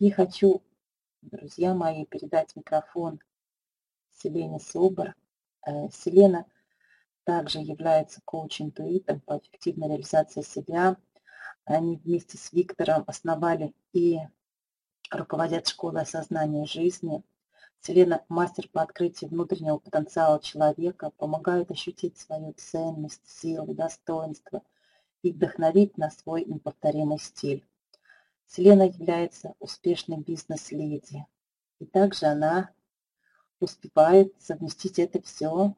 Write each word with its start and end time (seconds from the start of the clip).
И 0.00 0.10
хочу, 0.10 0.62
друзья 1.20 1.74
мои, 1.74 2.06
передать 2.06 2.56
микрофон 2.56 3.20
Селене 4.16 4.58
Собор. 4.58 5.14
Э, 5.66 5.90
Селена 5.90 6.46
также 7.24 7.58
является 7.58 8.22
коучем-интуитом 8.24 9.20
по 9.20 9.36
эффективной 9.36 9.88
реализации 9.88 10.40
себя. 10.40 10.96
Они 11.66 11.98
вместе 11.98 12.38
с 12.38 12.50
Виктором 12.50 13.04
основали 13.08 13.74
и 13.92 14.20
руководят 15.10 15.68
школой 15.68 16.04
осознания 16.04 16.64
жизни. 16.64 17.22
Селена– 17.82 18.24
мастер 18.30 18.70
по 18.72 18.80
открытию 18.80 19.28
внутреннего 19.28 19.76
потенциала 19.76 20.40
человека, 20.40 21.10
помогает 21.18 21.70
ощутить 21.70 22.16
свою 22.16 22.54
ценность, 22.54 23.28
силу, 23.28 23.74
достоинство 23.74 24.62
и 25.20 25.30
вдохновить 25.30 25.98
на 25.98 26.08
свой 26.10 26.46
неповторимый 26.46 27.18
стиль. 27.18 27.66
Селена 28.50 28.88
является 28.88 29.54
успешной 29.60 30.18
бизнес-леди. 30.18 31.24
И 31.78 31.86
также 31.86 32.26
она 32.26 32.70
успевает 33.60 34.34
совместить 34.40 34.98
это 34.98 35.22
все 35.22 35.76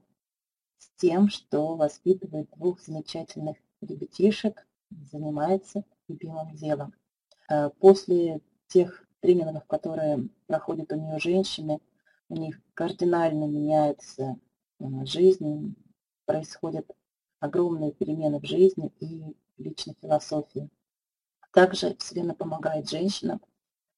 с 0.78 0.88
тем, 0.96 1.28
что 1.28 1.76
воспитывает 1.76 2.48
двух 2.56 2.80
замечательных 2.80 3.58
ребятишек, 3.82 4.66
занимается 5.10 5.84
любимым 6.08 6.54
делом. 6.54 6.94
Э, 7.50 7.68
после 7.78 8.40
тех 8.68 9.04
тренингов, 9.20 9.66
которые 9.66 10.30
проходят 10.46 10.92
у 10.92 10.96
нее 10.96 11.18
женщины, 11.18 11.78
у 12.30 12.36
них 12.36 12.58
кардинально 12.72 13.44
меняется 13.44 14.36
э, 14.78 14.84
жизнь, 15.04 15.74
происходят 16.24 16.90
огромные 17.38 17.92
перемены 17.92 18.40
в 18.40 18.46
жизни 18.46 18.90
и 19.00 19.36
личной 19.58 19.94
философии. 20.00 20.70
Также 21.52 21.94
Вселенная 21.96 22.34
помогает 22.34 22.88
женщинам 22.88 23.40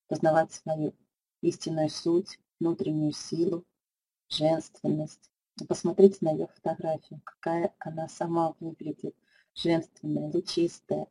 познавать 0.09 0.53
свою 0.53 0.93
истинную 1.41 1.89
суть, 1.89 2.39
внутреннюю 2.59 3.13
силу, 3.13 3.65
женственность. 4.29 5.31
Посмотрите 5.69 6.19
на 6.21 6.33
ее 6.33 6.49
фотографию, 6.49 7.21
какая 7.25 7.73
она 7.79 8.09
сама 8.09 8.55
выглядит, 8.59 9.15
женственная, 9.55 10.31
лучистая, 10.33 11.07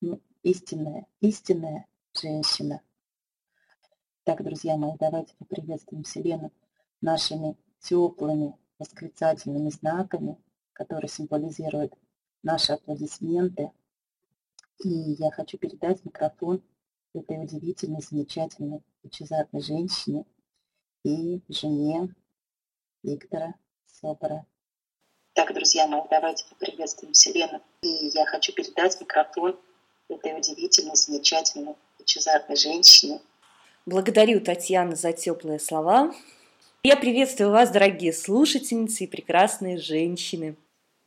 ну, 0.00 0.20
истинная, 0.44 1.06
истинная 1.20 1.86
женщина. 2.14 2.80
Так, 4.22 4.44
друзья 4.44 4.76
мои, 4.76 4.92
давайте 5.00 5.34
поприветствуем 5.36 6.04
Вселенную 6.04 6.52
нашими 7.00 7.56
теплыми 7.80 8.56
восклицательными 8.78 9.70
знаками, 9.70 10.38
которые 10.72 11.08
символизируют 11.08 11.94
наши 12.42 12.72
аплодисменты. 12.72 13.72
И 14.84 14.88
я 14.88 15.30
хочу 15.30 15.58
передать 15.58 16.04
микрофон 16.04 16.62
этой 17.14 17.42
удивительной, 17.42 18.02
замечательной, 18.02 18.82
лучезарной 19.02 19.62
женщине 19.62 20.24
и 21.04 21.40
жене 21.48 22.14
Виктора 23.02 23.54
Собора. 23.86 24.46
Так, 25.32 25.52
друзья 25.54 25.86
мои, 25.86 26.02
давайте 26.10 26.44
поприветствуем 26.48 27.12
Вселенную. 27.12 27.62
И 27.82 28.10
я 28.14 28.26
хочу 28.26 28.52
передать 28.52 29.00
микрофон 29.00 29.58
этой 30.08 30.38
удивительной, 30.38 30.96
замечательной, 30.96 31.74
лучезарной 31.98 32.56
женщине. 32.56 33.20
Благодарю, 33.86 34.40
Татьяна, 34.40 34.96
за 34.96 35.12
теплые 35.12 35.58
слова. 35.58 36.14
Я 36.82 36.96
приветствую 36.96 37.50
вас, 37.50 37.70
дорогие 37.70 38.12
слушательницы 38.12 39.04
и 39.04 39.06
прекрасные 39.06 39.78
женщины. 39.78 40.56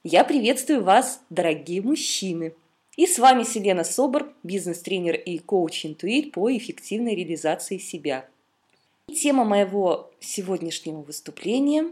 Я 0.03 0.23
приветствую 0.23 0.83
вас, 0.83 1.21
дорогие 1.29 1.81
мужчины. 1.81 2.53
И 2.99 3.07
с 3.07 3.17
вами 3.17 3.43
Селена 3.43 3.83
Собор, 3.83 4.33
бизнес-тренер 4.43 5.15
и 5.15 5.37
коуч-интуит 5.39 6.33
по 6.33 6.55
эффективной 6.55 7.15
реализации 7.15 7.77
себя– 7.77 8.25
Тема 9.13 9.43
моего 9.43 10.11
сегодняшнего 10.19 11.01
выступления 11.01 11.91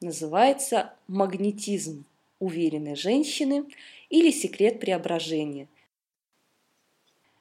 называется 0.00 0.94
«Магнетизм 1.06 2.04
уверенной 2.38 2.96
женщины» 2.96 3.64
или 4.08 4.30
«Секрет 4.30 4.80
преображения». 4.80 5.68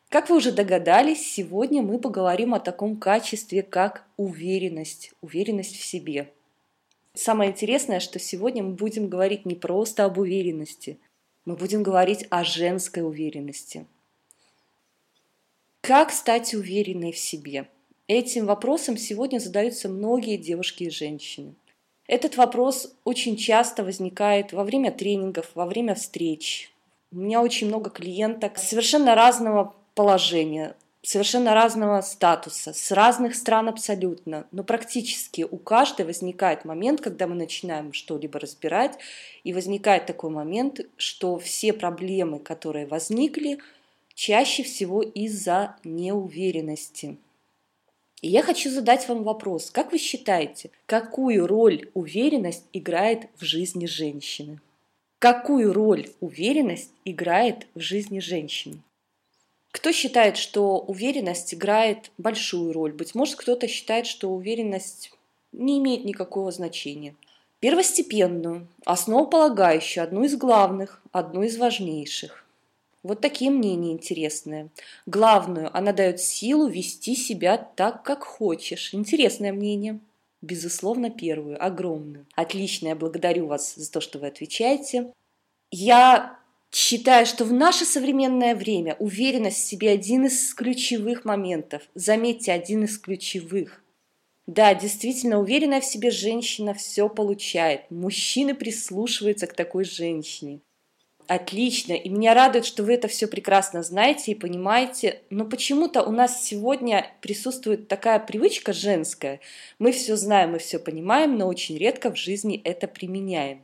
Как 0.09 0.29
вы 0.29 0.37
уже 0.37 0.51
догадались, 0.51 1.25
сегодня 1.31 1.81
мы 1.81 1.97
поговорим 1.97 2.53
о 2.53 2.59
таком 2.59 2.97
качестве, 2.97 3.63
как 3.63 4.05
уверенность, 4.17 5.13
уверенность 5.21 5.77
в 5.77 5.85
себе. 5.85 6.31
Самое 7.13 7.51
интересное, 7.51 8.01
что 8.01 8.19
сегодня 8.19 8.63
мы 8.63 8.73
будем 8.73 9.07
говорить 9.07 9.45
не 9.45 9.55
просто 9.55 10.03
об 10.03 10.17
уверенности, 10.17 10.99
мы 11.45 11.55
будем 11.55 11.83
говорить 11.83 12.25
о 12.29 12.43
женской 12.43 13.03
уверенности. 13.03 13.85
Как 15.81 16.11
стать 16.11 16.53
уверенной 16.53 17.11
в 17.11 17.17
себе– 17.17 17.69
Этим 18.07 18.45
вопросом 18.45 18.97
сегодня 18.97 19.39
задаются 19.39 19.89
многие 19.89 20.37
девушки 20.37 20.83
и 20.83 20.89
женщины. 20.91 21.55
Этот 22.05 22.37
вопрос 22.37 22.93
очень 23.03 23.35
часто 23.35 23.83
возникает 23.83 24.53
во 24.53 24.63
время 24.63 24.91
тренингов, 24.91 25.49
во 25.55 25.65
время 25.65 25.95
встреч. 25.95 26.71
У 27.11 27.17
меня 27.17 27.41
очень 27.41 27.65
много 27.65 27.89
клиенток 27.89 28.59
совершенно 28.59 29.15
разного 29.15 29.73
положения, 29.95 30.75
совершенно 31.05 31.53
разного 31.53 32.01
статуса, 32.01 32.73
с 32.73 32.91
разных 32.91 33.35
стран 33.35 33.69
абсолютно, 33.69 34.47
но 34.51 34.63
практически 34.63 35.43
у 35.49 35.57
каждой 35.57 36.05
возникает 36.05 36.65
момент, 36.65 37.01
когда 37.01 37.27
мы 37.27 37.35
начинаем 37.35 37.93
что-либо 37.93 38.39
разбирать, 38.39 38.97
и 39.43 39.53
возникает 39.53 40.07
такой 40.07 40.31
момент, 40.31 40.81
что 40.97 41.37
все 41.37 41.73
проблемы, 41.73 42.39
которые 42.39 42.87
возникли, 42.87 43.59
чаще 44.15 44.63
всего 44.63 45.01
из-за 45.01 45.75
неуверенности. 45.83 47.17
И 48.21 48.29
я 48.29 48.41
хочу 48.41 48.71
задать 48.71 49.07
вам 49.07 49.23
вопрос. 49.23 49.69
Как 49.69 49.91
вы 49.91 49.99
считаете, 49.99 50.71
какую 50.87 51.45
роль 51.45 51.89
уверенность 51.93 52.65
играет 52.73 53.27
в 53.35 53.43
жизни 53.43 53.85
женщины? 53.85 54.59
Какую 55.19 55.73
роль 55.73 56.09
уверенность 56.21 56.91
играет 57.03 57.67
в 57.75 57.79
жизни 57.79 58.19
женщины? 58.19 58.79
Кто 59.75 59.91
считает, 59.91 60.37
что 60.37 60.79
уверенность 60.79 61.53
играет 61.53 62.09
большую 62.17 62.71
роль? 62.71 62.93
Быть 62.93 63.13
может, 63.13 63.35
кто-то 63.35 63.67
считает, 63.67 64.07
что 64.07 64.29
уверенность 64.29 65.11
не 65.51 65.79
имеет 65.79 66.05
никакого 66.05 66.49
значения. 66.53 67.13
Первостепенную, 67.59 68.69
основополагающую, 68.85 70.01
одну 70.01 70.23
из 70.23 70.37
главных, 70.37 71.01
одну 71.11 71.43
из 71.43 71.57
важнейших. 71.57 72.45
Вот 73.03 73.19
такие 73.19 73.51
мнения 73.51 73.91
интересные. 73.91 74.69
Главную, 75.05 75.75
она 75.77 75.91
дает 75.91 76.21
силу 76.21 76.67
вести 76.67 77.13
себя 77.13 77.57
так, 77.57 78.01
как 78.01 78.23
хочешь. 78.23 78.93
Интересное 78.93 79.51
мнение. 79.51 79.99
Безусловно, 80.41 81.09
первую, 81.09 81.61
огромную. 81.61 82.25
Отлично, 82.35 82.87
я 82.87 82.95
благодарю 82.95 83.47
вас 83.47 83.75
за 83.75 83.91
то, 83.91 83.99
что 83.99 84.19
вы 84.19 84.27
отвечаете. 84.27 85.11
Я 85.69 86.39
считаю, 86.75 87.25
что 87.25 87.45
в 87.45 87.53
наше 87.53 87.85
современное 87.85 88.53
время 88.53 88.97
уверенность 88.99 89.59
в 89.59 89.65
себе 89.65 89.91
один 89.91 90.25
из 90.25 90.53
ключевых 90.53 91.23
моментов. 91.23 91.83
Заметьте, 91.95 92.51
один 92.51 92.83
из 92.83 92.99
ключевых. 92.99 93.81
Да, 94.45 94.75
действительно, 94.75 95.39
уверенная 95.39 95.79
в 95.79 95.85
себе 95.85 96.11
женщина 96.11 96.73
все 96.73 97.07
получает. 97.07 97.89
Мужчины 97.89 98.53
прислушиваются 98.53 99.47
к 99.47 99.53
такой 99.53 99.85
женщине. 99.85 100.59
Отлично. 101.27 101.93
И 101.93 102.09
меня 102.09 102.33
радует, 102.33 102.65
что 102.65 102.83
вы 102.83 102.95
это 102.95 103.07
все 103.07 103.27
прекрасно 103.27 103.81
знаете 103.81 104.33
и 104.33 104.35
понимаете. 104.35 105.21
Но 105.29 105.45
почему-то 105.45 106.03
у 106.03 106.11
нас 106.11 106.43
сегодня 106.43 107.09
присутствует 107.21 107.87
такая 107.87 108.19
привычка 108.19 108.73
женская. 108.73 109.39
Мы 109.79 109.93
все 109.93 110.17
знаем, 110.17 110.51
мы 110.51 110.59
все 110.59 110.77
понимаем, 110.77 111.37
но 111.37 111.47
очень 111.47 111.77
редко 111.77 112.11
в 112.11 112.17
жизни 112.17 112.61
это 112.65 112.89
применяем. 112.89 113.61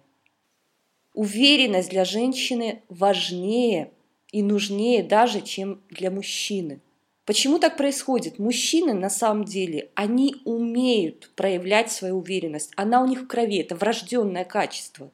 Уверенность 1.14 1.90
для 1.90 2.06
женщины 2.06 2.84
важнее 2.88 3.92
и 4.32 4.42
нужнее 4.42 5.04
даже, 5.04 5.42
чем 5.42 5.82
для 5.90 6.10
мужчины. 6.10 6.80
Почему 7.26 7.60
так 7.60 7.78
происходит? 7.78 8.40
Мужчины 8.40 8.94
на 8.94 9.10
самом 9.10 9.46
деле, 9.46 9.92
они 9.94 10.36
умеют 10.46 11.32
проявлять 11.36 11.92
свою 11.92 12.18
уверенность. 12.18 12.72
Она 12.76 13.02
у 13.02 13.08
них 13.08 13.22
в 13.22 13.28
крови, 13.28 13.58
это 13.58 13.76
врожденное 13.76 14.46
качество. 14.46 15.12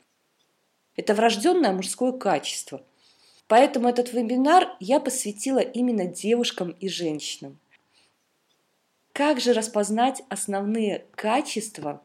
Это 0.95 1.13
врожденное 1.13 1.73
мужское 1.73 2.11
качество. 2.11 2.83
Поэтому 3.47 3.87
этот 3.87 4.13
вебинар 4.13 4.75
я 4.79 4.99
посвятила 4.99 5.59
именно 5.59 6.05
девушкам 6.05 6.71
и 6.71 6.89
женщинам. 6.89 7.59
Как 9.13 9.39
же 9.39 9.53
распознать 9.53 10.21
основные 10.29 11.05
качества 11.15 12.03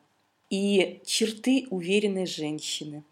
и 0.51 1.01
черты 1.05 1.67
уверенной 1.71 2.27
женщины? 2.27 3.05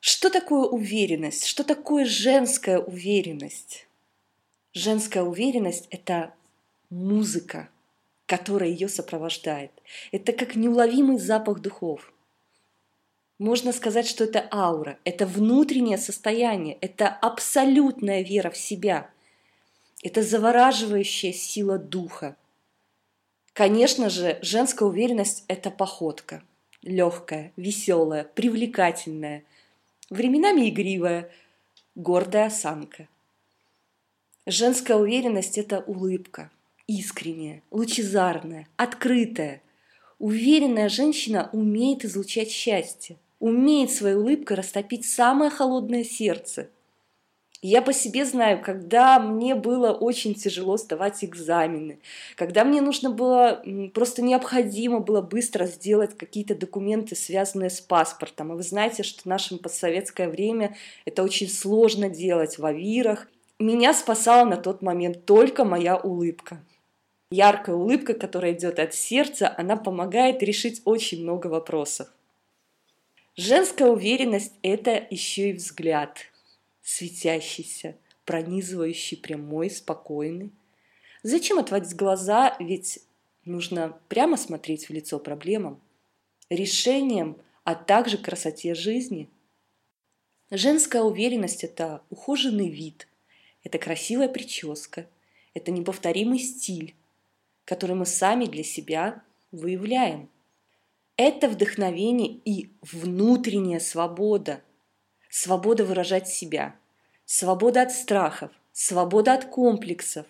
Что 0.00 0.30
такое 0.30 0.68
уверенность? 0.68 1.46
Что 1.46 1.62
такое 1.62 2.04
женская 2.04 2.78
уверенность? 2.78 3.86
Женская 4.72 5.22
уверенность– 5.22 5.86
это 5.90 6.34
музыка, 6.90 7.68
которая 8.26 8.70
ее 8.70 8.88
сопровождает. 8.88 9.70
Это 10.12 10.32
как 10.32 10.56
неуловимый 10.56 11.18
запах 11.18 11.60
духов– 11.60 12.12
можно 13.40 13.72
сказать, 13.72 14.06
что 14.06 14.24
это 14.24 14.46
аура, 14.52 14.98
это 15.04 15.24
внутреннее 15.24 15.96
состояние, 15.96 16.76
это 16.82 17.08
абсолютная 17.08 18.20
вера 18.22 18.50
в 18.50 18.56
себя, 18.58 19.08
это 20.02 20.22
завораживающая 20.22 21.32
сила 21.32 21.78
духа. 21.78 22.36
Конечно 23.54 24.10
же, 24.10 24.38
женская 24.42 24.84
уверенность– 24.84 25.44
это 25.48 25.70
походка. 25.70 26.42
Легкая, 26.82 27.54
веселая, 27.56 28.24
привлекательная, 28.24 29.44
временами 30.10 30.68
игривая, 30.68 31.30
гордая 31.94 32.46
осанка. 32.46 33.08
Женская 34.46 34.96
уверенность– 34.96 35.56
это 35.58 35.80
улыбка, 35.80 36.50
искренняя, 36.86 37.62
лучезарная, 37.70 38.68
открытая. 38.76 39.62
Уверенная 40.18 40.88
женщина 40.88 41.48
умеет 41.52 42.04
излучать 42.04 42.50
счастье, 42.50 43.16
умеет 43.38 43.90
своей 43.90 44.16
улыбкой 44.16 44.56
растопить 44.56 45.06
самое 45.06 45.50
холодное 45.50 46.04
сердце– 46.04 46.68
я 47.62 47.82
по 47.82 47.92
себе 47.92 48.24
знаю, 48.24 48.62
когда 48.62 49.18
мне 49.20 49.54
было 49.54 49.92
очень 49.92 50.34
тяжело 50.34 50.78
сдавать 50.78 51.22
экзамены, 51.22 51.98
когда 52.36 52.64
мне 52.64 52.80
нужно 52.80 53.10
было, 53.10 53.62
просто 53.92 54.22
необходимо 54.22 55.00
было 55.00 55.20
быстро 55.20 55.66
сделать 55.66 56.16
какие-то 56.16 56.54
документы, 56.54 57.16
связанные 57.16 57.68
с 57.68 57.80
паспортом. 57.80 58.52
И 58.52 58.56
вы 58.56 58.62
знаете, 58.62 59.02
что 59.02 59.22
в 59.22 59.26
наше 59.26 59.58
постсоветское 59.58 60.28
время 60.28 60.74
это 61.04 61.22
очень 61.22 61.48
сложно 61.48 62.08
делать 62.08 62.58
в 62.58 62.64
авирах. 62.64 63.28
Меня 63.58 63.92
спасала 63.92 64.48
на 64.48 64.56
тот 64.56 64.80
момент 64.80 65.26
только 65.26 65.66
моя 65.66 65.98
улыбка. 65.98 66.64
Яркая 67.30 67.76
улыбка, 67.76 68.14
которая 68.14 68.54
идет 68.54 68.78
от 68.78 68.94
сердца, 68.94 69.54
она 69.56 69.76
помогает 69.76 70.42
решить 70.42 70.80
очень 70.86 71.22
много 71.22 71.48
вопросов. 71.48 72.08
Женская 73.36 73.88
уверенность– 73.90 74.54
это 74.62 75.06
еще 75.10 75.50
и 75.50 75.52
взгляд– 75.52 76.20
светящийся, 76.82 77.96
пронизывающий, 78.24 79.16
прямой, 79.16 79.70
спокойный. 79.70 80.52
Зачем 81.22 81.58
отводить 81.58 81.96
глаза, 81.96 82.56
ведь 82.60 83.00
нужно 83.44 83.98
прямо 84.08 84.36
смотреть 84.36 84.88
в 84.88 84.92
лицо 84.92 85.18
проблемам, 85.18 85.80
решениям, 86.48 87.36
а 87.64 87.74
также 87.74 88.18
красоте 88.18 88.74
жизни. 88.74 89.28
Женская 90.50 91.02
уверенность– 91.02 91.64
это 91.64 92.02
ухоженный 92.10 92.68
вид, 92.68 93.06
это 93.62 93.78
красивая 93.78 94.28
прическа, 94.28 95.06
это 95.54 95.70
неповторимый 95.70 96.38
стиль, 96.38 96.94
который 97.64 97.94
мы 97.94 98.06
сами 98.06 98.46
для 98.46 98.64
себя 98.64 99.22
выявляем. 99.52 100.28
Это 101.16 101.48
вдохновение 101.48 102.40
и 102.44 102.70
внутренняя 102.80 103.78
свобода– 103.78 104.62
свобода 105.30 105.84
выражать 105.84 106.28
себя, 106.28 106.74
свобода 107.24 107.82
от 107.82 107.92
страхов, 107.92 108.50
свобода 108.72 109.34
от 109.34 109.46
комплексов. 109.46 110.26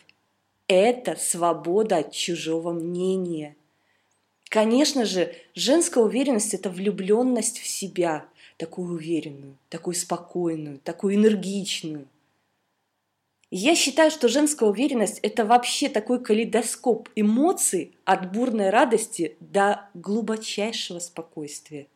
Это 0.69 1.17
свобода 1.17 1.97
от 1.97 2.12
чужого 2.12 2.73
мнения. 2.73 3.56
Конечно 4.49 5.05
же, 5.05 5.35
женская 5.55 6.05
уверенность– 6.05 6.55
это 6.55 6.70
влюбленность 6.70 7.58
в 7.58 7.67
себя, 7.67 8.26
такую 8.56 8.94
уверенную, 8.94 9.56
такую 9.69 9.94
спокойную, 9.94 10.79
такую 10.79 11.17
энергичную. 11.17 12.06
Я 13.50 13.75
считаю, 13.75 14.12
что 14.12 14.29
женская 14.29 14.69
уверенность– 14.69 15.19
это 15.23 15.44
вообще 15.44 15.88
такой 15.88 16.23
калейдоскоп 16.23 17.08
эмоций 17.17 17.97
от 18.05 18.31
бурной 18.32 18.70
радости 18.70 19.37
до 19.41 19.88
глубочайшего 19.94 21.00
спокойствия. 21.00 21.88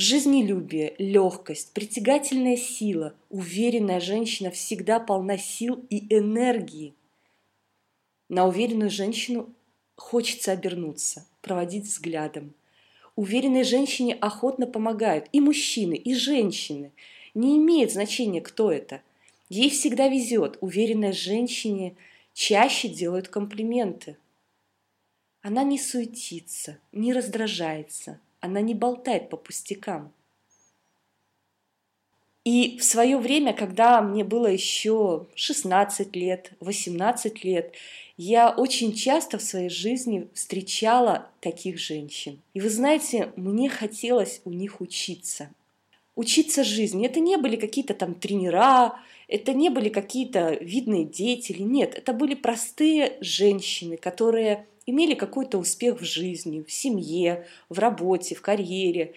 Жизнелюбие, 0.00 0.94
легкость, 0.98 1.72
притягательная 1.72 2.56
сила, 2.56 3.16
уверенная 3.30 3.98
женщина 3.98 4.52
всегда 4.52 5.00
полна 5.00 5.36
сил 5.36 5.84
и 5.90 6.06
энергии. 6.16 6.94
На 8.28 8.46
уверенную 8.46 8.90
женщину 8.90 9.52
хочется 9.96 10.52
обернуться, 10.52 11.26
проводить 11.42 11.86
взглядом. 11.86 12.54
Уверенной 13.16 13.64
женщине 13.64 14.14
охотно 14.14 14.68
помогают 14.68 15.28
и 15.32 15.40
мужчины, 15.40 15.94
и 15.94 16.14
женщины. 16.14 16.92
Не 17.34 17.56
имеет 17.56 17.90
значения, 17.90 18.40
кто 18.40 18.70
это. 18.70 19.02
Ей 19.48 19.68
всегда 19.68 20.06
везет. 20.06 20.58
Уверенной 20.60 21.12
женщине 21.12 21.96
чаще 22.34 22.86
делают 22.86 23.26
комплименты. 23.26 24.16
Она 25.42 25.64
не 25.64 25.76
суетится, 25.76 26.78
не 26.92 27.12
раздражается– 27.12 28.20
она 28.40 28.60
не 28.60 28.74
болтает 28.74 29.30
по 29.30 29.36
пустякам. 29.36 30.12
И 32.44 32.78
в 32.78 32.84
свое 32.84 33.18
время, 33.18 33.52
когда 33.52 34.00
мне 34.00 34.24
было 34.24 34.46
еще 34.46 35.26
16 35.34 36.16
лет, 36.16 36.52
18 36.60 37.44
лет, 37.44 37.74
я 38.16 38.50
очень 38.50 38.94
часто 38.94 39.36
в 39.38 39.42
своей 39.42 39.68
жизни 39.68 40.28
встречала 40.32 41.28
таких 41.40 41.78
женщин. 41.78 42.40
И 42.54 42.60
вы 42.60 42.70
знаете, 42.70 43.32
мне 43.36 43.68
хотелось 43.68 44.40
у 44.44 44.50
них 44.50 44.80
учиться. 44.80 45.50
Учиться 46.16 46.64
жизни. 46.64 47.06
Это 47.06 47.20
не 47.20 47.36
были 47.36 47.56
какие-то 47.56 47.92
там 47.92 48.14
тренера, 48.14 48.98
это 49.28 49.52
не 49.52 49.68
были 49.68 49.90
какие-то 49.90 50.54
видные 50.54 51.04
деятели. 51.04 51.62
Нет, 51.62 51.94
это 51.96 52.14
были 52.14 52.34
простые 52.34 53.18
женщины, 53.20 53.98
которые 53.98 54.66
имели 54.88 55.14
какой-то 55.14 55.58
успех 55.58 56.00
в 56.00 56.04
жизни, 56.04 56.64
в 56.66 56.72
семье, 56.72 57.46
в 57.68 57.78
работе, 57.78 58.34
в 58.34 58.40
карьере. 58.40 59.12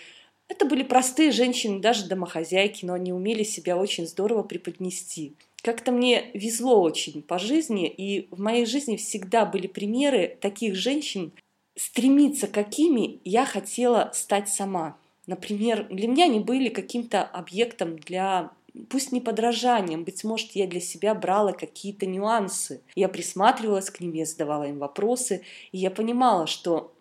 Это 0.50 0.66
были 0.66 0.84
простые 0.84 1.32
женщины, 1.32 1.80
даже 1.80 2.08
домохозяйки, 2.08 2.84
но 2.84 2.94
они 2.94 3.14
умели 3.14 3.44
себя 3.44 3.78
очень 3.78 4.06
здорово 4.06 4.44
преподнести. 4.44 5.34
Как-то 5.62 5.94
мне 5.94 6.30
везло 6.34 6.82
очень 6.82 7.22
по 7.22 7.40
жизни, 7.40 7.88
и 7.88 8.28
в 8.32 8.42
моей 8.42 8.66
жизни 8.66 8.98
всегда 8.98 9.46
были 9.46 9.68
примеры 9.68 10.38
таких 10.42 10.76
женщин, 10.76 11.32
стремиться 11.78 12.48
какими 12.48 13.20
я 13.24 13.46
хотела 13.46 14.12
стать 14.14 14.50
сама. 14.50 14.98
Например, 15.26 15.88
для 15.90 16.10
меня 16.10 16.26
они 16.26 16.42
были 16.42 16.68
каким-то 16.68 17.24
объектом 17.24 17.98
для 17.98 18.52
пусть 18.90 19.12
не 19.12 19.22
подражанием, 19.22 20.04
быть 20.04 20.24
может, 20.24 20.52
я 20.52 20.68
для 20.68 20.80
себя 20.80 21.14
брала 21.14 21.54
какие-то 21.54 22.06
нюансы. 22.06 22.82
Я 22.96 23.10
присматривалась 23.10 23.90
к 23.90 24.00
ним, 24.00 24.14
я 24.14 24.26
задавала 24.26 24.66
им 24.66 24.80
вопросы, 24.80 25.44
и 25.72 25.78
я 25.78 25.92
понимала, 25.92 26.48
что 26.48 26.94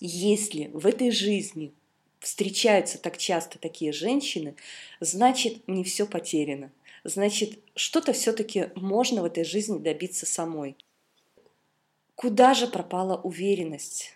если 0.00 0.70
в 0.74 0.86
этой 0.86 1.10
жизни 1.10 1.72
встречаются 2.20 2.98
так 2.98 3.18
часто 3.18 3.58
такие 3.58 3.92
женщины, 3.92 4.56
значит, 5.00 5.66
не 5.68 5.84
все 5.84 6.06
потеряно. 6.06 6.72
Значит, 7.04 7.58
что-то 7.74 8.12
все-таки 8.12 8.70
можно 8.74 9.22
в 9.22 9.26
этой 9.26 9.44
жизни 9.44 9.78
добиться 9.78 10.24
самой. 10.24 10.76
Куда 12.14 12.54
же 12.54 12.66
пропала 12.66 13.20
уверенность? 13.20 14.12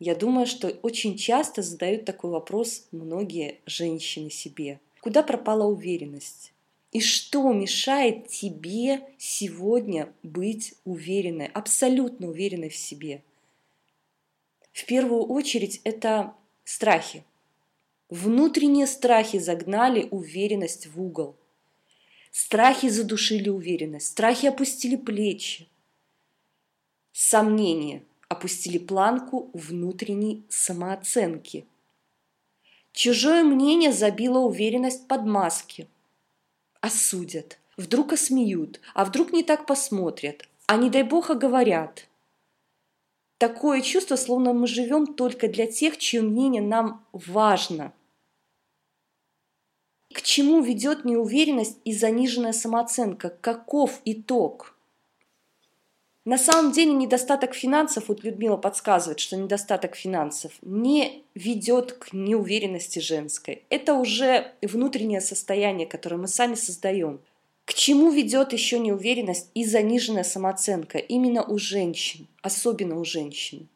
Я 0.00 0.16
думаю, 0.16 0.46
что 0.46 0.68
очень 0.82 1.16
часто 1.16 1.62
задают 1.62 2.04
такой 2.04 2.30
вопрос 2.30 2.88
многие 2.90 3.60
женщины 3.66 4.30
себе– 4.30 4.80
Куда 5.04 5.22
пропала 5.22 5.66
уверенность? 5.66 6.54
И 6.90 7.02
что 7.02 7.52
мешает 7.52 8.28
тебе 8.28 9.06
сегодня 9.18 10.10
быть 10.22 10.72
уверенной, 10.86 11.44
абсолютно 11.48 12.28
уверенной 12.28 12.70
в 12.70 12.74
себе? 12.74 13.22
В 14.72 14.86
первую 14.86 15.24
очередь 15.24 15.82
это 15.84 16.34
страхи. 16.64 17.22
Внутренние 18.08 18.86
страхи 18.86 19.38
загнали 19.38 20.08
уверенность 20.10 20.86
в 20.86 20.98
угол. 20.98 21.36
Страхи 22.32 22.88
задушили 22.88 23.50
уверенность, 23.50 24.06
страхи 24.06 24.46
опустили 24.46 24.96
плечи. 24.96 25.68
Сомнения 27.12 28.02
опустили 28.28 28.78
планку 28.78 29.50
внутренней 29.52 30.44
самооценки– 30.48 31.66
Чужое 32.94 33.42
мнение 33.42 33.92
забило 33.92 34.38
уверенность 34.38 35.08
под 35.08 35.26
маски. 35.26 35.88
Осудят, 36.80 37.58
вдруг 37.76 38.12
осмеют, 38.12 38.80
а 38.94 39.04
вдруг 39.04 39.32
не 39.32 39.42
так 39.42 39.66
посмотрят, 39.66 40.48
а 40.66 40.76
не 40.76 40.90
дай 40.90 41.02
бог 41.02 41.28
оговорят. 41.28 42.06
Такое 43.38 43.82
чувство, 43.82 44.14
словно 44.14 44.52
мы 44.52 44.68
живем 44.68 45.08
только 45.08 45.48
для 45.48 45.66
тех, 45.66 45.98
чье 45.98 46.22
мнение 46.22 46.62
нам 46.62 47.04
важно. 47.12 47.92
К 50.12 50.22
чему 50.22 50.62
ведет 50.62 51.04
неуверенность 51.04 51.78
и 51.84 51.92
заниженная 51.92 52.52
самооценка? 52.52 53.30
Каков 53.40 54.00
итог? 54.04 54.73
На 56.24 56.38
самом 56.38 56.72
деле 56.72 56.92
недостаток 56.92 57.54
финансов, 57.54 58.08
вот 58.08 58.24
Людмила 58.24 58.56
подсказывает, 58.56 59.20
что 59.20 59.36
недостаток 59.36 59.94
финансов 59.94 60.52
не 60.62 61.22
ведет 61.34 61.92
к 61.92 62.14
неуверенности 62.14 62.98
женской. 62.98 63.64
Это 63.68 63.92
уже 63.92 64.52
внутреннее 64.62 65.20
состояние, 65.20 65.86
которое 65.86 66.16
мы 66.16 66.28
сами 66.28 66.54
создаем. 66.54 67.20
К 67.66 67.74
чему 67.74 68.10
ведет 68.10 68.54
еще 68.54 68.78
неуверенность 68.78 69.50
и 69.54 69.66
заниженная 69.66 70.24
самооценка 70.24 70.96
именно 70.96 71.42
у 71.42 71.58
женщин, 71.58 72.26
особенно 72.40 72.98
у 72.98 73.04
женщин? 73.04 73.68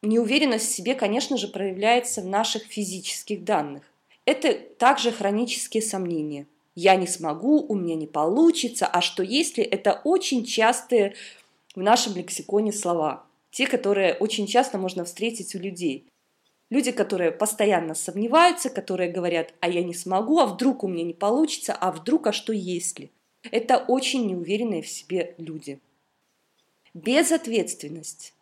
Неуверенность 0.00 0.66
в 0.70 0.74
себе, 0.74 0.94
конечно 0.94 1.36
же, 1.36 1.48
проявляется 1.48 2.22
в 2.22 2.26
наших 2.26 2.62
физических 2.62 3.44
данных. 3.44 3.82
Это 4.24 4.54
также 4.54 5.12
хронические 5.12 5.82
сомнения. 5.82 6.46
Я 6.74 6.96
не 6.96 7.06
смогу, 7.06 7.66
у 7.68 7.74
меня 7.74 7.96
не 7.96 8.06
получится, 8.06 8.86
а 8.86 9.02
что 9.02 9.22
если 9.22 9.62
это 9.62 10.00
очень 10.04 10.44
частые 10.44 11.14
в 11.74 11.80
нашем 11.80 12.16
лексиконе 12.16 12.72
слова. 12.72 13.26
те, 13.50 13.66
которые 13.66 14.14
очень 14.14 14.46
часто 14.46 14.78
можно 14.78 15.04
встретить 15.04 15.56
у 15.56 15.58
людей. 15.58 16.06
Люди, 16.70 16.92
которые 16.92 17.32
постоянно 17.32 17.94
сомневаются, 17.94 18.70
которые 18.70 19.10
говорят, 19.10 19.52
а 19.58 19.68
я 19.68 19.82
не 19.82 19.92
смогу, 19.92 20.38
а 20.38 20.46
вдруг 20.46 20.84
у 20.84 20.88
меня 20.88 21.02
не 21.02 21.14
получится, 21.14 21.74
а 21.74 21.90
вдруг, 21.90 22.28
а 22.28 22.32
что 22.32 22.52
если. 22.52 23.10
Это 23.50 23.78
очень 23.78 24.26
неуверенные 24.26 24.82
в 24.82 24.88
себе 24.88 25.34
люди. 25.36 25.80
Безответственность. 26.94 28.34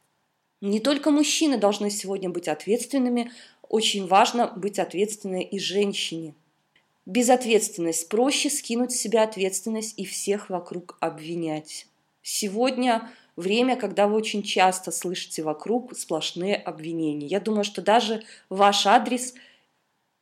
Не 0.61 0.81
только 0.81 1.11
мужчины 1.11 1.57
должны 1.57 1.91
сегодня 1.91 2.29
быть 2.29 2.49
ответственными, 2.49 3.31
очень 3.63 4.07
важно 4.07 4.53
быть 4.57 4.79
ответственной 4.79 5.43
и 5.43 5.59
женщине. 5.59 6.35
Безответственность. 7.07 8.09
Проще 8.11 8.51
скинуть 8.51 8.93
с 8.93 8.97
себя 8.97 9.23
ответственность 9.23 9.95
и 9.99 10.05
всех 10.05 10.51
вокруг 10.51 10.99
обвинять. 11.01 11.88
Сегодня 12.31 13.11
время, 13.37 13.75
когда 13.75 14.07
вы 14.07 14.15
очень 14.15 14.43
часто 14.43 14.91
слышите 14.91 15.43
вокруг 15.43 15.97
сплошные 15.97 16.57
обвинения. 16.57 17.27
Я 17.27 17.41
думаю, 17.41 17.65
что 17.65 17.81
даже 17.81 18.23
ваш 18.51 18.85
адрес 18.87 19.33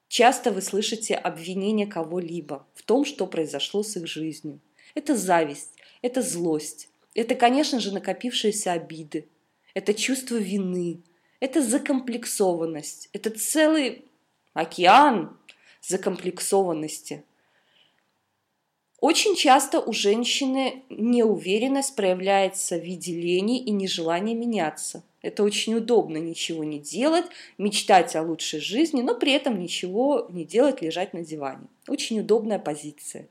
часто 0.07 0.53
вы 0.53 0.63
слышите 0.63 1.17
обвинения 1.17 1.85
кого-либо 1.85 2.65
в 2.75 2.85
том, 2.85 3.05
что 3.05 3.27
произошло 3.27 3.83
с 3.83 3.97
их 3.97 4.07
жизнью. 4.07 4.61
Это 4.95 5.17
зависть, 5.17 5.73
это 6.01 6.23
злость, 6.23 6.91
это, 7.13 7.35
конечно 7.35 7.81
же, 7.81 7.93
накопившиеся 7.93 8.71
обиды, 8.71 9.27
это 9.75 9.93
чувство 9.93 10.37
вины, 10.37 11.03
это 11.41 11.61
закомплексованность, 11.61 13.09
это 13.13 13.31
целый 13.31 14.05
океан 14.55 15.37
закомплексованности– 15.81 17.25
очень 19.07 19.37
часто 19.37 19.79
у 19.79 19.93
женщины 19.93 20.83
неуверенность 20.91 21.95
проявляется 21.95 22.77
в 22.77 22.83
виде 22.83 23.15
лени 23.15 23.61
и 23.61 23.71
нежелания 23.71 24.35
меняться. 24.35 25.05
Это 25.23 25.45
очень 25.45 25.77
удобно 25.77 26.17
ничего 26.17 26.65
не 26.65 26.81
делать, 26.81 27.27
мечтать 27.57 28.17
о 28.17 28.23
лучшей 28.23 28.59
жизни, 28.59 29.03
но 29.03 29.15
при 29.15 29.31
этом 29.31 29.61
ничего 29.61 30.27
не 30.31 30.45
делать, 30.45 30.83
лежать 30.83 31.15
на 31.15 31.25
диване. 31.25 31.69
Очень 31.87 32.19
удобная 32.19 32.59
позиция. 32.59 33.29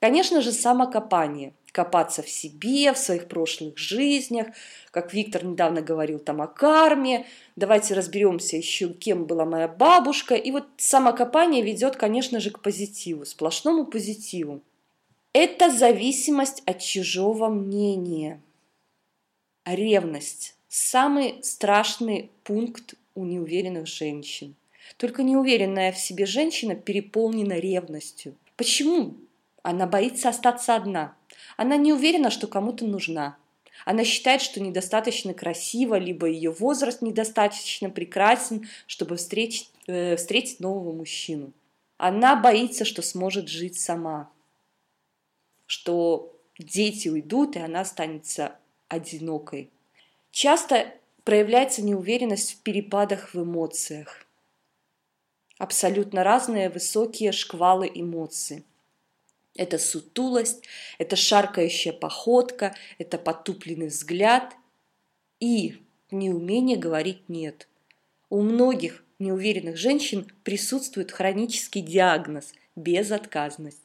Конечно 0.00 0.40
же, 0.40 0.50
самокопание. 0.50 1.52
Копаться 1.70 2.22
в 2.22 2.28
себе, 2.28 2.92
в 2.92 2.98
своих 2.98 3.28
прошлых 3.28 3.78
жизнях. 3.78 4.48
Как 4.90 5.14
Виктор 5.14 5.44
недавно 5.44 5.80
говорил 5.80 6.18
там 6.18 6.42
о 6.42 6.48
карме. 6.48 7.24
Давайте 7.54 7.94
разберемся 7.94 8.56
еще, 8.56 8.88
кем 8.88 9.26
была 9.26 9.44
моя 9.44 9.68
бабушка. 9.68 10.34
И 10.34 10.50
вот 10.50 10.64
самокопание 10.76 11.62
ведет, 11.62 11.94
конечно 11.94 12.40
же, 12.40 12.50
к 12.50 12.62
позитиву, 12.62 13.24
сплошному 13.24 13.86
позитиву. 13.86 14.60
Это 15.36 15.68
зависимость 15.68 16.62
от 16.64 16.78
чужого 16.78 17.48
мнения. 17.48 18.40
Ревность– 19.64 20.54
самый 20.68 21.42
страшный 21.42 22.30
пункт 22.44 22.94
у 23.16 23.24
неуверенных 23.24 23.88
женщин. 23.88 24.54
Только 24.96 25.24
неуверенная 25.24 25.90
в 25.90 25.98
себе 25.98 26.24
женщина 26.24 26.76
переполнена 26.76 27.54
ревностью. 27.54 28.36
Почему? 28.56 29.16
Она 29.64 29.88
боится 29.88 30.28
остаться 30.28 30.76
одна. 30.76 31.16
Она 31.56 31.76
не 31.78 31.92
уверена, 31.92 32.30
что 32.30 32.46
кому-то 32.46 32.84
нужна. 32.84 33.36
Она 33.84 34.04
считает, 34.04 34.40
что 34.40 34.60
недостаточно 34.60 35.34
красива, 35.34 35.98
либо 35.98 36.28
ее 36.28 36.52
возраст 36.52 37.02
недостаточно 37.02 37.90
прекрасен, 37.90 38.68
чтобы 38.86 39.16
встретить, 39.16 39.68
э, 39.88 40.14
встретить 40.14 40.60
нового 40.60 40.92
мужчину. 40.92 41.50
Она 41.96 42.36
боится, 42.36 42.84
что 42.84 43.02
сможет 43.02 43.48
жить 43.48 43.80
сама 43.80 44.30
что 45.74 46.32
дети 46.56 47.08
уйдут, 47.08 47.56
и 47.56 47.58
она 47.58 47.80
останется 47.80 48.56
одинокой. 48.86 49.70
Часто 50.30 50.94
проявляется 51.24 51.82
неуверенность 51.82 52.52
в 52.52 52.62
перепадах 52.62 53.34
в 53.34 53.42
эмоциях. 53.42 54.24
Абсолютно 55.58 56.22
разные 56.22 56.70
высокие 56.70 57.32
шквалы 57.32 57.90
эмоций. 57.92 58.64
Это 59.56 59.78
сутулость, 59.78 60.62
это 60.98 61.16
шаркающая 61.16 61.92
походка, 61.92 62.76
это 62.98 63.18
потупленный 63.18 63.88
взгляд 63.88 64.54
и 65.40 65.82
неумение 66.12 66.76
говорить 66.76 67.28
«нет». 67.28 67.68
У 68.30 68.42
многих 68.42 69.04
неуверенных 69.18 69.76
женщин 69.76 70.30
присутствует 70.44 71.10
хронический 71.10 71.82
диагноз– 71.82 72.52
безотказность 72.76 73.83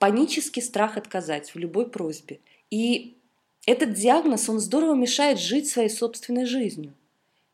панический 0.00 0.62
страх 0.62 0.96
отказать 0.96 1.54
в 1.54 1.58
любой 1.58 1.88
просьбе. 1.88 2.40
И 2.70 3.18
этот 3.66 3.92
диагноз, 3.92 4.48
он 4.48 4.58
здорово 4.58 4.94
мешает 4.94 5.38
жить 5.38 5.68
своей 5.68 5.90
собственной 5.90 6.46
жизнью. 6.46 6.94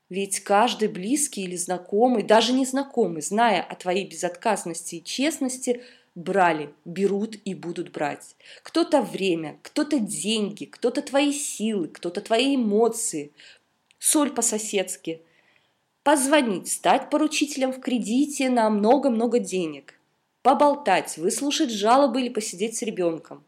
Ведь 0.08 0.38
каждый 0.40 0.86
близкий 0.86 1.42
или 1.42 1.56
знакомый, 1.56 2.22
даже 2.22 2.52
незнакомый, 2.52 3.20
зная 3.20 3.60
о 3.60 3.74
твоей 3.74 4.08
безотказности 4.08 4.94
и 4.94 5.04
честности, 5.04 5.82
брали, 6.14 6.72
берут 6.84 7.36
и 7.44 7.52
будут 7.52 7.90
брать. 7.90 8.36
Кто-то 8.62 9.02
время, 9.02 9.58
кто-то 9.62 9.98
деньги, 9.98 10.66
кто-то 10.66 11.02
твои 11.02 11.32
силы, 11.32 11.88
кто-то 11.88 12.20
твои 12.20 12.54
эмоции, 12.54 13.32
соль 13.98 14.30
по-соседски. 14.30 15.20
Позвонить, 16.04 16.70
стать 16.70 17.10
поручителем 17.10 17.72
в 17.72 17.80
кредите 17.80 18.48
на 18.48 18.70
много-много 18.70 19.40
денег 19.40 19.95
поболтать, 20.46 21.16
выслушать 21.16 21.72
жалобы 21.72 22.20
или 22.20 22.28
посидеть 22.28 22.76
с 22.76 22.82
ребенком, 22.82 23.44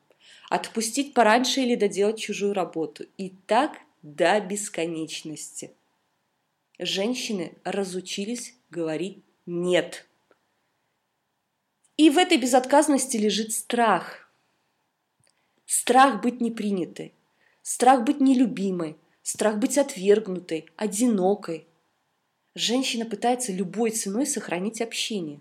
отпустить 0.48 1.14
пораньше 1.14 1.60
или 1.60 1.76
доделать 1.76 2.18
чужую 2.18 2.54
работу. 2.54 3.06
И 3.16 3.30
так 3.46 3.78
до 4.02 4.40
бесконечности. 4.40 5.70
Женщины 6.80 7.52
разучились 7.62 8.56
говорить 8.70 9.22
«нет». 9.46 10.08
И 11.96 12.10
в 12.10 12.18
этой 12.18 12.36
безотказности 12.36 13.16
лежит 13.16 13.52
страх. 13.52 14.28
Страх 15.66 16.20
быть 16.20 16.40
непринятой, 16.40 17.14
страх 17.62 18.02
быть 18.02 18.20
нелюбимой, 18.20 18.96
страх 19.22 19.58
быть 19.58 19.78
отвергнутой, 19.78 20.66
одинокой. 20.74 21.64
Женщина 22.56 23.04
пытается 23.04 23.52
любой 23.52 23.92
ценой 23.92 24.26
сохранить 24.26 24.80
общение. 24.80 25.40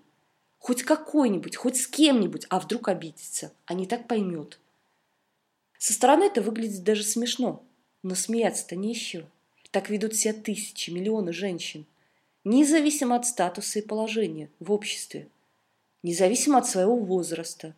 Хоть 0.68 0.84
какой-нибудь, 0.84 1.56
хоть 1.56 1.78
с 1.78 1.88
кем-нибудь, 1.88 2.46
а 2.50 2.60
вдруг 2.60 2.90
обидится, 2.90 3.54
а 3.68 3.74
не 3.74 3.86
так 3.86 4.06
поймет. 4.06 4.60
Со 5.80 5.94
стороны 5.94 6.26
это 6.26 6.42
выглядит 6.42 6.84
даже 6.84 7.04
смешно, 7.04 7.64
но 8.04 8.16
смеяться-то 8.16 8.76
нечего. 8.76 9.32
Так 9.72 9.90
ведут 9.90 10.14
себя 10.14 10.34
тысячи, 10.34 10.90
миллионы 10.90 11.32
женщин, 11.32 11.86
независимо 12.44 13.16
от 13.16 13.26
статуса 13.26 13.80
и 13.80 13.82
положения 13.82 14.50
в 14.60 14.74
обществе, 14.74 15.30
независимо 16.04 16.58
от 16.58 16.68
своего 16.68 16.98
возраста. 16.98 17.74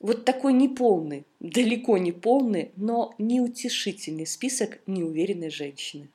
Вот 0.00 0.26
такой 0.26 0.52
неполный, 0.52 1.24
далеко 1.40 1.96
не 1.96 2.12
полный, 2.12 2.72
но 2.76 3.14
неутешительный 3.16 4.26
список 4.26 4.80
неуверенной 4.86 5.48
женщины. 5.48 6.10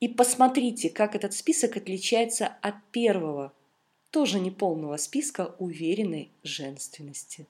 И 0.00 0.08
посмотрите, 0.08 0.90
как 0.90 1.14
этот 1.14 1.34
список 1.34 1.76
отличается 1.76 2.48
от 2.48 2.74
первого– 2.90 3.52
тоже 4.10 4.40
неполного 4.40 4.96
списка 4.96 5.54
уверенной 5.58 6.30
женственности. 6.42 7.46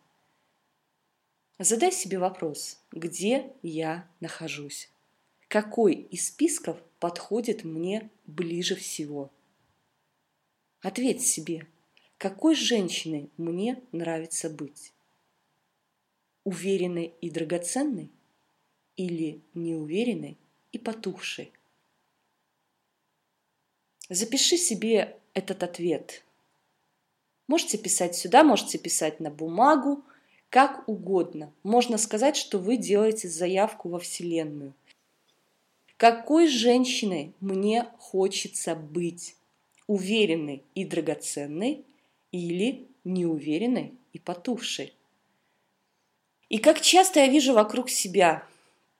Задай 1.58 1.92
себе 1.92 2.18
вопрос, 2.18 2.78
где 2.90 3.52
я 3.62 4.08
нахожусь? 4.20 4.90
Какой 5.48 5.94
из 5.94 6.28
списков 6.28 6.80
подходит 6.98 7.64
мне 7.64 8.10
ближе 8.26 8.76
всего? 8.76 9.30
Ответь 10.80 11.26
себе, 11.26 11.66
какой 12.18 12.54
женщиной 12.54 13.30
мне 13.36 13.82
нравится 13.92 14.48
быть? 14.48 14.92
Уверенной 16.44 17.12
и 17.20 17.30
драгоценной 17.30 18.10
или 18.96 19.42
неуверенной 19.54 20.38
и 20.72 20.78
потухшей? 20.78 21.52
Запиши 24.08 24.56
себе 24.56 25.18
этот 25.34 25.62
ответ– 25.62 26.24
Можете 27.50 27.78
писать 27.78 28.14
сюда, 28.14 28.44
можете 28.44 28.78
писать 28.78 29.18
на 29.18 29.28
бумагу, 29.28 30.04
как 30.50 30.88
угодно. 30.88 31.52
Можно 31.64 31.98
сказать, 31.98 32.36
что 32.36 32.60
вы 32.60 32.76
делаете 32.76 33.28
заявку 33.28 33.88
во 33.88 33.98
Вселенную. 33.98 34.72
Какой 35.96 36.46
женщиной 36.46 37.34
мне 37.40 37.88
хочется 37.98 38.76
быть? 38.76 39.34
Уверенной 39.88 40.62
и 40.76 40.84
драгоценной 40.84 41.84
или 42.30 42.86
неуверенной 43.02 43.94
и 44.12 44.20
потухшей? 44.20 44.94
И 46.50 46.58
как 46.58 46.80
часто 46.80 47.18
я 47.18 47.26
вижу 47.26 47.52
вокруг 47.52 47.90
себя 47.90 48.46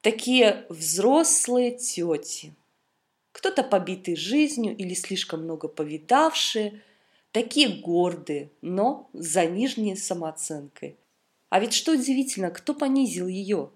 такие 0.00 0.66
взрослые 0.68 1.78
тети. 1.78 2.52
Кто-то 3.30 3.62
побитый 3.62 4.16
жизнью 4.16 4.76
или 4.76 4.94
слишком 4.94 5.44
много 5.44 5.68
повидавшие– 5.68 6.82
такие 7.32 7.68
гордые, 7.80 8.50
но 8.60 9.08
за 9.12 9.46
нижней 9.46 9.96
самооценкой. 9.96 10.96
А 11.48 11.60
ведь 11.60 11.72
что 11.72 11.92
удивительно, 11.92 12.50
кто 12.50 12.74
понизил 12.74 13.26
ее? 13.26 13.70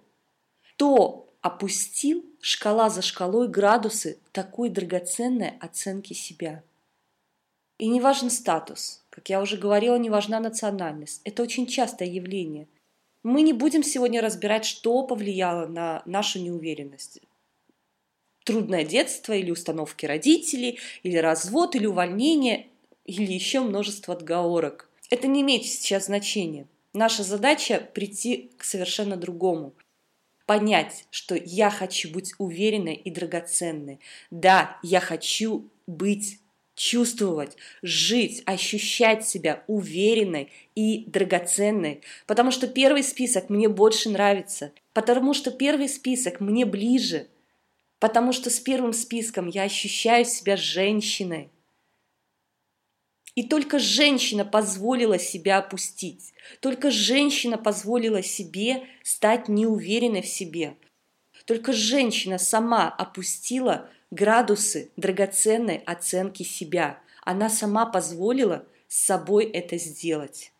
То 0.76 1.32
опустил 1.40 2.24
шкала 2.40 2.90
за 2.90 3.02
шкалой 3.02 3.48
градусы 3.48 4.18
такой 4.32 4.70
драгоценной 4.70 5.58
оценки 5.60 6.12
себя. 6.12 6.62
И 7.78 7.88
не 7.88 8.00
важен 8.00 8.30
статус, 8.30 9.04
как 9.10 9.28
я 9.28 9.40
уже 9.40 9.56
говорила, 9.56 9.96
не 9.96 10.10
важна 10.10 10.40
национальность. 10.40 11.20
Это 11.24 11.42
очень 11.42 11.66
частое 11.66 12.08
явление. 12.08 12.68
Мы 13.22 13.42
не 13.42 13.52
будем 13.52 13.82
сегодня 13.82 14.20
разбирать, 14.20 14.64
что 14.64 15.02
повлияло 15.06 15.66
на 15.66 16.02
нашу 16.04 16.38
неуверенность. 16.38 17.20
Трудное 18.44 18.84
детство 18.84 19.32
или 19.32 19.50
установки 19.50 20.04
родителей, 20.04 20.78
или 21.02 21.16
развод, 21.16 21.74
или 21.74 21.86
увольнение, 21.86 22.68
или 23.04 23.32
еще 23.32 23.60
множество 23.60 24.14
отговорок. 24.14 24.88
Это 25.10 25.26
не 25.26 25.42
имеет 25.42 25.64
сейчас 25.64 26.06
значения. 26.06 26.66
Наша 26.92 27.22
задача 27.22 27.86
прийти 27.92 28.50
к 28.56 28.64
совершенно 28.64 29.16
другому. 29.16 29.74
Понять, 30.46 31.06
что 31.10 31.34
я 31.34 31.70
хочу 31.70 32.10
быть 32.12 32.34
уверенной 32.38 32.94
и 32.94 33.10
драгоценной. 33.10 34.00
Да, 34.30 34.78
я 34.82 35.00
хочу 35.00 35.68
быть 35.86 36.38
чувствовать, 36.74 37.56
жить, 37.82 38.42
ощущать 38.46 39.26
себя 39.26 39.62
уверенной 39.66 40.50
и 40.74 41.04
драгоценной, 41.06 42.02
потому 42.26 42.50
что 42.50 42.66
первый 42.66 43.02
список 43.02 43.48
мне 43.48 43.68
больше 43.68 44.10
нравится, 44.10 44.72
потому 44.92 45.34
что 45.34 45.50
первый 45.50 45.88
список 45.88 46.40
мне 46.40 46.64
ближе, 46.64 47.28
потому 48.00 48.32
что 48.32 48.50
с 48.50 48.58
первым 48.58 48.92
списком 48.92 49.48
я 49.48 49.62
ощущаю 49.62 50.24
себя 50.24 50.56
женщиной. 50.56 51.50
И 53.34 53.42
только 53.42 53.78
женщина 53.78 54.44
позволила 54.44 55.18
себя 55.18 55.58
опустить, 55.58 56.34
только 56.60 56.90
женщина 56.90 57.58
позволила 57.58 58.22
себе 58.22 58.84
стать 59.02 59.48
неуверенной 59.48 60.22
в 60.22 60.26
себе, 60.26 60.76
только 61.44 61.72
женщина 61.72 62.38
сама 62.38 62.88
опустила 62.88 63.90
градусы 64.10 64.90
драгоценной 64.96 65.78
оценки 65.78 66.42
себя. 66.42 67.00
Она 67.22 67.50
сама 67.50 67.86
позволила 67.86 68.66
с 68.88 69.04
собой 69.04 69.44
это 69.44 69.76
сделать. 69.76 70.52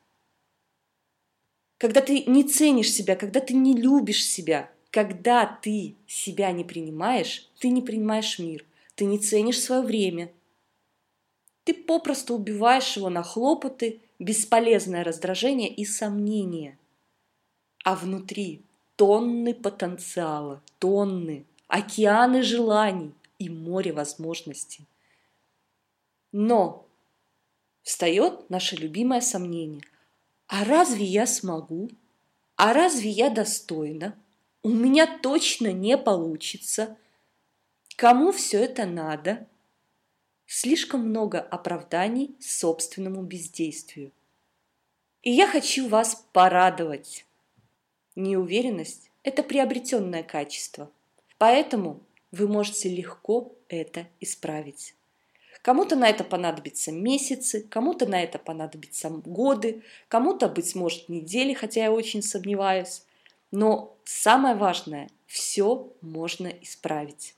Когда 1.78 2.00
ты 2.00 2.25
не 2.25 2.45
ценишь 2.45 2.90
себя, 2.90 3.16
когда 3.16 3.40
ты 3.40 3.54
не 3.54 3.76
любишь 3.76 4.25
себя, 4.25 4.71
когда 4.90 5.45
ты 5.47 5.97
себя 6.07 6.52
не 6.52 6.64
принимаешь, 6.64 7.50
ты 7.59 7.69
не 7.69 7.83
принимаешь 7.83 8.38
мир, 8.38 8.64
ты 8.95 9.04
не 9.04 9.19
ценишь 9.19 9.61
свое 9.61 9.83
время. 9.83 10.33
Ты 11.64 11.75
попросту 11.75 12.35
убиваешь 12.35 12.97
его 12.97 13.09
на 13.09 13.23
хлопоты, 13.23 14.00
бесполезное 14.18 15.02
раздражение 15.02 15.68
и 15.68 15.85
сомнения. 15.85 16.78
А 17.85 17.97
внутри 17.97 18.62
тонны 18.97 19.54
потенциала, 19.54 20.62
тонны, 20.78 21.44
океаны 21.68 22.42
желаний, 22.42 23.12
и 23.38 23.49
море 23.49 23.92
возможностей. 23.92 24.87
Но 26.33 26.87
встает 27.83 28.49
наше 28.50 28.76
любимое 28.76 29.21
сомнение. 29.21 29.83
А 30.47 30.64
разве 30.64 31.04
я 31.04 31.26
смогу? 31.26 31.90
А 32.56 32.73
разве 32.73 33.11
я 33.11 33.30
достойна? 33.30 34.16
У 34.62 34.71
меня 34.71 35.18
точно 35.18 35.73
не 35.73 35.99
получится. 35.99 36.97
Кому 37.97 38.33
все 38.33 38.64
это 38.64 38.87
надо? 38.87 39.47
Слишком 40.47 41.09
много 41.09 41.41
оправданий 41.41 42.37
собственному 42.41 43.23
бездействию. 43.23 44.13
И 45.23 45.31
я 45.31 45.47
хочу 45.47 45.89
вас 45.89 46.27
порадовать. 46.33 47.27
Неуверенность– 48.15 49.11
это 49.23 49.43
приобретенное 49.43 50.23
качество. 50.23 50.91
Поэтому 51.39 52.01
вы 52.31 52.47
можете 52.47 52.89
легко 52.89 53.53
это 53.69 54.07
исправить. 54.21 54.95
Кому-то 55.62 55.97
на 55.97 56.11
это 56.11 56.25
понадобятся 56.25 56.92
месяцы, 56.92 57.62
кому-то 57.62 58.07
на 58.07 58.23
это 58.23 58.38
понадобятся 58.38 59.09
годы, 59.09 59.83
кому-то, 60.09 60.49
быть 60.49 60.75
может, 60.75 61.09
недели, 61.09 61.55
хотя 61.55 61.85
я 61.85 61.92
очень 61.92 62.23
сомневаюсь. 62.23 63.03
Но 63.51 63.97
самое 64.05 64.57
важное, 64.57 65.09
все 65.27 65.90
можно 66.03 66.49
исправить. 66.49 67.35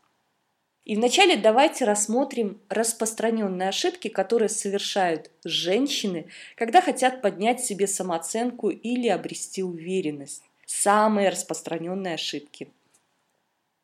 И 0.86 0.94
вначале 0.94 1.36
давайте 1.36 1.84
рассмотрим 1.84 2.60
распространенные 2.68 3.70
ошибки, 3.70 4.06
которые 4.06 4.48
совершают 4.48 5.32
женщины, 5.44 6.28
когда 6.54 6.80
хотят 6.80 7.22
поднять 7.22 7.60
себе 7.60 7.88
самооценку 7.88 8.70
или 8.70 9.08
обрести 9.08 9.64
уверенность. 9.64 10.44
Самые 10.64 11.30
распространенные 11.30 12.14
ошибки. 12.14 12.68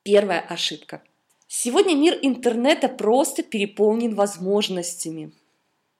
Первая 0.04 0.38
ошибка. 0.38 1.02
Сегодня 1.48 1.96
мир 1.96 2.16
интернета 2.22 2.88
просто 2.88 3.42
переполнен 3.42 4.14
возможностями. 4.14 5.32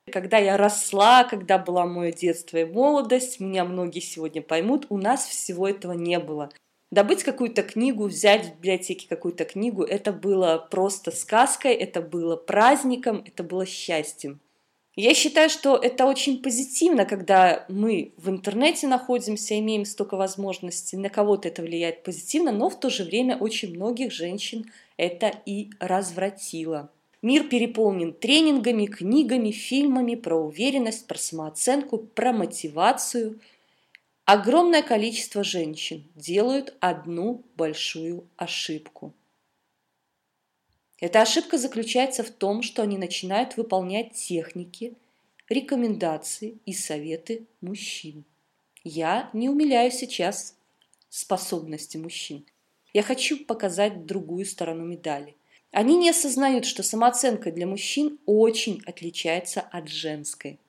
Когда 0.08 0.38
я 0.38 0.56
росла, 0.56 1.24
когда 1.24 1.58
была 1.58 1.84
мое 1.84 2.12
детство 2.12 2.58
и 2.58 2.64
молодость, 2.64 3.40
меня 3.40 3.64
многие 3.64 4.00
сегодня 4.00 4.40
поймут, 4.40 4.86
у 4.88 4.98
нас 4.98 5.26
всего 5.26 5.68
этого 5.68 5.94
не 5.94 6.20
было. 6.20 6.50
Добыть 6.92 7.22
какую-то 7.22 7.62
книгу, 7.62 8.04
взять 8.04 8.44
в 8.44 8.56
библиотеке 8.56 9.08
какую-то 9.08 9.46
книгу, 9.46 9.82
это 9.82 10.12
было 10.12 10.68
просто 10.70 11.10
сказкой, 11.10 11.72
это 11.72 12.02
было 12.02 12.36
праздником, 12.36 13.24
это 13.26 13.42
было 13.42 13.64
счастьем. 13.64 14.40
Я 14.94 15.14
считаю, 15.14 15.48
что 15.48 15.74
это 15.74 16.04
очень 16.04 16.42
позитивно, 16.42 17.06
когда 17.06 17.64
мы 17.70 18.12
в 18.18 18.28
интернете 18.28 18.88
находимся, 18.88 19.58
имеем 19.58 19.86
столько 19.86 20.18
возможностей, 20.18 20.98
на 20.98 21.08
кого-то 21.08 21.48
это 21.48 21.62
влияет 21.62 22.02
позитивно, 22.02 22.52
но 22.52 22.68
в 22.68 22.78
то 22.78 22.90
же 22.90 23.04
время 23.04 23.38
очень 23.38 23.74
многих 23.74 24.12
женщин 24.12 24.70
это 24.98 25.32
и 25.46 25.70
развратило. 25.80 26.90
Мир 27.22 27.44
переполнен 27.44 28.12
тренингами, 28.12 28.84
книгами, 28.84 29.50
фильмами 29.50 30.14
про 30.14 30.36
уверенность, 30.36 31.06
про 31.06 31.16
самооценку, 31.16 31.96
про 31.96 32.34
мотивацию. 32.34 33.40
Огромное 34.24 34.82
количество 34.82 35.44
женщин 35.44 36.10
делают 36.14 36.76
одну 36.80 37.44
большую 37.56 38.28
ошибку– 38.36 39.14
эта 41.02 41.20
ошибка 41.20 41.58
заключается 41.58 42.22
в 42.22 42.30
том, 42.30 42.62
что 42.62 42.82
они 42.82 42.96
начинают 42.96 43.56
выполнять 43.56 44.12
техники, 44.12 44.94
рекомендации 45.48 46.58
и 46.64 46.72
советы 46.72 47.48
мужчин. 47.60 48.24
Я 48.84 49.28
не 49.32 49.48
умиляю 49.48 49.90
сейчас 49.90 50.54
способности 51.08 51.96
мужчин. 51.96 52.46
Я 52.92 53.02
хочу 53.02 53.44
показать 53.44 54.06
другую 54.06 54.46
сторону 54.46 54.84
медали. 54.84 55.34
Они 55.72 55.96
не 55.96 56.08
осознают, 56.08 56.66
что 56.66 56.84
самооценка 56.84 57.50
для 57.50 57.66
мужчин 57.66 58.20
очень 58.24 58.80
отличается 58.86 59.60
от 59.60 59.88
женской. 59.88 60.60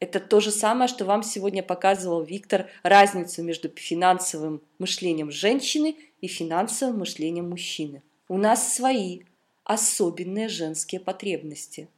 Это 0.00 0.18
то 0.18 0.40
же 0.40 0.50
самое, 0.50 0.88
что 0.88 1.04
вам 1.04 1.22
сегодня 1.22 1.62
показывал 1.62 2.22
Виктор, 2.22 2.70
разницу 2.82 3.42
между 3.42 3.68
финансовым 3.68 4.62
мышлением 4.78 5.30
женщины 5.30 5.94
и 6.22 6.26
финансовым 6.26 7.00
мышлением 7.00 7.50
мужчины. 7.50 8.02
У 8.26 8.38
нас 8.38 8.74
свои 8.74 9.20
особенные 9.64 10.48
женские 10.48 11.02
потребности. 11.02 11.88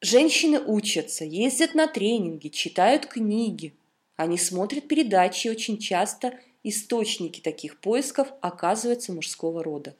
Женщины 0.00 0.58
учатся, 0.58 1.24
ездят 1.24 1.74
на 1.74 1.86
тренинги, 1.86 2.48
читают 2.48 3.06
книги. 3.06 3.72
Они 4.16 4.36
смотрят 4.36 4.88
передачи, 4.88 5.46
очень 5.46 5.78
часто 5.78 6.38
источники 6.64 7.40
таких 7.40 7.78
поисков 7.80 8.28
оказываются 8.40 9.12
мужского 9.12 9.62
рода. 9.62 9.94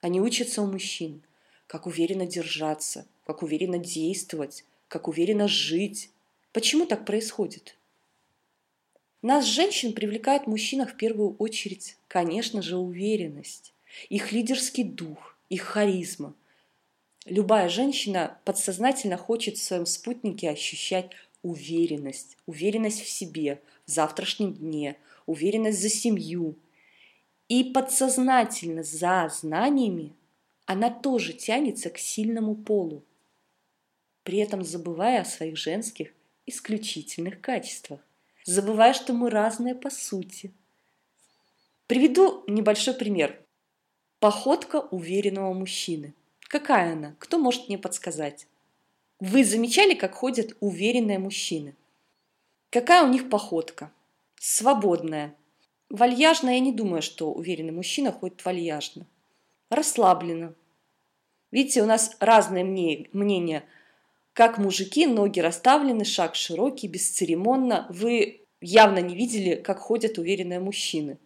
Они 0.00 0.20
учатся 0.20 0.62
у 0.62 0.66
мужчин, 0.66 1.24
как 1.66 1.86
уверенно 1.86 2.26
держаться, 2.26 3.06
как 3.26 3.42
уверенно 3.42 3.78
действовать, 3.78 4.64
как 4.94 5.08
уверенно 5.08 5.48
жить. 5.48 6.10
Почему 6.52 6.86
так 6.86 7.04
происходит? 7.04 7.76
Нас, 9.22 9.44
женщин, 9.44 9.92
привлекает 9.92 10.44
в 10.44 10.46
мужчинах 10.46 10.92
в 10.92 10.96
первую 10.96 11.34
очередь, 11.38 11.96
конечно 12.06 12.62
же, 12.62 12.76
уверенность 12.76 13.74
их 14.08 14.30
лидерский 14.30 14.84
дух, 14.84 15.36
их 15.48 15.62
харизма. 15.62 16.32
Любая 17.26 17.68
женщина 17.68 18.38
подсознательно 18.44 19.16
хочет 19.16 19.56
в 19.56 19.64
своем 19.64 19.84
спутнике 19.84 20.48
ощущать 20.48 21.10
уверенность, 21.42 22.36
уверенность 22.46 23.02
в 23.02 23.08
себе, 23.08 23.60
в 23.86 23.90
завтрашнем 23.90 24.54
дне, 24.54 24.96
уверенность 25.26 25.80
за 25.80 25.88
семью. 25.88 26.54
И 27.48 27.64
подсознательно 27.64 28.84
за 28.84 29.28
знаниями 29.34 30.12
она 30.66 30.88
тоже 30.88 31.32
тянется 31.32 31.90
к 31.90 31.98
сильному 31.98 32.54
полу, 32.54 33.02
при 34.24 34.38
этом 34.38 34.64
забывая 34.64 35.20
о 35.20 35.24
своих 35.24 35.56
женских 35.56 36.12
исключительных 36.46 37.40
качествах, 37.40 38.00
забывая, 38.44 38.92
что 38.92 39.12
мы 39.12 39.30
разные 39.30 39.74
по 39.74 39.90
сути. 39.90 40.52
Приведу 41.86 42.42
небольшой 42.48 42.94
пример. 42.94 43.38
Походка 44.18 44.80
уверенного 44.80 45.52
мужчины. 45.52 46.14
Какая 46.40 46.94
она? 46.94 47.14
Кто 47.18 47.38
может 47.38 47.68
мне 47.68 47.78
подсказать? 47.78 48.46
Вы 49.20 49.44
замечали, 49.44 49.94
как 49.94 50.14
ходят 50.14 50.56
уверенные 50.60 51.18
мужчины? 51.18 51.74
Какая 52.70 53.04
у 53.04 53.08
них 53.08 53.28
походка? 53.28 53.92
Свободная. 54.36 55.34
Вальяжно 55.90 56.50
я 56.50 56.60
не 56.60 56.72
думаю, 56.72 57.02
что 57.02 57.32
уверенный 57.32 57.72
мужчина 57.72 58.12
ходит 58.12 58.44
вальяжно. 58.44 59.06
Расслабленно. 59.68 60.54
Видите, 61.50 61.82
у 61.82 61.86
нас 61.86 62.16
разные 62.18 62.64
мнения. 62.64 63.64
Как 64.34 64.58
мужики, 64.58 65.06
ноги 65.06 65.38
расставлены, 65.38 66.04
шаг 66.04 66.34
широкий, 66.34 66.88
бесцеремонно. 66.88 67.86
Вы 67.88 68.42
явно 68.60 68.98
не 68.98 69.14
видели, 69.14 69.54
как 69.54 69.78
ходят 69.78 70.18
уверенные 70.18 70.58
мужчины. 70.58 71.18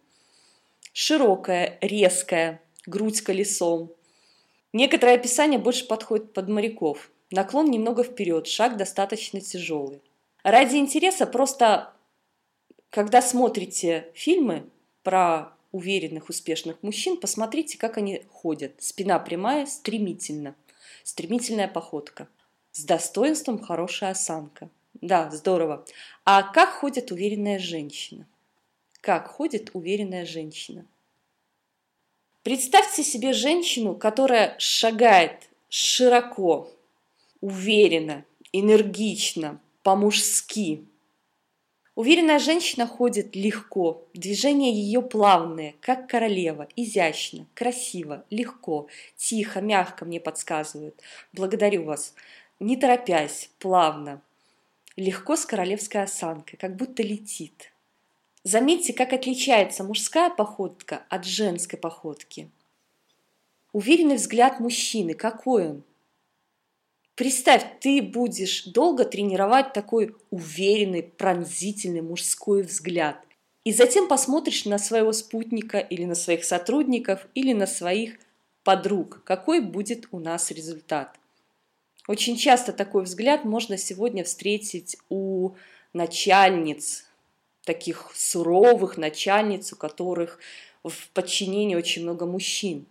Широкая, 0.93 1.79
резкая, 1.81 2.61
грудь 2.87 3.23
колесом. 3.23 3.91
Некоторые 4.75 5.17
описания 5.17 5.59
больше 5.59 5.87
подходят 5.87 6.35
под 6.35 6.51
моряков. 6.51 7.11
Наклон 7.31 7.71
немного 7.71 8.05
вперед, 8.05 8.47
шаг 8.47 8.77
достаточно 8.77 9.41
тяжелый. 9.41 10.03
Ради 10.43 10.77
интереса 10.77 11.27
просто, 11.27 11.95
когда 12.91 13.23
смотрите 13.23 14.09
фильмы 14.13 14.69
про 15.03 15.55
уверенных, 15.73 16.29
успешных 16.29 16.83
мужчин, 16.83 17.17
посмотрите, 17.17 17.79
как 17.79 17.97
они 17.97 18.25
ходят. 18.31 18.73
Спина 18.79 19.19
прямая, 19.19 19.65
стремительно. 19.65 20.55
Стремительная 21.05 21.69
походка. 21.69 22.29
С 22.73 22.85
достоинством 22.85 23.59
хорошая 23.59 24.11
осанка. 24.11 24.71
Да, 25.01 25.31
здорово. 25.31 25.85
А 26.25 26.43
как 26.43 26.71
ходит 26.71 27.11
уверенная 27.11 27.59
женщина? 27.59 28.27
Как 29.01 29.29
ходит 29.29 29.71
уверенная 29.75 30.27
женщина? 30.27 30.85
Представьте 32.43 33.03
себе 33.05 33.33
женщину, 33.33 33.95
которая 33.95 34.57
шагает 34.59 35.49
широко, 35.69 36.71
уверенно, 37.41 38.25
энергично, 38.53 39.61
по-мужски. 39.83 40.85
Уверенная 41.95 42.39
женщина 42.39 42.87
ходит 42.87 43.35
легко, 43.35 44.07
движения 44.15 44.73
ее 44.73 45.03
плавные, 45.03 45.75
как 45.81 46.09
королева, 46.09 46.69
изящно, 46.77 47.47
красиво, 47.55 48.25
легко, 48.31 48.87
тихо, 49.17 49.61
мягко 49.61 50.05
мне 50.05 50.21
подсказывают. 50.21 50.95
Благодарю 51.33 51.85
вас. 51.85 52.15
Не 52.61 52.77
торопясь, 52.77 53.51
плавно, 53.61 54.21
легко 54.97 55.37
с 55.37 55.47
королевской 55.47 56.03
осанкой, 56.03 56.59
как 56.59 56.75
будто 56.75 57.05
летит. 57.05 57.73
Заметьте, 58.43 58.93
как 58.93 59.13
отличается 59.13 59.85
мужская 59.85 60.29
походка 60.29 61.05
от 61.09 61.25
женской 61.25 61.79
походки. 61.79 62.51
Уверенный 63.73 64.17
взгляд 64.17 64.59
мужчины, 64.59 65.15
какой 65.15 65.69
он? 65.69 65.83
Представь, 67.15 67.65
ты 67.81 68.03
будешь 68.03 68.65
долго 68.65 69.05
тренировать 69.05 69.73
такой 69.73 70.17
уверенный, 70.31 71.05
пронзительный 71.05 72.01
мужской 72.01 72.63
взгляд. 72.63 73.25
И 73.63 73.73
затем 73.73 74.09
посмотришь 74.09 74.65
на 74.65 74.79
своего 74.79 75.13
спутника 75.13 75.79
или 75.79 76.05
на 76.05 76.17
своих 76.17 76.45
сотрудников 76.45 77.29
или 77.35 77.53
на 77.53 77.67
своих 77.67 78.19
подруг. 78.65 79.23
Какой 79.25 79.61
будет 79.61 80.09
у 80.11 80.19
нас 80.19 80.51
результат? 80.51 81.19
Очень 82.09 82.39
часто 82.39 82.73
такой 82.73 83.05
взгляд 83.05 83.45
можно 83.45 83.77
сегодня 83.77 84.25
встретить 84.25 84.97
у 85.11 85.51
начальниц, 85.93 87.05
таких 87.65 88.11
суровых 88.15 88.97
начальниц, 88.97 89.75
у 89.75 89.77
которых 89.77 90.41
в 90.83 91.11
подчинении 91.11 91.75
очень 91.75 92.03
много 92.03 92.25
мужчин. 92.25 92.87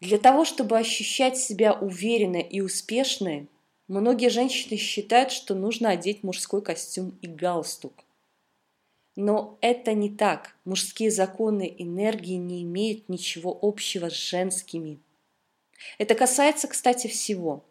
Для 0.00 0.18
того, 0.18 0.44
чтобы 0.44 0.78
ощущать 0.78 1.36
себя 1.36 1.72
уверенной 1.72 2.42
и 2.42 2.60
успешной, 2.60 3.48
многие 3.88 4.28
женщины 4.28 4.76
считают, 4.76 5.32
что 5.32 5.56
нужно 5.56 5.90
одеть 5.90 6.22
мужской 6.22 6.62
костюм 6.62 7.18
и 7.20 7.26
галстук. 7.26 8.04
Но 9.16 9.58
это 9.60 9.92
не 9.92 10.10
так. 10.10 10.54
Мужские 10.64 11.10
законы 11.10 11.74
энергии 11.78 12.36
не 12.36 12.62
имеют 12.62 13.08
ничего 13.08 13.58
общего 13.60 14.08
с 14.08 14.14
женскими. 14.14 15.00
Это 15.98 16.14
касается, 16.14 16.68
кстати, 16.68 17.08
всего. 17.08 17.64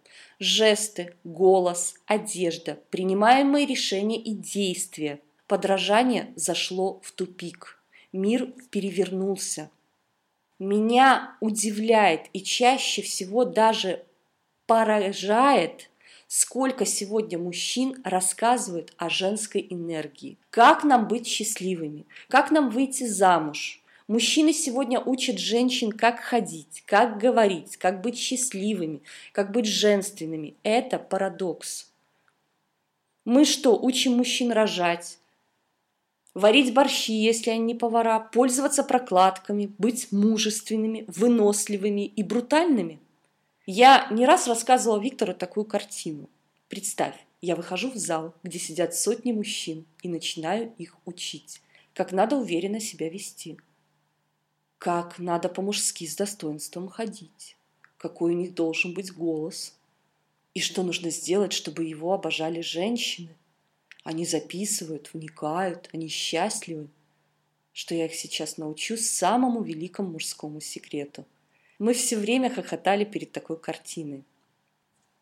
Жесты, 0.44 1.16
голос, 1.24 1.96
одежда, 2.06 2.78
принимаемые 2.90 3.66
решения 3.66 4.22
и 4.22 4.34
действия. 4.34 5.22
Подражание 5.48 6.34
зашло 6.36 7.00
в 7.02 7.12
тупик. 7.14 7.82
Мир 8.12 8.54
перевернулся– 8.70 9.70
меня 10.64 11.36
удивляет 11.42 12.28
и 12.32 12.42
чаще 12.42 13.02
всего 13.02 13.44
даже 13.44 14.06
поражает, 14.66 15.90
сколько 16.28 16.86
сегодня 16.86 17.38
мужчин 17.38 18.02
рассказывают 18.06 18.94
о 18.98 19.10
женской 19.10 19.68
энергии. 19.70 20.38
Как 20.52 20.86
нам 20.86 21.10
быть 21.10 21.28
счастливыми, 21.28 22.06
как 22.30 22.50
нам 22.50 22.70
выйти 22.70 23.06
замуж. 23.06 23.83
Мужчины 24.08 24.52
сегодня 24.52 25.00
учат 25.00 25.40
женщин, 25.40 25.92
как 25.92 26.20
ходить, 26.20 26.84
как 26.86 27.20
говорить, 27.20 27.78
как 27.78 28.02
быть 28.02 28.18
счастливыми, 28.18 29.02
как 29.32 29.52
быть 29.52 29.66
женственными. 29.66 30.56
Это 30.64 31.00
парадокс. 31.00 31.92
Мы 33.24 33.46
что, 33.46 33.80
учим 33.80 34.18
мужчин 34.18 34.52
рожать, 34.52 35.20
варить 36.34 36.74
борщи, 36.74 37.14
если 37.14 37.52
они 37.52 37.64
не 37.64 37.76
повара, 37.76 38.20
пользоваться 38.20 38.84
прокладками, 38.84 39.72
быть 39.78 40.12
мужественными, 40.12 41.06
выносливыми 41.08 42.06
и 42.06 42.24
брутальными. 42.24 43.00
Я 43.66 44.08
не 44.12 44.26
раз 44.26 44.48
рассказывала 44.48 45.00
Виктору 45.00 45.34
такую 45.34 45.66
картину. 45.66 46.30
Представь, 46.68 47.16
я 47.40 47.56
выхожу 47.56 47.90
в 47.90 47.96
зал, 47.96 48.34
где 48.44 48.60
сидят 48.60 48.94
сотни 48.94 49.32
мужчин, 49.32 49.86
и 50.02 50.10
начинаю 50.10 50.74
их 50.78 50.98
учить, 51.06 51.62
как 51.94 52.12
надо 52.12 52.36
уверенно 52.36 52.82
себя 52.82 53.10
вести, 53.10 53.58
как 54.84 55.18
надо 55.18 55.48
по-мужски 55.48 56.06
с 56.06 56.18
достоинством 56.18 56.90
ходить, 56.90 57.56
какой 57.98 58.34
у 58.34 58.38
них 58.38 58.54
должен 58.54 58.94
быть 58.94 59.14
голос, 59.14 59.78
и 60.54 60.60
что 60.60 60.84
нужно 60.84 61.10
сделать, 61.10 61.54
чтобы 61.54 61.86
его 61.86 62.12
обожали 62.12 62.60
женщины, 62.60 63.30
они 64.04 64.26
записывают, 64.26 65.12
вникают, 65.14 65.90
они 65.94 66.10
счастливы, 66.10 66.90
что 67.72 67.96
я 67.96 68.08
их 68.08 68.14
сейчас 68.14 68.58
научу 68.58 68.98
самому 68.98 69.64
великому 69.64 70.10
мужскому 70.10 70.60
секрету. 70.60 71.24
Мы 71.80 71.94
все 71.94 72.18
время 72.18 72.50
хохотали 72.50 73.06
перед 73.06 73.32
такой 73.32 73.58
картиной. 73.58 74.26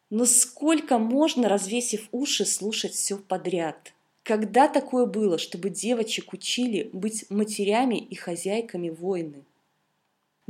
Но 0.10 0.26
сколько 0.26 0.98
можно, 0.98 1.48
развесив 1.48 2.10
уши, 2.12 2.48
слушать 2.48 2.94
все 2.94 3.16
подряд? 3.16 3.94
Когда 4.24 4.68
такое 4.68 5.06
было, 5.06 5.38
чтобы 5.38 5.70
девочек 5.70 6.34
учили 6.34 6.90
быть 6.94 7.30
матерями 7.30 8.00
и 8.00 8.16
хозяйками 8.16 8.90
войны? 8.90 9.44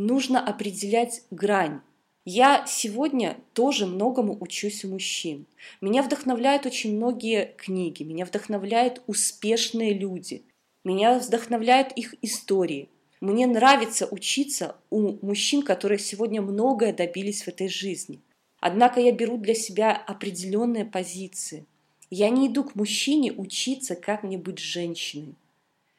Нужно 0.04 0.44
определять 0.44 1.22
грань, 1.30 1.82
я 2.26 2.66
сегодня 2.66 3.38
тоже 3.54 3.86
многому 3.86 4.36
учусь 4.40 4.84
у 4.84 4.88
мужчин. 4.88 5.46
Меня 5.80 6.02
вдохновляют 6.02 6.66
очень 6.66 6.96
многие 6.96 7.54
книги, 7.56 8.02
меня 8.02 8.26
вдохновляют 8.26 9.04
успешные 9.06 9.94
люди, 9.94 10.42
меня 10.84 11.20
вдохновляют 11.20 11.92
их 11.92 12.16
истории. 12.24 12.90
Мне 13.20 13.46
нравится 13.46 14.08
учиться 14.10 14.76
у 14.90 15.24
мужчин, 15.24 15.62
которые 15.62 16.00
сегодня 16.00 16.42
многое 16.42 16.94
добились 16.94 17.44
в 17.44 17.50
этой 17.50 17.70
жизни. 17.70 18.22
Однако 18.60 19.00
я 19.02 19.12
беру 19.12 19.38
для 19.38 19.54
себя 19.54 19.96
определенные 19.96 20.86
позиции. 20.86 21.68
Я 22.10 22.30
не 22.30 22.48
иду 22.48 22.64
к 22.64 22.74
мужчине 22.74 23.34
учиться, 23.34 23.96
как 23.96 24.24
мне 24.24 24.40
быть 24.40 24.58
женщиной. 24.58 25.36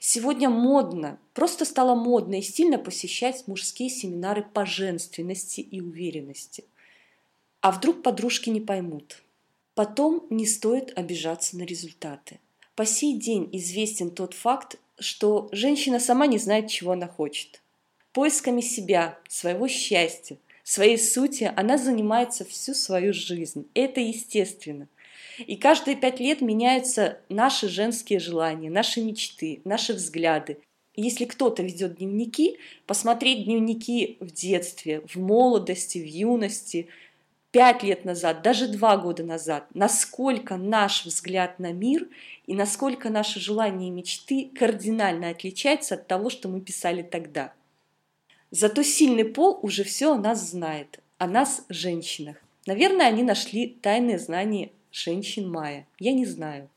Сегодня 0.04 0.50
модно, 0.50 1.20
просто 1.32 1.64
стало 1.64 1.94
модно 1.94 2.40
и 2.40 2.42
стильно 2.42 2.76
посещать 2.76 3.46
мужские 3.46 3.88
семинары 3.88 4.42
по 4.42 4.66
женственности 4.66 5.60
и 5.60 5.80
уверенности. 5.80 6.64
А 7.60 7.70
вдруг 7.70 8.02
подружки 8.02 8.50
не 8.50 8.60
поймут? 8.60 9.22
Потом 9.76 10.26
не 10.28 10.44
стоит 10.44 10.92
обижаться 10.98 11.56
на 11.56 11.62
результаты. 11.62 12.40
По 12.74 12.84
сей 12.84 13.16
день 13.16 13.48
известен 13.52 14.10
тот 14.10 14.34
факт, 14.34 14.80
что 14.98 15.48
женщина 15.52 16.00
сама 16.00 16.26
не 16.26 16.38
знает, 16.38 16.66
чего 16.66 16.92
она 16.92 17.06
хочет. 17.06 17.62
Поисками 18.12 18.60
себя, 18.60 19.20
своего 19.28 19.68
счастья, 19.68 20.36
своей 20.64 20.98
сути 20.98 21.52
она 21.54 21.78
занимается 21.78 22.44
всю 22.44 22.74
свою 22.74 23.12
жизнь. 23.12 23.68
Это 23.72 24.00
естественно– 24.00 24.88
и 25.38 25.56
каждые 25.56 25.96
пять 25.96 26.20
лет 26.20 26.40
меняются 26.40 27.18
наши 27.28 27.68
женские 27.68 28.18
желания, 28.18 28.70
наши 28.70 29.00
мечты, 29.00 29.60
наши 29.64 29.92
взгляды. 29.92 30.58
если 30.94 31.24
кто-то 31.24 31.62
ведет 31.62 31.96
дневники, 31.96 32.58
посмотреть 32.86 33.44
дневники 33.44 34.18
в 34.20 34.30
детстве, 34.30 35.00
в 35.06 35.16
молодости, 35.16 35.98
в 35.98 36.04
юности, 36.04 36.88
пять 37.50 37.82
лет 37.82 38.04
назад, 38.04 38.42
даже 38.42 38.68
два 38.68 38.96
года 38.98 39.22
назад, 39.22 39.66
насколько 39.74 40.56
наш 40.56 41.06
взгляд 41.06 41.58
на 41.58 41.72
мир 41.72 42.08
и 42.46 42.54
насколько 42.54 43.08
наши 43.08 43.40
желания 43.40 43.88
и 43.88 43.90
мечты 43.90 44.50
кардинально 44.54 45.30
отличаются 45.30 45.94
от 45.94 46.06
того, 46.08 46.28
что 46.28 46.48
мы 46.48 46.60
писали 46.60 47.02
тогда. 47.02 47.52
Зато 48.50 48.82
сильный 48.82 49.24
пол 49.24 49.58
уже 49.62 49.84
все 49.84 50.12
о 50.12 50.18
нас 50.18 50.50
знает, 50.50 51.00
о 51.16 51.26
нас, 51.26 51.64
женщинах. 51.70 52.36
Наверное, 52.66 53.06
они 53.06 53.22
нашли 53.22 53.66
тайные 53.66 54.18
знания 54.18 54.70
женщин 54.92 55.50
Майя. 55.50 55.86
Я 55.98 56.12
не 56.12 56.26
знаю. 56.26 56.68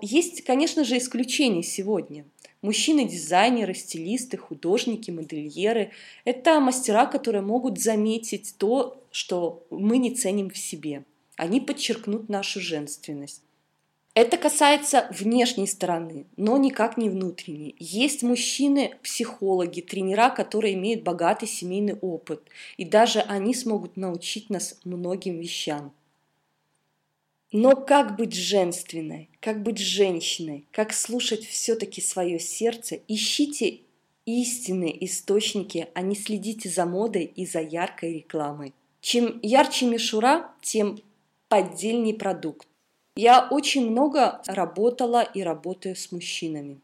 Есть, 0.00 0.42
конечно 0.44 0.84
же, 0.84 0.98
исключения 0.98 1.62
сегодня. 1.62 2.24
Мужчины-дизайнеры, 2.62 3.74
стилисты, 3.74 4.36
художники, 4.36 5.10
модельеры– 5.10 5.92
это 6.24 6.60
мастера, 6.60 7.06
которые 7.06 7.42
могут 7.42 7.78
заметить 7.78 8.54
то, 8.58 9.02
что 9.10 9.64
мы 9.70 9.98
не 9.98 10.14
ценим 10.14 10.50
в 10.50 10.58
себе. 10.58 11.04
Они 11.36 11.60
подчеркнут 11.60 12.28
нашу 12.28 12.60
женственность. 12.60 13.42
Это 14.14 14.36
касается 14.36 15.08
внешней 15.10 15.68
стороны, 15.68 16.26
но 16.36 16.58
никак 16.58 16.96
не 16.96 17.08
внутренней. 17.08 17.76
Есть 17.78 18.22
мужчины, 18.22 18.96
психологи, 19.02 19.80
тренера, 19.80 20.30
которые 20.30 20.74
имеют 20.74 21.04
богатый 21.04 21.46
семейный 21.46 21.94
опыт, 21.94 22.42
и 22.76 22.84
даже 22.84 23.20
они 23.20 23.54
смогут 23.54 23.96
научить 23.96 24.50
нас 24.50 24.78
многим 24.84 25.38
вещам. 25.38 25.92
Но 27.52 27.74
как 27.74 28.16
быть 28.16 28.34
женственной, 28.34 29.28
как 29.40 29.62
быть 29.62 29.78
женщиной, 29.78 30.64
как 30.70 30.92
слушать 30.92 31.44
все-таки 31.44 32.00
свое 32.00 32.38
сердце, 32.38 33.00
ищите 33.08 33.80
истинные 34.24 35.04
источники, 35.04 35.88
а 35.94 36.02
не 36.02 36.14
следите 36.14 36.68
за 36.68 36.86
модой 36.86 37.24
и 37.24 37.46
за 37.46 37.60
яркой 37.60 38.14
рекламой. 38.14 38.72
Чем 39.00 39.40
ярче 39.42 39.86
мишура, 39.86 40.52
тем 40.62 41.00
поддельный 41.48 42.14
продукт. 42.14 42.68
Я 43.16 43.48
очень 43.50 43.90
много 43.90 44.40
работала 44.46 45.22
и 45.22 45.42
работаю 45.42 45.96
с 45.96 46.12
мужчинами. 46.12 46.80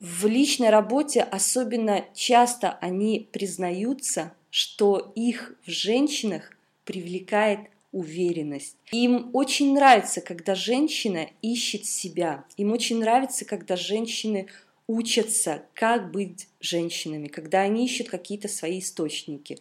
В 0.00 0.26
личной 0.26 0.70
работе 0.70 1.22
особенно 1.22 2.04
часто 2.14 2.72
они 2.80 3.28
признаются, 3.32 4.32
что 4.50 5.12
их 5.14 5.54
в 5.64 5.70
женщинах 5.70 6.50
привлекает 6.84 7.60
уверенность. 7.94 8.76
Им 8.90 9.30
очень 9.32 9.72
нравится, 9.72 10.20
когда 10.20 10.54
женщина 10.54 11.28
ищет 11.40 11.86
себя. 11.86 12.44
Им 12.56 12.72
очень 12.72 12.98
нравится, 12.98 13.44
когда 13.44 13.76
женщины 13.76 14.48
учатся, 14.86 15.62
как 15.74 16.10
быть 16.10 16.48
женщинами, 16.60 17.28
когда 17.28 17.60
они 17.60 17.86
ищут 17.86 18.08
какие-то 18.10 18.48
свои 18.48 18.80
источники. 18.80 19.58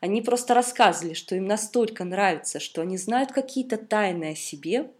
Они 0.00 0.20
просто 0.20 0.52
рассказывали, 0.54 1.14
что 1.14 1.34
им 1.34 1.46
настолько 1.46 2.04
нравится, 2.04 2.60
что 2.60 2.82
они 2.82 2.98
знают 2.98 3.32
какие-то 3.32 3.76
тайны 3.76 4.32
о 4.32 4.34
себе, 4.34 4.90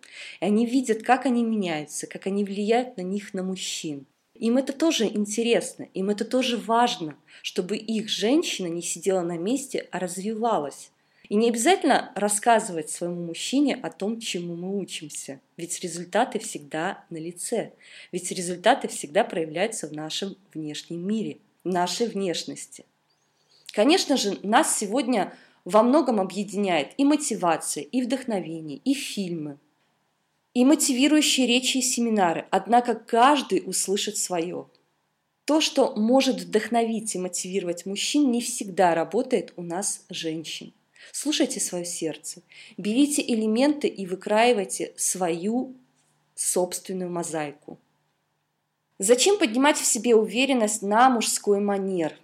и 0.40 0.44
они 0.44 0.64
видят, 0.64 1.02
как 1.02 1.26
они 1.26 1.44
меняются, 1.44 2.06
как 2.06 2.26
они 2.26 2.44
влияют 2.44 2.96
на 2.96 3.02
них, 3.02 3.34
на 3.34 3.42
мужчин. 3.42 4.06
Им 4.34 4.56
это 4.56 4.72
тоже 4.72 5.04
интересно, 5.06 5.88
им 5.92 6.08
это 6.08 6.24
тоже 6.24 6.56
важно, 6.56 7.16
чтобы 7.42 7.76
их 7.76 8.08
женщина 8.08 8.68
не 8.68 8.82
сидела 8.82 9.22
на 9.22 9.36
месте, 9.36 9.88
а 9.90 9.98
развивалась. 9.98 10.90
И 11.28 11.36
не 11.36 11.48
обязательно 11.48 12.12
рассказывать 12.14 12.90
своему 12.90 13.26
мужчине 13.26 13.76
о 13.76 13.90
том, 13.90 14.20
чему 14.20 14.56
мы 14.56 14.78
учимся. 14.78 15.40
Ведь 15.56 15.80
результаты 15.80 16.38
всегда 16.38 17.04
на 17.10 17.16
лице. 17.16 17.72
Ведь 18.10 18.30
результаты 18.32 18.88
всегда 18.88 19.24
проявляются 19.24 19.88
в 19.88 19.92
нашем 19.92 20.36
внешнем 20.52 21.06
мире, 21.06 21.38
нашей 21.64 22.08
внешности. 22.08 22.84
Конечно 23.72 24.16
же, 24.16 24.38
нас 24.42 24.76
сегодня 24.78 25.32
во 25.64 25.82
многом 25.82 26.20
объединяет 26.20 26.92
и 26.96 27.04
мотивация, 27.04 27.84
и 27.84 28.02
вдохновение, 28.02 28.78
и 28.78 28.94
фильмы, 28.94 29.58
и 30.54 30.64
мотивирующие 30.64 31.46
речи 31.46 31.78
и 31.78 31.82
семинары. 31.82 32.46
Однако 32.50 32.94
каждый 32.94 33.62
услышит 33.64 34.16
свое. 34.16 34.66
То, 35.44 35.60
что 35.60 35.94
может 35.96 36.40
вдохновить 36.40 37.14
и 37.14 37.18
мотивировать 37.18 37.86
мужчин, 37.86 38.30
не 38.30 38.40
всегда 38.40 38.94
работает 38.94 39.52
у 39.56 39.62
нас, 39.62 40.04
женщин. 40.08 40.72
Слушайте 41.10 41.58
свое 41.58 41.84
сердце, 41.84 42.42
берите 42.76 43.22
элементы 43.22 43.88
и 43.88 44.06
выкраивайте 44.06 44.92
свою 44.96 45.74
собственную 46.34 47.10
мозаику. 47.10 47.78
Зачем 48.98 49.38
поднимать 49.38 49.78
в 49.78 49.84
себе 49.84 50.14
уверенность 50.14 50.82
на 50.82 51.10
мужской 51.10 51.60
манер? 51.60 52.16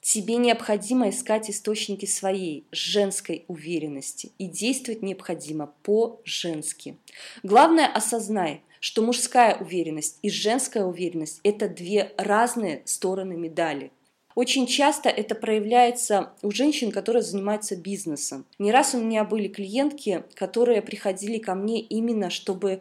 Тебе 0.00 0.36
необходимо 0.36 1.10
искать 1.10 1.50
источники 1.50 2.06
своей 2.06 2.66
женской 2.72 3.44
уверенности 3.46 4.32
и 4.38 4.46
действовать 4.46 5.02
необходимо 5.02 5.74
по-женски. 5.82 6.96
Главное 7.42 7.86
осознай, 7.86 8.62
что 8.80 9.02
мужская 9.02 9.56
уверенность 9.56 10.18
и 10.22 10.30
женская 10.30 10.84
уверенность– 10.84 11.40
это 11.42 11.68
две 11.68 12.14
разные 12.16 12.82
стороны 12.84 13.36
медали. 13.36 13.92
Очень 14.38 14.68
часто 14.68 15.08
это 15.08 15.34
проявляется 15.34 16.32
у 16.42 16.52
женщин, 16.52 16.92
которые 16.92 17.24
занимаются 17.24 17.74
бизнесом. 17.74 18.46
Не 18.60 18.70
раз 18.70 18.94
у 18.94 19.00
меня 19.00 19.24
были 19.24 19.48
клиентки, 19.48 20.22
которые 20.34 20.80
приходили 20.80 21.38
ко 21.38 21.56
мне 21.56 21.80
именно, 21.80 22.30
чтобы 22.30 22.80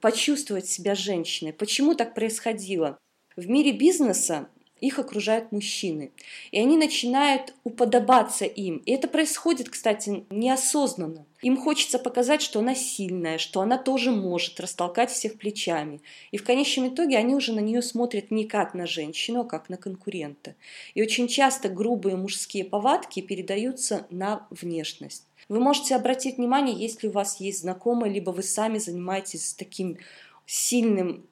почувствовать 0.00 0.66
себя 0.66 0.94
женщиной. 0.94 1.52
Почему 1.52 1.94
так 1.94 2.14
происходило? 2.14 2.96
В 3.36 3.50
мире 3.50 3.72
бизнеса 3.72 4.48
их 4.80 4.98
окружают 4.98 5.52
мужчины. 5.52 6.10
И 6.50 6.58
они 6.58 6.76
начинают 6.76 7.54
уподобаться 7.64 8.44
им. 8.44 8.78
И 8.86 8.92
это 8.92 9.08
происходит, 9.08 9.68
кстати, 9.68 10.24
неосознанно. 10.30 11.26
Им 11.42 11.56
хочется 11.56 11.98
показать, 11.98 12.42
что 12.42 12.58
она 12.58 12.74
сильная, 12.74 13.38
что 13.38 13.60
она 13.60 13.78
тоже 13.78 14.10
может 14.10 14.58
растолкать 14.58 15.10
всех 15.10 15.38
плечами. 15.38 16.00
И 16.32 16.36
в 16.36 16.44
конечном 16.44 16.88
итоге 16.88 17.16
они 17.16 17.34
уже 17.34 17.52
на 17.52 17.60
нее 17.60 17.80
смотрят 17.82 18.30
не 18.30 18.44
как 18.44 18.74
на 18.74 18.86
женщину, 18.86 19.40
а 19.40 19.44
как 19.44 19.68
на 19.68 19.76
конкурента. 19.76 20.54
И 20.94 21.02
очень 21.02 21.28
часто 21.28 21.68
грубые 21.68 22.16
мужские 22.16 22.64
повадки 22.64 23.20
передаются 23.20 24.06
на 24.10 24.46
внешность. 24.50 25.24
Вы 25.48 25.60
можете 25.60 25.94
обратить 25.94 26.36
внимание, 26.36 26.76
если 26.76 27.06
у 27.08 27.12
вас 27.12 27.40
есть 27.40 27.60
знакомые, 27.60 28.12
либо 28.12 28.30
вы 28.30 28.42
сами 28.42 28.78
занимаетесь 28.78 29.54
таким 29.54 29.98
сильным 30.44 31.24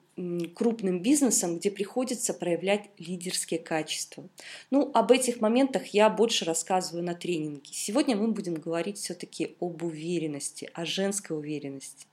крупным 0.54 1.02
бизнесом, 1.02 1.58
где 1.58 1.70
приходится 1.70 2.32
проявлять 2.32 2.88
лидерские 2.98 3.60
качества. 3.60 4.26
Ну, 4.70 4.90
об 4.94 5.12
этих 5.12 5.40
моментах 5.42 5.88
я 5.88 6.08
больше 6.08 6.46
рассказываю 6.46 7.04
на 7.04 7.14
тренинге. 7.14 7.70
Сегодня 7.72 8.16
мы 8.16 8.28
будем 8.28 8.54
говорить 8.54 8.96
все-таки 8.96 9.56
об 9.60 9.82
уверенности, 9.82 10.70
о 10.72 10.86
женской 10.86 11.36
уверенности. 11.36 12.06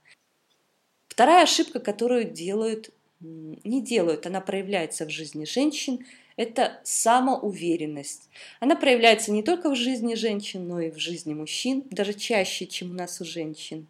Вторая 1.08 1.44
ошибка, 1.44 1.80
которую 1.80 2.24
делают, 2.24 2.90
не 3.20 3.80
делают, 3.80 4.26
она 4.26 4.42
проявляется 4.42 5.06
в 5.06 5.10
жизни 5.10 5.46
женщин, 5.46 6.04
это 6.36 6.80
самоуверенность. 6.82 8.28
Она 8.60 8.76
проявляется 8.76 9.32
не 9.32 9.42
только 9.42 9.70
в 9.70 9.76
жизни 9.76 10.14
женщин, 10.14 10.68
но 10.68 10.80
и 10.80 10.90
в 10.90 10.98
жизни 10.98 11.32
мужчин, 11.32 11.84
даже 11.90 12.12
чаще, 12.12 12.66
чем 12.66 12.90
у 12.90 12.94
нас 12.94 13.20
у 13.20 13.24
женщин. 13.24 13.86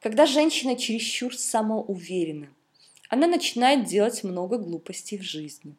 Когда 0.00 0.26
женщина 0.26 0.76
чересчур 0.76 1.34
самоуверена– 1.34 2.48
она 3.08 3.26
начинает 3.26 3.84
делать 3.84 4.24
много 4.24 4.58
глупостей 4.58 5.18
в 5.18 5.22
жизни. 5.22 5.74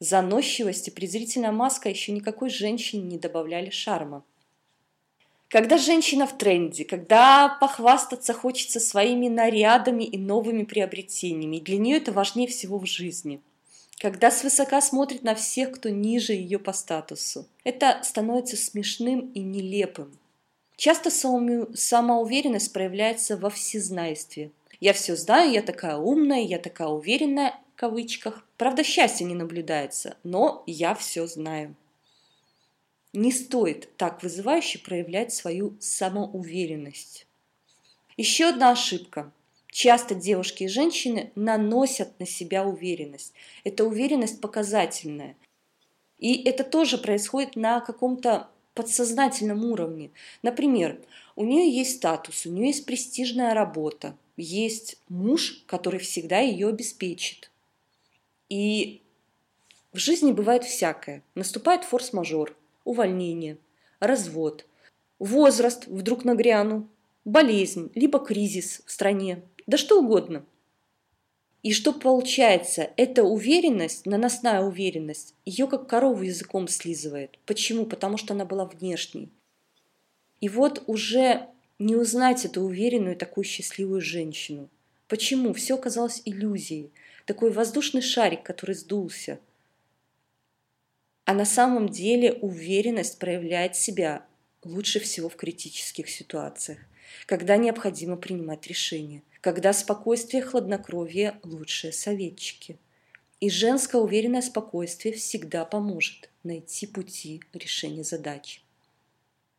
Заносчивость 0.00 0.88
и 0.88 0.90
презрительная 0.90 1.52
маска 1.52 1.88
еще 1.88 2.12
никакой 2.12 2.50
женщине 2.50 3.02
не 3.04 3.18
добавляли 3.18 3.70
шарма. 3.70 4.24
Когда 5.48 5.76
женщина 5.78 6.26
в 6.26 6.36
тренде, 6.36 6.84
когда 6.84 7.56
похвастаться 7.60 8.32
хочется 8.32 8.80
своими 8.80 9.28
нарядами 9.28 10.02
и 10.02 10.18
новыми 10.18 10.64
приобретениями, 10.64 11.60
для 11.60 11.76
нее 11.76 11.98
это 11.98 12.10
важнее 12.10 12.48
всего 12.48 12.78
в 12.78 12.86
жизни. 12.86 13.40
Когда 13.98 14.30
свысока 14.30 14.80
смотрит 14.80 15.22
на 15.22 15.34
всех, 15.36 15.72
кто 15.72 15.90
ниже 15.90 16.32
ее 16.32 16.58
по 16.58 16.72
статусу, 16.72 17.46
это 17.62 18.00
становится 18.02 18.56
смешным 18.56 19.30
и 19.32 19.40
нелепым. 19.40 20.18
Часто 20.76 21.10
самоуверенность 21.10 22.72
проявляется 22.72 23.36
во 23.36 23.50
всезнайстве– 23.50 24.50
я 24.82 24.92
все 24.94 25.14
знаю, 25.14 25.52
я 25.52 25.62
такая 25.62 25.96
умная, 25.96 26.40
я 26.40 26.58
такая 26.58 26.88
уверенная, 26.88 27.54
в 27.72 27.78
кавычках. 27.78 28.44
Правда, 28.56 28.82
счастья 28.82 29.24
не 29.24 29.36
наблюдается, 29.36 30.16
но 30.24 30.64
я 30.66 30.96
все 30.96 31.28
знаю. 31.28 31.76
Не 33.12 33.30
стоит 33.30 33.96
так 33.96 34.24
вызывающе 34.24 34.80
проявлять 34.80 35.32
свою 35.32 35.76
самоуверенность. 35.78 37.28
Еще 38.16 38.46
одна 38.46 38.72
ошибка. 38.72 39.30
Часто 39.70 40.16
девушки 40.16 40.64
и 40.64 40.68
женщины 40.68 41.30
наносят 41.36 42.18
на 42.18 42.26
себя 42.26 42.66
уверенность. 42.66 43.34
Это 43.62 43.84
уверенность 43.84 44.40
показательная. 44.40 45.36
И 46.18 46.42
это 46.42 46.64
тоже 46.64 46.98
происходит 46.98 47.54
на 47.54 47.80
каком-то 47.80 48.48
подсознательном 48.74 49.64
уровне. 49.64 50.10
Например, 50.42 50.98
у 51.36 51.44
нее 51.44 51.70
есть 51.70 51.98
статус, 51.98 52.46
у 52.46 52.50
нее 52.50 52.66
есть 52.66 52.84
престижная 52.84 53.54
работа, 53.54 54.16
есть 54.36 54.96
муж, 55.08 55.62
который 55.66 56.00
всегда 56.00 56.38
ее 56.38 56.68
обеспечит. 56.68 57.50
И 58.48 59.02
в 59.92 59.98
жизни 59.98 60.32
бывает 60.32 60.64
всякое. 60.64 61.22
Наступает 61.34 61.84
форс-мажор, 61.84 62.56
увольнение, 62.84 63.58
развод, 64.00 64.66
возраст 65.18 65.86
вдруг 65.86 66.24
нагрянул, 66.24 66.86
болезнь, 67.24 67.90
либо 67.94 68.18
кризис 68.18 68.82
в 68.86 68.90
стране, 68.90 69.42
да 69.66 69.76
что 69.76 70.00
угодно. 70.00 70.44
И 71.62 71.72
что 71.72 71.92
получается? 71.92 72.90
Эта 72.96 73.22
уверенность, 73.22 74.06
наносная 74.06 74.62
уверенность, 74.62 75.34
ее 75.44 75.68
как 75.68 75.86
корову 75.86 76.22
языком 76.22 76.66
слизывает. 76.66 77.38
Почему? 77.46 77.86
Потому 77.86 78.16
что 78.16 78.34
она 78.34 78.44
была 78.44 78.64
внешней. 78.64 79.28
И 80.40 80.48
вот 80.48 80.82
уже 80.88 81.48
не 81.82 81.96
узнать 81.96 82.44
эту 82.44 82.62
уверенную, 82.62 83.16
такую 83.16 83.44
счастливую 83.44 84.00
женщину. 84.00 84.68
Почему? 85.08 85.52
Все 85.52 85.76
казалось 85.76 86.22
иллюзией. 86.24 86.90
такой 87.26 87.52
воздушный 87.52 88.02
шарик, 88.02 88.42
который 88.42 88.74
сдулся. 88.74 89.38
А 91.24 91.34
на 91.34 91.44
самом 91.44 91.88
деле 91.88 92.32
уверенность 92.32 93.18
проявляет 93.20 93.76
себя 93.76 94.26
лучше 94.64 94.98
всего 94.98 95.28
в 95.28 95.36
критических 95.36 96.08
ситуациях, 96.08 96.78
когда 97.26 97.56
необходимо 97.56 98.16
принимать 98.16 98.66
решения, 98.66 99.22
когда 99.40 99.72
спокойствие 99.72 100.42
и 100.42 100.46
хладнокровие– 100.46 101.38
лучшие 101.44 101.92
советчики. 101.92 102.78
И 103.38 103.50
женское 103.50 104.00
уверенное 104.00 104.42
спокойствие 104.42 105.14
всегда 105.14 105.64
поможет 105.64 106.28
найти 106.42 106.86
пути 106.86 107.42
решения 107.52 108.02
задач. 108.04 108.61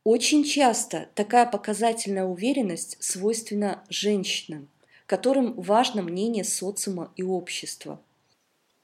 Очень 0.03 0.43
часто 0.43 1.07
такая 1.15 1.45
показательная 1.45 2.25
уверенность 2.25 2.97
свойственна 2.99 3.83
женщинам, 3.89 4.67
которым 5.05 5.53
важно 5.53 6.01
мнение 6.01 6.43
социума 6.43 7.11
и 7.15 7.23
общества– 7.23 8.01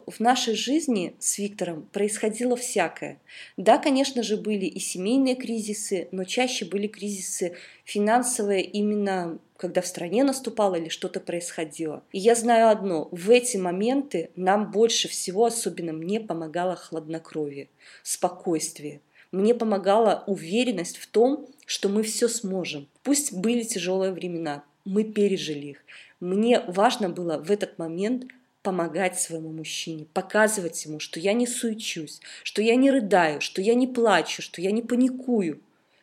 в 0.09 0.19
нашей 0.19 0.55
жизни 0.55 1.15
с 1.19 1.37
Виктором 1.37 1.83
происходило 1.91 2.55
всякое. 2.55 3.19
Да, 3.57 3.77
конечно 3.77 4.23
же, 4.23 4.37
были 4.37 4.65
и 4.65 4.79
семейные 4.79 5.35
кризисы, 5.35 6.07
но 6.11 6.23
чаще 6.23 6.65
были 6.65 6.87
кризисы 6.87 7.55
финансовые 7.85 8.63
именно 8.63 9.39
когда 9.55 9.81
в 9.81 9.87
стране 9.87 10.23
наступало 10.23 10.75
или 10.75 10.87
что-то 10.87 11.19
происходило. 11.19 12.01
И 12.13 12.17
я 12.19 12.33
знаю 12.33 12.69
одно, 12.69 13.09
в 13.11 13.29
эти 13.29 13.57
моменты 13.57 14.29
нам 14.37 14.71
больше 14.71 15.09
всего, 15.09 15.45
особенно 15.45 15.91
мне, 15.91 16.21
помогало 16.21 16.77
хладнокровие, 16.77 17.67
спокойствие. 18.01 19.01
Мне 19.31 19.53
помогала 19.53 20.23
уверенность 20.25 20.97
в 20.97 21.07
том, 21.07 21.47
что 21.65 21.87
мы 21.87 22.01
все 22.03 22.27
сможем. 22.27 22.87
Пусть 23.03 23.31
были 23.31 23.61
тяжелые 23.61 24.11
времена, 24.11 24.63
мы 24.85 25.03
пережили 25.03 25.67
их. 25.67 25.77
Мне 26.19 26.61
важно 26.61 27.09
было 27.09 27.37
в 27.37 27.51
этот 27.51 27.77
момент 27.77 28.25
помогать 28.63 29.19
своему 29.19 29.51
мужчине, 29.51 30.05
показывать 30.13 30.83
ему, 30.85 30.99
что 30.99 31.19
я 31.19 31.33
не 31.33 31.47
суечусь, 31.47 32.21
что 32.43 32.61
я 32.61 32.75
не 32.75 32.91
рыдаю, 32.91 33.39
что 33.39 33.61
я 33.61 33.75
не 33.75 33.87
плачу, 33.87 34.41
что 34.41 34.61
я 34.61 34.71
не 34.71 34.81
паникую. 34.81 35.61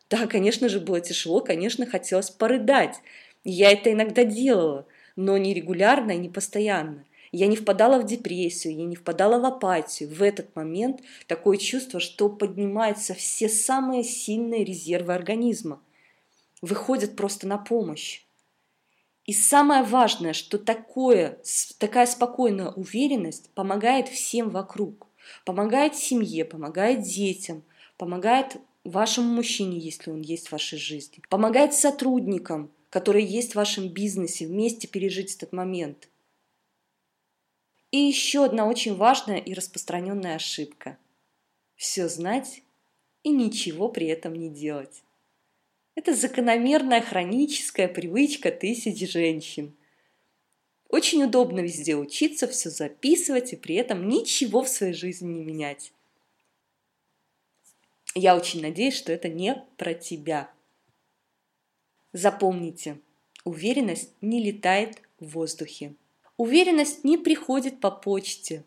Да, 0.08 0.26
конечно 0.26 0.68
же, 0.68 0.80
было 0.80 1.00
тяжело, 1.00 1.40
конечно, 1.40 1.84
хотелось 1.84 2.30
порыдать. 2.30 2.96
Я 3.44 3.72
это 3.72 3.92
иногда 3.92 4.24
делала, 4.24 4.86
но 5.16 5.36
не 5.36 5.52
регулярно 5.52 6.12
и 6.12 6.18
не 6.18 6.28
постоянно. 6.28 7.04
Я 7.38 7.49
не 7.49 7.57
впадала 7.57 7.99
в 7.99 8.07
депрессию, 8.07 8.75
я 8.75 8.87
не 8.87 8.96
впадала 8.96 9.38
в 9.38 9.44
апатию. 9.44 10.09
В 10.09 10.22
этот 10.22 10.57
момент 10.57 11.03
такое 11.27 11.59
чувство, 11.59 12.01
что 12.01 12.31
поднимаются 12.31 13.12
все 13.12 13.51
самые 13.51 14.05
сильные 14.05 14.64
резервы 14.64 15.12
организма. 15.12 15.83
Выходят 16.62 17.14
просто 17.14 17.46
на 17.46 17.59
помощь. 17.59 18.22
И 19.27 19.35
самое 19.35 19.83
важное, 19.83 20.33
что 20.33 20.57
такое, 20.57 21.38
такая 21.77 22.07
спокойная 22.07 22.70
уверенность 22.70 23.51
помогает 23.51 24.09
всем 24.09 24.49
вокруг. 24.49 25.07
Помогает 25.44 25.94
семье, 25.94 26.46
помогает 26.46 27.03
детям, 27.03 27.64
помогает 27.99 28.57
вашему 28.83 29.35
мужчине, 29.35 29.79
если 29.79 30.11
он 30.11 30.22
есть 30.22 30.49
в 30.49 30.53
вашей 30.53 30.79
жизни. 30.79 31.20
Помогает 31.29 31.75
сотрудникам, 31.75 32.70
которые 32.88 33.27
есть 33.27 33.53
в 33.53 33.57
вашем 33.57 33.90
бизнесе, 33.90 34.46
вместе 34.46 34.88
пережить 34.88 35.37
этот 35.37 35.53
момент. 35.53 36.09
И 37.96 37.98
еще 37.98 38.44
одна 38.44 38.66
очень 38.66 38.94
важная 38.94 39.38
и 39.38 39.54
распространенная 39.54 40.35
ошибка. 40.35 40.98
Все 41.76 42.11
знать 42.11 42.61
и 43.22 43.30
ничего 43.30 43.88
при 43.88 44.06
этом 44.09 44.35
не 44.35 44.50
делать. 44.50 45.02
Это 45.94 46.14
закономерная 46.14 47.00
хроническая 47.00 47.88
привычка 47.88 48.50
тысяч 48.50 49.11
женщин. 49.11 49.74
Очень 50.90 51.24
удобно 51.24 51.61
везде 51.61 51.96
учиться, 51.96 52.46
все 52.46 52.68
записывать 52.68 53.54
и 53.54 53.56
при 53.56 53.76
этом 53.76 54.06
ничего 54.06 54.62
в 54.62 54.68
своей 54.68 54.92
жизни 54.92 55.32
не 55.32 55.42
менять. 55.42 55.90
Я 58.14 58.37
очень 58.37 58.61
надеюсь, 58.61 58.94
что 58.94 59.11
это 59.11 59.30
не 59.30 59.64
про 59.78 59.94
тебя. 59.94 60.50
Запомните, 62.12 63.00
уверенность 63.44 64.12
не 64.20 64.44
летает 64.44 65.00
в 65.18 65.28
воздухе. 65.28 65.94
Уверенность 66.37 67.03
не 67.03 67.16
приходит 67.16 67.81
по 67.81 67.90
почте. 67.90 68.62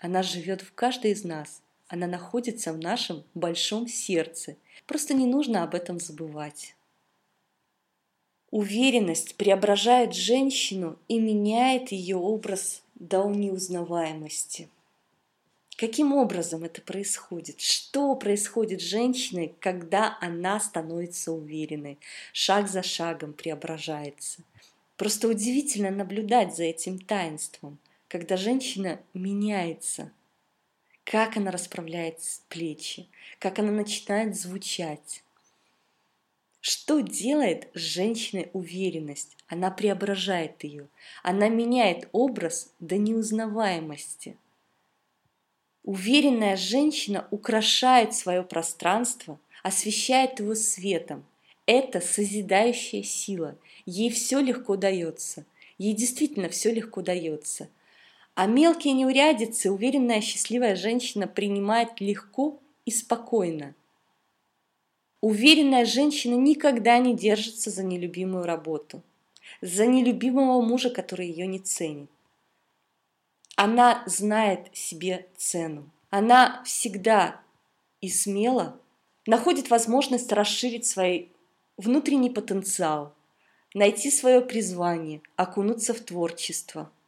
Она 0.00 0.22
живет 0.22 0.62
в 0.62 0.72
каждой 0.72 1.10
из 1.10 1.24
нас. 1.24 1.60
Она 1.88 2.06
находится 2.06 2.72
в 2.72 2.78
нашем 2.78 3.22
большом 3.34 3.86
сердце. 3.86 4.56
Просто 4.86 5.12
не 5.12 5.26
нужно 5.26 5.62
об 5.62 5.74
этом 5.74 6.00
забывать. 6.00 6.74
Уверенность 8.50 9.36
преображает 9.36 10.14
женщину 10.14 10.98
и 11.08 11.18
меняет 11.18 11.92
ее 11.92 12.16
образ 12.16 12.82
до 12.94 13.28
неузнаваемости. 13.28 14.70
Каким 15.76 16.14
образом 16.14 16.64
это 16.64 16.80
происходит? 16.80 17.60
Что 17.60 18.14
происходит 18.14 18.80
с 18.80 18.84
женщиной, 18.84 19.54
когда 19.58 20.16
она 20.20 20.60
становится 20.60 21.32
уверенной, 21.32 21.98
шаг 22.32 22.68
за 22.68 22.82
шагом 22.82 23.32
преображается? 23.32 24.42
Просто 25.02 25.26
удивительно 25.26 25.90
наблюдать 25.90 26.54
за 26.54 26.62
этим 26.62 27.00
таинством, 27.00 27.80
когда 28.06 28.36
женщина 28.36 29.00
меняется– 29.14 30.12
как 31.04 31.36
она 31.36 31.50
расправляет 31.50 32.20
плечи, 32.48 33.08
как 33.40 33.58
она 33.58 33.72
начинает 33.72 34.36
звучать. 34.36 35.24
Что 36.60 37.00
делает 37.00 37.68
с 37.74 37.80
женщиной 37.80 38.50
уверенность? 38.52 39.36
Она 39.48 39.72
преображает 39.72 40.62
ее, 40.62 40.86
она 41.24 41.48
меняет 41.48 42.08
образ 42.12 42.72
до 42.78 42.96
неузнаваемости. 42.96 44.36
Уверенная 45.82 46.56
женщина 46.56 47.26
украшает 47.32 48.14
свое 48.14 48.44
пространство, 48.44 49.40
освещает 49.64 50.38
его 50.38 50.54
светом. 50.54 51.24
Это 51.66 52.00
созидающая 52.00 53.02
сила. 53.02 53.56
Ей 53.86 54.10
все 54.10 54.40
легко 54.40 54.76
дается. 54.76 55.44
Ей 55.78 55.94
действительно 55.94 56.48
все 56.48 56.72
легко 56.72 57.02
дается– 57.02 57.68
а 58.34 58.46
мелкие 58.46 58.94
неурядицы 58.94 59.70
уверенная 59.70 60.20
счастливая 60.20 60.74
женщина 60.74 61.26
принимает 61.26 62.00
легко 62.00 62.58
и 62.86 62.90
спокойно. 62.90 63.74
Уверенная 65.20 65.84
женщина 65.84 66.34
никогда 66.34 66.98
не 66.98 67.14
держится 67.14 67.70
за 67.70 67.84
нелюбимую 67.84 68.44
работу, 68.44 69.02
за 69.60 69.86
нелюбимого 69.86 70.62
мужа, 70.62 70.90
который 70.90 71.28
ее 71.28 71.46
не 71.46 71.58
ценит. 71.58 72.10
Она 73.54 74.02
знает 74.06 74.74
себе 74.74 75.28
цену. 75.36 75.88
Она 76.10 76.62
всегда 76.64 77.40
и 78.00 78.08
смело 78.08 78.80
находит 79.26 79.70
возможность 79.70 80.32
расширить 80.32 80.86
свой 80.86 81.30
внутренний 81.76 82.30
потенциал, 82.30 83.14
найти 83.74 84.10
свое 84.10 84.40
призвание, 84.40 85.20
окунуться 85.36 85.94
в 85.94 86.00
творчество– 86.00 86.90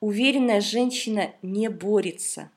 Уверенная 0.00 0.60
женщина 0.60 1.34
не 1.42 1.68
борется, 1.68 2.52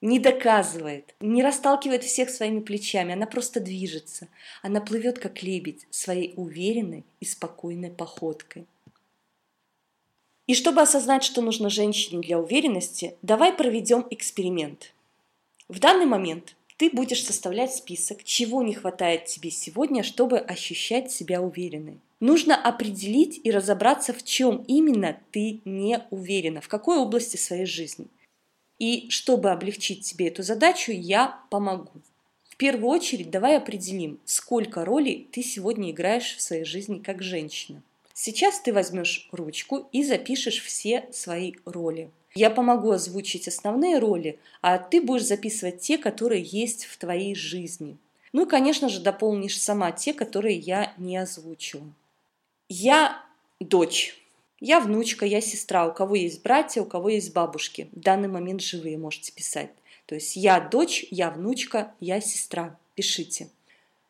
не 0.00 0.18
доказывает, 0.18 1.14
не 1.20 1.40
расталкивает 1.40 2.02
всех 2.02 2.30
своими 2.30 2.60
плечами, 2.60 3.12
она 3.12 3.26
просто 3.26 3.60
движется. 3.60 4.26
Она 4.60 4.80
плывет, 4.80 5.20
как 5.20 5.42
лебедь, 5.42 5.86
своей 5.90 6.34
уверенной 6.36 7.04
и 7.20 7.24
спокойной 7.24 7.90
походкой. 7.90 8.66
И 10.48 10.54
чтобы 10.54 10.80
осознать, 10.80 11.22
что 11.22 11.42
нужно 11.42 11.70
женщине 11.70 12.22
для 12.22 12.40
уверенности, 12.40 13.14
давай 13.22 13.52
проведем 13.52 14.04
эксперимент. 14.10 14.92
В 15.68 15.78
данный 15.78 16.06
момент 16.06 16.56
ты 16.80 16.88
будешь 16.88 17.26
составлять 17.26 17.74
список, 17.74 18.24
чего 18.24 18.62
не 18.62 18.72
хватает 18.72 19.26
тебе 19.26 19.50
сегодня, 19.50 20.02
чтобы 20.02 20.38
ощущать 20.38 21.12
себя 21.12 21.42
уверенной. 21.42 22.00
Нужно 22.20 22.56
определить 22.56 23.38
и 23.44 23.50
разобраться, 23.50 24.14
в 24.14 24.22
чем 24.22 24.64
именно 24.66 25.20
ты 25.30 25.60
не 25.66 26.02
уверена, 26.08 26.62
в 26.62 26.68
какой 26.68 26.96
области 26.96 27.36
своей 27.36 27.66
жизни. 27.66 28.06
И 28.78 29.10
чтобы 29.10 29.50
облегчить 29.50 30.06
тебе 30.06 30.28
эту 30.28 30.42
задачу, 30.42 30.90
я 30.90 31.44
помогу. 31.50 32.00
В 32.48 32.56
первую 32.56 32.88
очередь 32.88 33.30
давай 33.30 33.58
определим, 33.58 34.18
сколько 34.24 34.82
ролей 34.86 35.28
ты 35.30 35.42
сегодня 35.42 35.90
играешь 35.90 36.34
в 36.34 36.40
своей 36.40 36.64
жизни 36.64 37.00
как 37.00 37.22
женщина. 37.22 37.82
Сейчас 38.14 38.58
ты 38.58 38.72
возьмешь 38.72 39.28
ручку 39.32 39.86
и 39.92 40.02
запишешь 40.02 40.62
все 40.62 41.04
свои 41.12 41.56
роли. 41.66 42.10
Я 42.34 42.50
помогу 42.50 42.92
озвучить 42.92 43.48
основные 43.48 43.98
роли, 43.98 44.38
а 44.60 44.78
ты 44.78 45.00
будешь 45.00 45.26
записывать 45.26 45.80
те, 45.80 45.98
которые 45.98 46.42
есть 46.42 46.84
в 46.84 46.96
твоей 46.96 47.34
жизни. 47.34 47.96
Ну 48.32 48.46
и, 48.46 48.48
конечно 48.48 48.88
же, 48.88 49.00
дополнишь 49.00 49.60
сама 49.60 49.90
те, 49.90 50.14
которые 50.14 50.56
я 50.56 50.94
не 50.96 51.16
озвучила. 51.16 51.86
Я 52.68 53.24
дочь, 53.58 54.16
я 54.60 54.78
внучка, 54.78 55.26
я 55.26 55.40
сестра, 55.40 55.88
у 55.88 55.92
кого 55.92 56.14
есть 56.14 56.42
братья, 56.42 56.82
у 56.82 56.84
кого 56.84 57.08
есть 57.08 57.32
бабушки. 57.32 57.88
В 57.92 58.00
данный 58.00 58.28
момент 58.28 58.60
живые 58.60 58.96
можете 58.96 59.32
писать. 59.32 59.70
То 60.06 60.14
есть 60.14 60.36
я 60.36 60.60
дочь, 60.60 61.06
я 61.10 61.30
внучка, 61.30 61.94
я 61.98 62.20
сестра. 62.20 62.78
Пишите. 62.94 63.48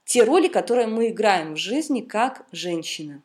Те 0.05 0.25
роли, 0.25 0.49
которые 0.49 0.89
мы 0.89 1.11
играем 1.11 1.55
в 1.55 1.59
жизни 1.59 2.01
как 2.01 2.45
женщина. 2.53 3.23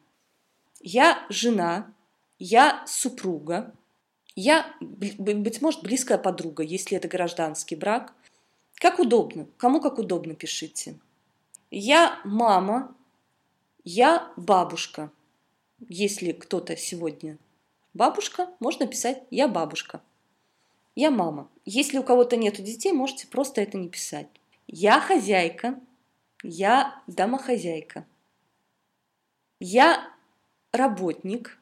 Я 0.82 1.26
жена, 1.30 1.91
я 2.38 2.84
супруга, 2.86 3.74
Я, 4.36 4.75
быть 4.81 5.61
может, 5.61 5.81
близкая 5.81 6.17
подруга, 6.17 6.63
если 6.63 6.97
это 6.97 7.07
гражданский 7.07 7.75
брак. 7.75 8.13
Как 8.75 8.99
удобно, 8.99 9.47
кому 9.57 9.79
как 9.79 9.97
удобно 9.97 10.36
пишите. 10.36 10.99
Я 11.71 12.19
мама, 12.25 12.93
я 13.86 14.31
бабушка. 14.36 15.09
Если 15.88 16.33
кто-то 16.33 16.75
сегодня 16.75 17.38
бабушка, 17.93 18.49
можно 18.59 18.88
писать 18.88 19.23
«я 19.29 19.47
бабушка». 19.47 20.01
Я 20.95 21.11
мама. 21.11 21.49
Если 21.65 21.97
у 21.97 22.03
кого-то 22.03 22.38
нет 22.38 22.55
детей, 22.63 22.93
можете 22.93 23.27
просто 23.27 23.59
это 23.61 23.77
не 23.77 23.89
писать. 23.89 24.27
Я 24.67 25.01
хозяйка, 25.01 25.77
я 26.41 27.01
домохозяйка. 27.07 28.05
Я 29.59 30.09
работник, 30.71 31.59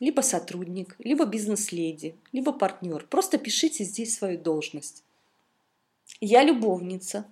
либо 0.00 0.20
сотрудник, 0.22 0.96
либо 0.98 1.24
бизнес-леди, 1.24 2.16
либо 2.32 2.52
партнер. 2.52 3.06
Просто 3.06 3.38
пишите 3.38 3.84
здесь 3.84 4.16
свою 4.16 4.38
должность. 4.38 5.04
Я 6.20 6.42
любовница. 6.42 7.26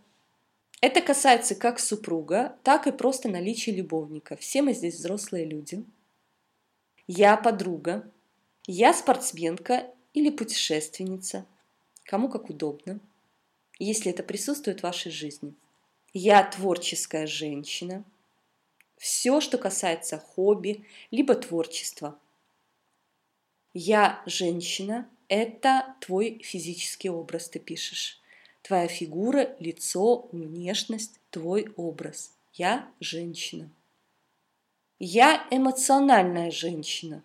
Это 0.80 1.00
касается 1.00 1.54
как 1.54 1.78
супруга, 1.78 2.56
так 2.62 2.86
и 2.86 2.92
просто 2.92 3.28
наличия 3.28 3.72
любовника. 3.72 4.36
Все 4.36 4.62
мы 4.62 4.74
здесь 4.74 4.96
взрослые 4.96 5.44
люди. 5.44 5.84
Я 7.06 7.36
подруга. 7.36 8.10
Я 8.66 8.94
спортсменка 8.94 9.90
или 10.14 10.30
путешественница. 10.30 11.46
Кому 12.04 12.28
как 12.28 12.50
удобно. 12.50 13.00
Если 13.78 14.12
это 14.12 14.22
присутствует 14.22 14.80
в 14.80 14.82
вашей 14.84 15.10
жизни. 15.10 15.54
Я 16.12 16.44
творческая 16.44 17.26
женщина. 17.26 18.04
Все, 18.96 19.40
что 19.40 19.58
касается 19.58 20.18
хобби, 20.18 20.84
либо 21.10 21.34
творчества. 21.34 22.18
Я 23.74 24.22
женщина– 24.26 25.08
это 25.28 25.96
твой 26.00 26.42
физический 26.44 27.08
образ, 27.08 27.48
ты 27.48 27.58
пишешь. 27.58 28.20
Твоя 28.60 28.86
фигура, 28.86 29.56
лицо, 29.58 30.28
внешность, 30.30 31.18
твой 31.30 31.72
образ. 31.76 32.32
Я 32.52 32.90
женщина. 33.00 33.70
Я 34.98 35.46
эмоциональная 35.50 36.50
женщина. 36.50 37.24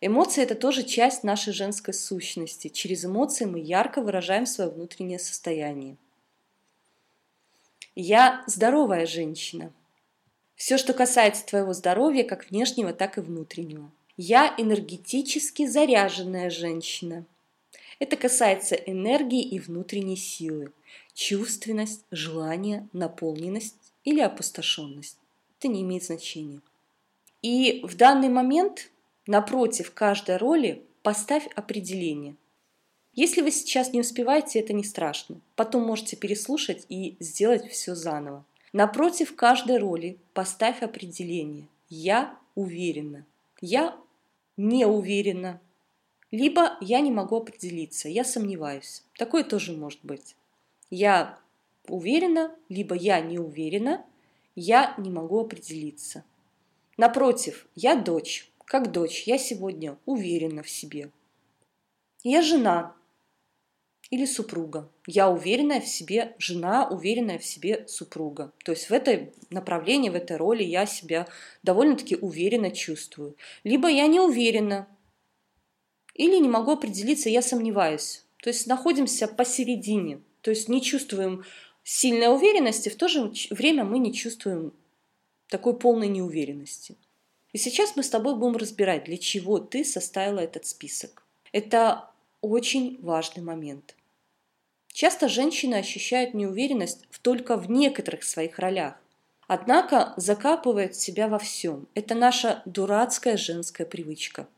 Эмоции– 0.00 0.42
это 0.44 0.54
тоже 0.54 0.84
часть 0.84 1.24
нашей 1.24 1.52
женской 1.52 1.94
сущности. 1.94 2.68
Через 2.68 3.04
эмоции 3.04 3.44
мы 3.44 3.58
ярко 3.58 4.02
выражаем 4.02 4.46
свое 4.46 4.70
внутреннее 4.70 5.18
состояние. 5.18 5.96
Я 7.96 8.44
здоровая 8.46 9.04
женщина. 9.04 9.72
Все, 10.54 10.78
что 10.78 10.94
касается 10.94 11.44
твоего 11.44 11.72
здоровья, 11.72 12.22
как 12.22 12.50
внешнего, 12.50 12.92
так 12.92 13.18
и 13.18 13.20
внутреннего. 13.20 13.90
Я 14.16 14.54
энергетически 14.56 15.66
заряженная 15.66 16.48
женщина. 16.48 17.26
Это 17.98 18.16
касается 18.16 18.74
энергии 18.74 19.42
и 19.42 19.58
внутренней 19.58 20.16
силы, 20.16 20.72
чувственность, 21.12 22.04
желание, 22.10 22.88
наполненность 22.94 23.92
или 24.04 24.20
опустошенность. 24.20 25.18
Это 25.58 25.68
не 25.68 25.82
имеет 25.82 26.04
значения. 26.04 26.60
И 27.42 27.80
в 27.84 27.96
данный 27.96 28.30
момент 28.30 28.90
напротив 29.26 29.92
каждой 29.92 30.38
роли 30.38 30.82
поставь 31.02 31.46
определение. 31.54 32.36
Если 33.12 33.42
вы 33.42 33.50
сейчас 33.50 33.92
не 33.92 34.00
успеваете, 34.00 34.60
это 34.60 34.72
не 34.72 34.84
страшно. 34.84 35.40
Потом 35.56 35.82
можете 35.82 36.16
переслушать 36.16 36.86
и 36.88 37.16
сделать 37.20 37.66
все 37.70 37.94
заново. 37.94 38.44
Напротив 38.72 39.36
каждой 39.36 39.78
роли 39.78 40.18
поставь 40.34 40.82
определение. 40.82 41.66
Я 41.88 42.38
уверена. 42.54 43.24
Я 43.60 43.96
не 44.56 44.86
уверена, 44.86 45.60
либо 46.30 46.76
я 46.80 47.00
не 47.00 47.10
могу 47.10 47.36
определиться, 47.36 48.08
я 48.08 48.24
сомневаюсь. 48.24 49.04
Такое 49.16 49.44
тоже 49.44 49.72
может 49.72 50.00
быть. 50.02 50.36
Я 50.90 51.38
уверена, 51.88 52.54
либо 52.68 52.94
я 52.94 53.20
не 53.20 53.38
уверена, 53.38 54.04
я 54.54 54.94
не 54.98 55.10
могу 55.10 55.40
определиться. 55.40 56.24
Напротив, 56.96 57.66
я 57.74 57.94
дочь. 57.94 58.50
Как 58.64 58.90
дочь, 58.90 59.24
я 59.26 59.38
сегодня 59.38 59.96
уверена 60.06 60.62
в 60.62 60.70
себе. 60.70 61.10
Я 62.24 62.42
жена 62.42 62.96
или 64.10 64.24
супруга. 64.24 64.88
Я 65.06 65.28
уверенная 65.30 65.80
в 65.80 65.88
себе 65.88 66.34
жена, 66.38 66.88
уверенная 66.88 67.38
в 67.38 67.44
себе 67.44 67.86
супруга. 67.88 68.52
То 68.64 68.72
есть 68.72 68.88
в 68.88 68.92
этой 68.92 69.32
направлении, 69.50 70.10
в 70.10 70.14
этой 70.14 70.36
роли 70.36 70.62
я 70.62 70.86
себя 70.86 71.26
довольно-таки 71.62 72.16
уверенно 72.16 72.70
чувствую. 72.70 73.36
Либо 73.64 73.88
я 73.88 74.06
не 74.06 74.20
уверена, 74.20 74.86
или 76.14 76.36
не 76.38 76.48
могу 76.48 76.72
определиться, 76.72 77.28
я 77.28 77.42
сомневаюсь. 77.42 78.24
То 78.42 78.48
есть 78.48 78.66
находимся 78.66 79.28
посередине. 79.28 80.20
То 80.40 80.50
есть 80.50 80.68
не 80.68 80.80
чувствуем 80.80 81.44
сильной 81.82 82.34
уверенности, 82.34 82.88
в 82.88 82.96
то 82.96 83.08
же 83.08 83.32
время 83.50 83.84
мы 83.84 83.98
не 83.98 84.12
чувствуем 84.12 84.72
такой 85.48 85.76
полной 85.78 86.08
неуверенности. 86.08 86.96
И 87.52 87.58
сейчас 87.58 87.96
мы 87.96 88.02
с 88.02 88.10
тобой 88.10 88.36
будем 88.36 88.56
разбирать, 88.56 89.04
для 89.04 89.16
чего 89.16 89.58
ты 89.58 89.84
составила 89.84 90.40
этот 90.40 90.66
список. 90.66 91.22
Это 91.52 92.10
очень 92.46 92.98
важный 93.02 93.42
момент. 93.42 93.94
Часто 94.88 95.28
женщины 95.28 95.74
ощущают 95.74 96.32
неуверенность 96.32 97.06
только 97.26 97.56
в 97.56 97.70
некоторых 97.70 98.22
своих 98.22 98.58
ролях. 98.58 98.94
Однако 99.46 100.14
закапывают 100.16 100.96
себя 100.96 101.28
во 101.28 101.38
всем. 101.38 101.86
Это 101.94 102.14
наша 102.14 102.62
дурацкая 102.64 103.36
женская 103.36 103.84
привычка. 103.84 104.48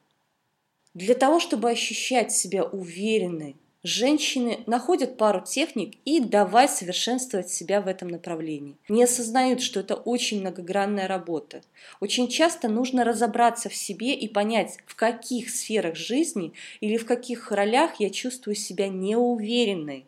Для 0.94 1.14
того, 1.14 1.40
чтобы 1.40 1.70
ощущать 1.70 2.32
себя 2.32 2.64
уверенной, 2.64 3.56
женщины 3.82 4.64
находят 4.66 5.16
пару 5.16 5.44
техник 5.44 5.96
и 6.04 6.20
давай 6.20 6.68
совершенствовать 6.68 7.50
себя 7.50 7.80
в 7.80 7.88
этом 7.88 8.08
направлении. 8.08 8.76
Не 8.88 9.04
осознают, 9.04 9.60
что 9.60 9.80
это 9.80 9.94
очень 9.94 10.40
многогранная 10.40 11.06
работа. 11.06 11.62
Очень 12.00 12.28
часто 12.28 12.68
нужно 12.68 13.04
разобраться 13.04 13.68
в 13.68 13.74
себе 13.74 14.14
и 14.14 14.28
понять, 14.28 14.78
в 14.86 14.96
каких 14.96 15.50
сферах 15.50 15.96
жизни 15.96 16.52
или 16.80 16.96
в 16.96 17.06
каких 17.06 17.52
ролях 17.52 18.00
я 18.00 18.10
чувствую 18.10 18.54
себя 18.54 18.88
неуверенной 18.88 20.06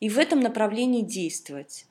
и 0.00 0.08
в 0.08 0.18
этом 0.18 0.40
направлении 0.40 1.02
действовать. 1.02 1.86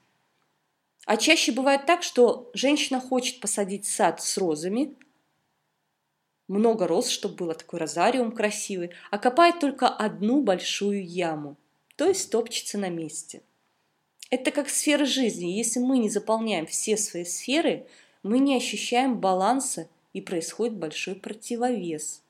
А 1.06 1.18
чаще 1.18 1.52
бывает 1.52 1.86
так, 1.86 2.02
что 2.02 2.50
женщина 2.54 3.00
хочет 3.00 3.40
посадить 3.40 3.86
сад 3.86 4.22
с 4.22 4.38
розами, 4.38 4.96
много 6.48 6.88
роз, 6.88 7.10
чтобы 7.10 7.36
было 7.36 7.54
такой 7.54 7.80
розариум 7.80 8.32
красивый, 8.32 8.92
а 9.12 9.18
копает 9.18 9.60
только 9.60 9.88
одну 9.88 10.42
большую 10.42 11.06
яму, 11.06 11.58
то 11.96 12.08
есть 12.08 12.32
топчется 12.32 12.78
на 12.78 12.90
месте. 12.90 13.42
Это 14.30 14.52
как 14.52 14.70
сфера 14.70 15.06
жизни. 15.06 15.58
Если 15.58 15.80
мы 15.80 16.00
не 16.00 16.10
заполняем 16.10 16.66
все 16.66 16.98
свои 16.98 17.26
сферы, 17.26 17.88
мы 18.24 18.40
не 18.40 18.56
ощущаем 18.56 19.20
баланса 19.20 19.88
и 20.14 20.22
происходит 20.22 20.76
большой 20.76 21.16
противовес. 21.16 22.24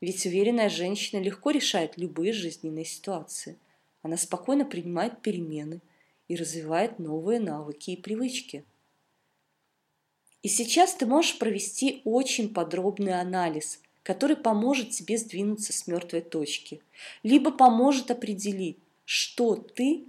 Ведь 0.00 0.26
уверенная 0.26 0.68
женщина 0.68 1.20
легко 1.20 1.50
решает 1.50 1.96
любые 1.96 2.32
жизненные 2.32 2.84
ситуации– 2.84 3.58
она 4.02 4.16
спокойно 4.16 4.64
принимает 4.64 5.22
перемены 5.22 5.80
и 6.28 6.36
развивает 6.36 6.98
новые 6.98 7.40
навыки 7.40 7.90
и 7.90 8.00
привычки. 8.00 8.64
И 10.42 10.48
сейчас 10.48 10.94
ты 10.94 11.06
можешь 11.06 11.38
провести 11.38 12.00
очень 12.04 12.52
подробный 12.52 13.20
анализ, 13.20 13.80
который 14.02 14.36
поможет 14.36 14.90
тебе 14.90 15.18
сдвинуться 15.18 15.72
с 15.72 15.86
мертвой 15.86 16.20
точки, 16.20 16.80
либо 17.22 17.50
поможет 17.50 18.10
определить, 18.10 18.78
что 19.04 19.56
ты 19.56 20.04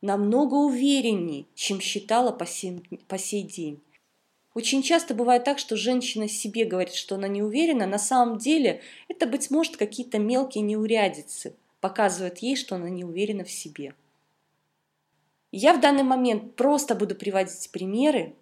намного 0.00 0.54
увереннее, 0.54 1.46
чем 1.54 1.80
считала 1.80 2.32
по 2.32 2.46
сей, 2.46 2.82
по 3.08 3.18
сей 3.18 3.42
день. 3.42 3.80
Очень 4.54 4.82
часто 4.82 5.14
бывает 5.14 5.44
так, 5.44 5.58
что 5.58 5.76
женщина 5.76 6.28
себе 6.28 6.64
говорит, 6.64 6.94
что 6.94 7.14
она 7.14 7.26
не 7.26 7.42
уверена, 7.42 7.86
на 7.86 7.98
самом 7.98 8.38
деле 8.38 8.82
это, 9.08 9.26
быть 9.26 9.50
может, 9.50 9.76
какие-то 9.76 10.18
мелкие 10.18 10.62
неурядицы, 10.62 11.54
показывает 11.80 12.38
ей, 12.38 12.56
что 12.56 12.76
она 12.76 12.90
не 12.90 13.04
уверена 13.04 13.44
в 13.44 13.50
себе. 13.50 13.94
Я 15.50 15.74
в 15.74 15.80
данный 15.80 16.02
момент 16.02 16.54
просто 16.54 16.94
буду 16.94 17.14
приводить 17.14 17.70
примеры, 17.70 18.34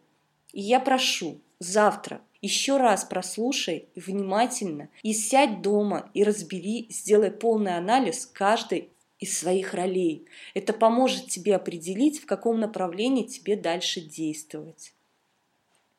и 0.53 0.61
я 0.61 0.81
прошу 0.81 1.41
завтра 1.59 2.21
еще 2.43 2.79
раз 2.79 3.05
прослушай 3.05 3.89
внимательно 3.95 4.89
и 5.03 5.13
сядь 5.13 5.61
дома 5.63 6.11
и 6.15 6.25
разбери, 6.25 6.87
сделай 6.89 7.31
полный 7.31 7.77
анализ 7.77 8.27
каждой 8.27 8.91
из 9.19 9.39
своих 9.39 9.75
ролей. 9.75 10.27
Это 10.55 10.73
поможет 10.73 11.29
тебе 11.29 11.55
определить, 11.55 12.21
в 12.21 12.27
каком 12.27 12.59
направлении 12.59 13.25
тебе 13.25 13.57
дальше 13.57 14.01
действовать. 14.01 14.95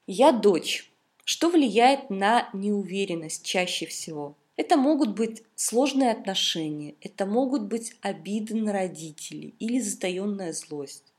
Я 0.07 0.31
дочь. 0.31 0.91
Что 1.23 1.49
влияет 1.49 2.09
на 2.09 2.49
неуверенность 2.51 3.45
чаще 3.45 3.85
всего? 3.85 4.35
Это 4.57 4.75
могут 4.75 5.15
быть 5.15 5.43
сложные 5.55 6.11
отношения, 6.11 6.95
это 6.99 7.25
могут 7.25 7.63
быть 7.63 7.95
обиды 8.01 8.55
на 8.55 8.73
родителей 8.73 9.55
или 9.59 9.79
затаенная 9.79 10.51
злость. 10.51 11.10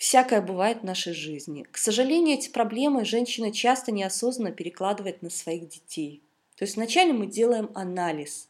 Всякое 0.00 0.40
бывает 0.40 0.78
в 0.80 0.84
нашей 0.84 1.12
жизни. 1.12 1.66
К 1.70 1.76
сожалению, 1.76 2.38
эти 2.38 2.48
проблемы 2.48 3.04
женщина 3.04 3.52
часто 3.52 3.92
неосознанно 3.92 4.50
перекладывает 4.50 5.20
на 5.20 5.28
своих 5.28 5.68
детей. 5.68 6.22
То 6.56 6.64
есть 6.64 6.76
вначале 6.76 7.12
мы 7.12 7.26
делаем 7.26 7.70
анализ. 7.74 8.48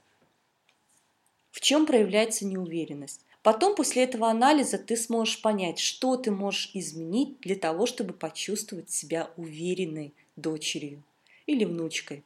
В 1.50 1.60
чем 1.60 1.86
проявляется 1.86 2.46
неуверенность? 2.46 3.26
Потом 3.42 3.74
после 3.74 4.04
этого 4.04 4.30
анализа 4.30 4.78
ты 4.78 4.96
сможешь 4.96 5.42
понять, 5.42 5.80
что 5.80 6.16
ты 6.16 6.30
можешь 6.30 6.70
изменить 6.72 7.40
для 7.40 7.56
того, 7.56 7.86
чтобы 7.86 8.14
почувствовать 8.14 8.90
себя 8.90 9.28
уверенной 9.36 10.14
дочерью 10.36 11.02
или 11.46 11.64
внучкой. 11.64 12.22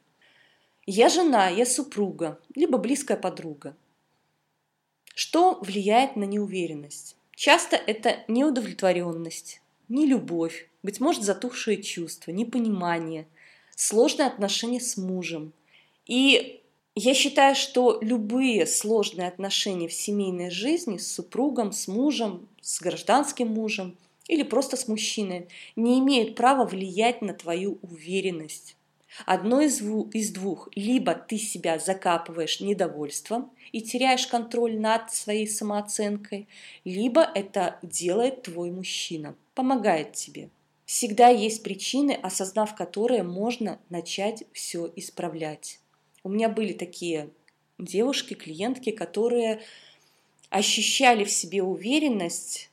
Я 0.85 1.09
жена, 1.09 1.49
я 1.49 1.65
супруга, 1.65 2.39
либо 2.53 2.77
близкая 2.77 3.17
подруга. 3.17 3.75
Что 5.15 5.57
влияет 5.61 6.15
на 6.15 6.25
неуверенность? 6.25 7.15
Часто 7.35 7.75
это 7.75 8.23
неудовлетворенность, 8.27 9.61
нелюбовь, 9.89 10.69
быть 10.83 10.99
может 10.99 11.23
затухшие 11.23 11.83
чувства, 11.83 12.31
непонимание, 12.31 13.27
сложные 13.75 14.27
отношения 14.27 14.79
с 14.79 14.95
мужем. 14.95 15.51
И 16.05 16.61
я 16.95 17.13
считаю, 17.13 17.55
что 17.55 17.99
любые 18.01 18.65
сложные 18.65 19.27
отношения 19.27 19.89
в 19.89 19.93
семейной 19.93 20.49
жизни 20.49 20.97
с 20.97 21.11
супругом, 21.11 21.73
с 21.73 21.89
мужем, 21.89 22.47
с 22.61 22.81
гражданским 22.81 23.49
мужем 23.49 23.97
или 24.27 24.43
просто 24.43 24.77
с 24.77 24.87
мужчиной 24.87 25.49
не 25.75 25.99
имеют 25.99 26.35
права 26.35 26.65
влиять 26.65 27.21
на 27.21 27.33
твою 27.33 27.79
уверенность. 27.81 28.77
Одно 29.25 29.61
из, 29.61 29.81
из 29.81 30.31
двух. 30.31 30.69
Либо 30.75 31.13
ты 31.13 31.37
себя 31.37 31.79
закапываешь 31.79 32.59
недовольством 32.59 33.51
и 33.71 33.81
теряешь 33.81 34.27
контроль 34.27 34.77
над 34.79 35.13
своей 35.13 35.47
самооценкой, 35.47 36.47
либо 36.83 37.21
это 37.21 37.79
делает 37.81 38.43
твой 38.43 38.71
мужчина, 38.71 39.35
помогает 39.53 40.13
тебе. 40.13 40.49
Всегда 40.85 41.29
есть 41.29 41.63
причины, 41.63 42.11
осознав 42.11 42.75
которые 42.75 43.23
можно 43.23 43.79
начать 43.89 44.43
все 44.53 44.91
исправлять. 44.95 45.79
У 46.23 46.29
меня 46.29 46.49
были 46.49 46.73
такие 46.73 47.29
девушки, 47.79 48.33
клиентки, 48.33 48.91
которые 48.91 49.61
ощущали 50.49 51.23
в 51.23 51.31
себе 51.31 51.63
уверенность, 51.63 52.69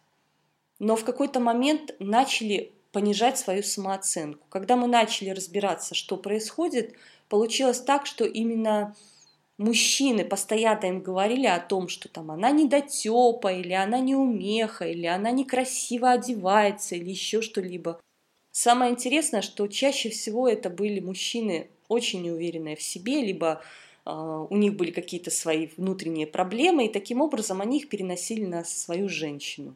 но 0.79 0.97
в 0.97 1.05
какой-то 1.05 1.41
момент 1.41 1.95
начали 1.99 2.73
понижать 2.93 3.39
свою 3.39 3.63
самооценку. 3.63 4.47
Когда 4.51 4.77
мы 4.77 4.87
начали 4.87 5.31
разбираться, 5.31 5.95
что 5.95 6.17
происходит, 6.17 6.95
получилось 7.29 7.81
так, 7.81 8.07
что 8.07 8.25
именно 8.25 8.95
мужчины 9.59 10.25
постоянно 10.25 10.87
им 10.87 11.01
говорили 11.01 11.47
о 11.47 11.59
том, 11.59 11.89
что 11.89 12.09
там 12.09 12.31
она 12.31 12.51
недотепа, 12.51 13.53
или 13.53 13.73
она 13.73 13.99
неумеха, 14.01 14.87
или 14.87 15.07
она 15.07 15.31
некрасиво 15.31 16.11
одевается, 16.11 16.97
или 16.97 17.11
еще 17.11 17.41
что-либо. 17.41 17.99
Самое 18.51 18.93
интересное, 18.93 19.41
что 19.41 19.67
чаще 19.67 20.11
всего 20.11 20.47
это 20.47 20.69
были 20.69 21.01
мужчины 21.01 21.69
очень 21.89 22.23
неуверенные 22.23 22.77
в 22.77 22.83
себе, 22.83 23.23
либо 23.23 23.63
э, 24.05 24.11
у 24.11 24.57
них 24.57 24.75
были 24.75 24.91
какие-то 24.91 25.31
свои 25.31 25.69
внутренние 25.77 26.27
проблемы, 26.27 26.87
и 26.87 26.93
таким 26.93 27.23
образом 27.23 27.63
они 27.63 27.79
их 27.79 27.89
переносили 27.89 28.45
на 28.45 28.65
свою 28.65 29.09
женщину. 29.09 29.75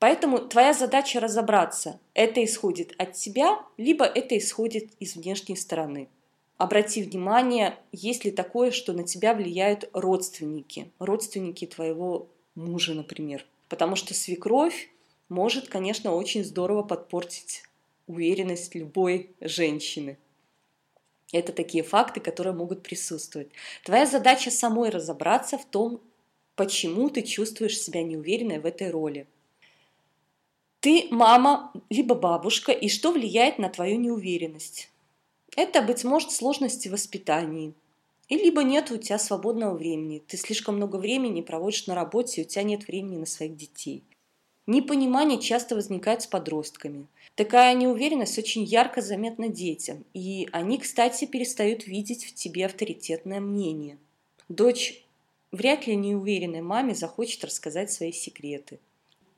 Поэтому 0.00 0.38
твоя 0.38 0.72
задача 0.72 1.20
разобраться, 1.20 2.00
это 2.14 2.42
исходит 2.42 2.94
от 2.96 3.12
тебя, 3.12 3.60
либо 3.76 4.06
это 4.06 4.36
исходит 4.38 4.90
из 4.98 5.14
внешней 5.14 5.56
стороны. 5.56 6.08
Обрати 6.56 7.02
внимание, 7.02 7.78
есть 7.92 8.24
ли 8.24 8.30
такое, 8.30 8.70
что 8.70 8.94
на 8.94 9.04
тебя 9.04 9.34
влияют 9.34 9.90
родственники, 9.92 10.90
родственники 10.98 11.66
твоего 11.66 12.28
мужа, 12.54 12.94
например. 12.94 13.44
Потому 13.68 13.94
что 13.94 14.14
свекровь 14.14 14.88
может, 15.28 15.68
конечно, 15.68 16.14
очень 16.14 16.44
здорово 16.44 16.82
подпортить 16.82 17.64
уверенность 18.06 18.74
любой 18.74 19.30
женщины. 19.42 20.16
Это 21.30 21.52
такие 21.52 21.84
факты, 21.84 22.20
которые 22.20 22.54
могут 22.54 22.82
присутствовать. 22.82 23.50
Твоя 23.84 24.06
задача 24.06 24.50
самой 24.50 24.88
разобраться 24.88 25.58
в 25.58 25.66
том, 25.66 26.00
почему 26.56 27.10
ты 27.10 27.20
чувствуешь 27.20 27.78
себя 27.78 28.02
неуверенной 28.02 28.60
в 28.60 28.66
этой 28.66 28.90
роли. 28.90 29.26
Ты 30.80 31.08
мама, 31.10 31.72
либо 31.90 32.14
бабушка, 32.14 32.72
и 32.72 32.88
что 32.88 33.12
влияет 33.12 33.58
на 33.58 33.68
твою 33.68 34.00
неуверенность? 34.00 34.90
Это, 35.54 35.82
быть 35.82 36.04
может, 36.04 36.32
сложности 36.32 36.88
в 36.88 36.92
воспитании. 36.92 37.74
И 38.28 38.36
либо 38.36 38.62
нет 38.62 38.90
у 38.90 38.96
тебя 38.96 39.18
свободного 39.18 39.76
времени. 39.76 40.22
Ты 40.26 40.38
слишком 40.38 40.76
много 40.76 40.96
времени 40.96 41.42
проводишь 41.42 41.86
на 41.86 41.94
работе, 41.94 42.40
и 42.40 42.44
у 42.44 42.48
тебя 42.48 42.62
нет 42.62 42.86
времени 42.86 43.18
на 43.18 43.26
своих 43.26 43.56
детей. 43.56 44.04
Непонимание 44.66 45.38
часто 45.38 45.74
возникает 45.74 46.22
с 46.22 46.26
подростками. 46.26 47.08
Такая 47.34 47.74
неуверенность 47.74 48.38
очень 48.38 48.62
ярко 48.62 49.02
заметна 49.02 49.48
детям, 49.48 50.04
и 50.14 50.48
они, 50.52 50.78
кстати, 50.78 51.26
перестают 51.26 51.86
видеть 51.86 52.24
в 52.24 52.34
тебе 52.34 52.66
авторитетное 52.66 53.40
мнение. 53.40 53.98
Дочь 54.48 55.04
вряд 55.52 55.86
ли 55.86 55.96
неуверенной 55.96 56.62
маме 56.62 56.94
захочет 56.94 57.44
рассказать 57.44 57.90
свои 57.90 58.12
секреты. 58.12 58.78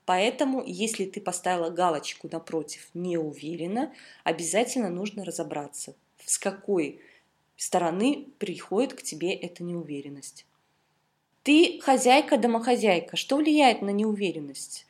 Поэтому, 0.05 0.63
если 0.67 1.05
ты 1.05 1.21
поставила 1.21 1.71
галочку 1.71 2.29
напротив 2.31 2.89
«не 2.93 3.17
уверена», 3.17 3.93
обязательно 4.25 4.91
нужно 4.91 5.25
разобраться, 5.25 5.95
с 6.25 6.39
какой 6.39 7.01
стороны 7.57 8.27
приходит 8.39 8.95
к 8.95 9.03
тебе 9.03 9.33
эта 9.33 9.63
неуверенность. 9.63 10.45
Ты 11.45 11.81
хозяйка-домохозяйка. 11.81 13.17
Что 13.17 13.37
влияет 13.37 13.83
на 13.83 13.91
неуверенность? 13.91 14.87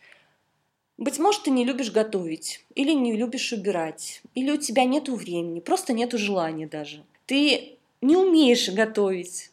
Быть 0.98 1.18
может, 1.18 1.44
ты 1.44 1.50
не 1.50 1.64
любишь 1.64 1.90
готовить, 1.90 2.64
или 2.74 2.92
не 2.92 3.16
любишь 3.16 3.52
убирать, 3.52 4.22
или 4.34 4.50
у 4.50 4.56
тебя 4.56 4.84
нет 4.84 5.08
времени, 5.08 5.60
просто 5.60 5.92
нет 5.92 6.12
желания 6.12 6.66
даже. 6.66 7.04
Ты 7.26 7.78
не 8.00 8.16
умеешь 8.16 8.68
готовить. 8.68 9.51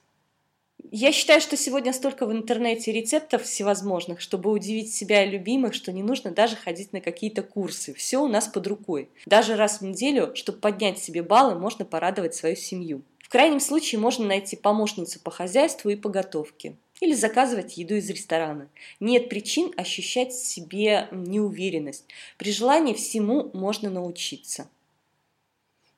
Я 0.91 1.11
считаю, 1.11 1.39
что 1.41 1.55
сегодня 1.55 1.93
столько 1.93 2.25
в 2.25 2.31
интернете 2.31 2.91
рецептов 2.91 3.43
всевозможных, 3.43 4.21
чтобы 4.21 4.51
удивить 4.51 4.93
себя 4.93 5.23
и 5.23 5.29
любимых, 5.29 5.73
что 5.73 5.91
не 5.91 6.01
нужно 6.01 6.31
даже 6.31 6.55
ходить 6.55 6.93
на 6.93 7.01
какие-то 7.01 7.43
курсы. 7.43 7.93
Все 7.93 8.17
у 8.17 8.27
нас 8.27 8.47
под 8.47 8.65
рукой. 8.67 9.09
Даже 9.25 9.55
раз 9.55 9.81
в 9.81 9.83
неделю, 9.83 10.35
чтобы 10.35 10.59
поднять 10.59 10.97
себе 10.97 11.21
баллы, 11.21 11.59
можно 11.59 11.85
порадовать 11.85 12.33
свою 12.33 12.55
семью. 12.55 13.03
В 13.19 13.29
крайнем 13.29 13.59
случае 13.59 13.99
можно 13.99 14.25
найти 14.25 14.55
помощницу 14.55 15.19
по 15.19 15.29
хозяйству 15.29 15.89
и 15.89 15.95
по 15.95 16.09
готовке 16.09 16.75
или 16.99 17.13
заказывать 17.13 17.77
еду 17.77 17.95
из 17.95 18.09
ресторана. 18.09 18.69
Нет 18.99 19.29
причин 19.29 19.71
ощущать 19.77 20.31
в 20.31 20.45
себе 20.45 21.07
неуверенность. 21.11 22.05
При 22.37 22.51
желании 22.51 22.93
всему 22.93 23.51
можно 23.53 23.89
научиться. 23.89 24.67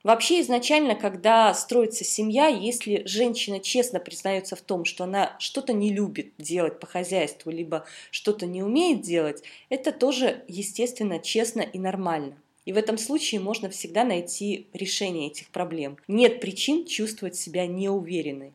Вообще 0.04 0.42
изначально, 0.42 0.96
когда 0.96 1.54
строится 1.54 2.04
семья, 2.04 2.48
если 2.48 3.04
женщина 3.06 3.60
честно 3.60 4.00
признается 4.00 4.56
в 4.56 4.62
том, 4.62 4.84
что 4.84 5.04
она 5.04 5.36
что-то 5.40 5.74
не 5.74 5.94
любит 5.94 6.34
делать 6.40 6.80
по 6.80 6.88
хозяйству, 6.88 7.52
либо 7.52 7.86
что-то 8.10 8.48
не 8.48 8.64
умеет 8.64 9.02
делать, 9.02 9.44
это 9.70 9.92
тоже, 9.92 10.44
естественно, 10.48 11.20
честно 11.20 11.62
и 11.62 11.78
нормально. 11.78 12.36
И 12.66 12.74
в 12.74 12.78
этом 12.78 12.98
случае 12.98 13.42
можно 13.42 13.70
всегда 13.70 14.04
найти 14.04 14.68
решение 14.74 15.28
этих 15.28 15.50
проблем. 15.50 15.98
Нет 16.08 16.42
причин 16.42 16.86
чувствовать 16.86 17.36
себя 17.36 17.68
неуверенной. 17.68 18.54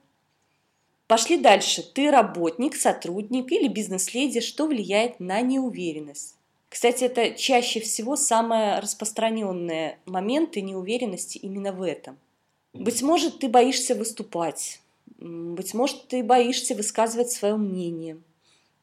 Пошли 1.07 1.37
дальше. 1.37 1.83
Ты 1.83 2.11
работник, 2.11 2.75
сотрудник 2.75 3.53
или 3.53 3.69
бизнес-леди, 3.69 4.41
что 4.41 4.67
влияет 4.67 5.21
на 5.21 5.41
неуверенность. 5.41 6.36
Кстати, 6.77 7.05
это 7.05 7.31
чаще 7.31 7.81
всего 7.81 8.17
самые 8.17 8.81
распространенные 8.81 9.99
моменты 10.05 10.61
неуверенности 10.61 11.39
именно 11.39 11.73
в 11.73 11.81
этом. 11.81 12.19
Быть 12.75 13.01
может, 13.01 13.39
ты 13.39 13.49
боишься 13.49 13.95
выступать, 13.95 14.83
быть 15.17 15.73
может, 15.73 16.09
ты 16.09 16.23
боишься 16.23 16.75
высказывать 16.75 17.31
свое 17.31 17.57
мнение, 17.57 18.19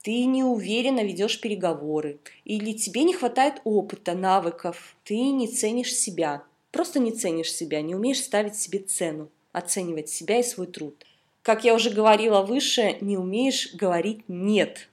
ты 0.02 0.26
неуверенно 0.26 1.04
ведешь 1.04 1.40
переговоры, 1.40 2.18
или 2.46 2.74
тебе 2.74 3.04
не 3.04 3.14
хватает 3.14 3.62
опыта, 3.64 4.16
навыков, 4.16 4.96
ты 5.04 5.16
не 5.16 5.48
ценишь 5.48 5.94
себя, 5.94 6.42
просто 6.72 6.98
не 6.98 7.12
ценишь 7.12 7.54
себя, 7.54 7.84
не 7.84 7.94
умеешь 7.94 8.24
ставить 8.24 8.56
себе 8.56 8.80
цену, 8.80 9.30
оценивать 9.52 10.10
себя 10.10 10.40
и 10.40 10.44
свой 10.44 10.66
труд– 10.66 11.06
как 11.44 11.66
я 11.66 11.76
уже 11.76 11.90
говорила 11.90 12.42
выше, 12.42 12.98
не 13.02 13.18
умеешь 13.18 13.74
говорить 13.74 14.22
«нет». 14.30 14.88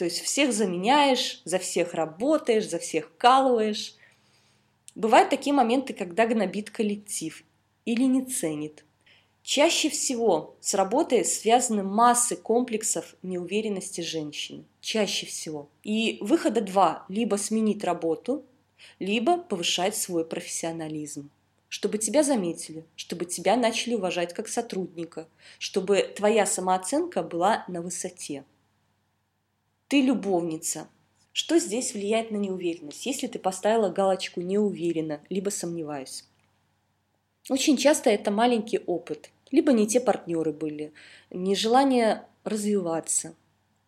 То 0.00 0.06
есть 0.06 0.22
всех 0.22 0.54
заменяешь, 0.54 1.42
за 1.44 1.58
всех 1.58 1.92
работаешь, 1.92 2.66
за 2.66 2.78
всех 2.78 3.08
вкалываешь. 3.08 3.96
Бывают 4.94 5.28
такие 5.28 5.52
моменты, 5.52 5.92
когда 5.92 6.26
гнобит 6.26 6.70
коллектив 6.70 7.44
или 7.84 8.04
не 8.04 8.24
ценит. 8.24 8.86
Чаще 9.42 9.90
всего 9.90 10.56
с 10.58 10.72
работой 10.72 11.22
связаны 11.26 11.82
массы 11.82 12.34
комплексов 12.34 13.14
неуверенности 13.22 14.00
женщины. 14.00 14.64
Чаще 14.80 15.26
всего. 15.26 15.68
И 15.82 16.16
выхода 16.22 16.62
два. 16.62 17.04
Либо 17.10 17.36
сменить 17.36 17.84
работу, 17.84 18.42
либо 19.00 19.36
повышать 19.36 19.94
свой 19.94 20.24
профессионализм 20.24 21.28
чтобы 21.68 21.98
тебя 21.98 22.24
заметили, 22.24 22.84
чтобы 22.96 23.26
тебя 23.26 23.54
начали 23.54 23.94
уважать 23.94 24.34
как 24.34 24.48
сотрудника, 24.48 25.28
чтобы 25.60 26.02
твоя 26.02 26.44
самооценка 26.44 27.22
была 27.22 27.64
на 27.68 27.80
высоте. 27.80 28.44
Ты 29.90 30.02
любовница. 30.02 30.86
Что 31.32 31.58
здесь 31.58 31.94
влияет 31.94 32.30
на 32.30 32.36
неуверенность, 32.36 33.06
если 33.06 33.26
ты 33.26 33.40
поставила 33.40 33.88
галочку 33.88 34.40
«не 34.40 34.56
уверена» 34.56 35.20
либо 35.28 35.50
«сомневаюсь»? 35.50 36.24
Очень 37.48 37.76
часто 37.76 38.08
это 38.08 38.30
маленький 38.30 38.78
опыт. 38.78 39.30
либо 39.50 39.72
не 39.72 39.88
те 39.88 39.98
партнеры 39.98 40.52
были, 40.52 40.92
нежелание 41.30 42.24
развиваться, 42.44 43.34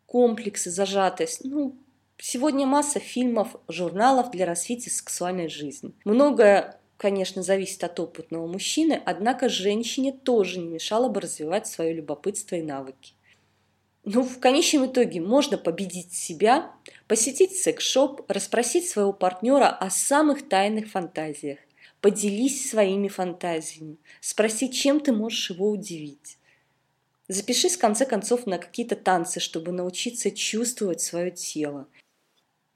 комплексы, 0.07 0.73
зажатость. 0.73 1.45
Ну, 1.45 1.77
сегодня 2.19 2.67
масса 2.67 2.99
фильмов, 2.99 3.55
журналов 3.69 4.33
для 4.33 4.45
развития 4.45 4.91
сексуальной 4.91 5.47
жизни. 5.47 5.93
Многое 6.05 6.81
конечно, 6.97 7.45
зависит 7.45 7.85
от 7.85 8.01
опытного 8.01 8.49
мужчины, 8.49 9.01
однако 9.05 9.49
женщине 9.49 10.13
тоже 10.13 10.59
не 10.59 10.67
мешало 10.67 11.09
бы 11.09 11.21
развивать 11.21 11.69
свое 11.69 11.93
любопытство 11.93 12.57
и 12.57 12.63
навыки. 12.63 13.15
Ну, 14.05 14.23
в 14.25 14.41
конечном 14.41 14.87
итоге 14.87 15.21
можно 15.21 15.57
победить 15.57 16.13
себя, 16.13 16.75
посетить 17.07 17.57
секс-шоп, 17.57 18.29
расспросить 18.29 18.89
своего 18.89 19.13
партнера 19.13 19.69
о 19.69 19.91
самых 19.91 20.49
тайных 20.49 20.91
фантазиях, 20.91 21.61
поделись 22.01 22.69
своими 22.69 23.07
фантазиями, 23.07 23.99
спроси, 24.21 24.73
чем 24.73 24.99
ты 24.99 25.13
можешь 25.13 25.51
его 25.51 25.71
удивить. 25.71 26.39
Запишись, 27.29 27.77
в 27.77 27.79
конце 27.79 28.05
концов, 28.05 28.47
на 28.47 28.59
какие-то 28.59 28.97
танцы, 28.97 29.39
чтобы 29.39 29.71
научиться 29.71 30.33
чувствовать 30.33 31.01
свое 31.01 31.31
тело. 31.31 31.87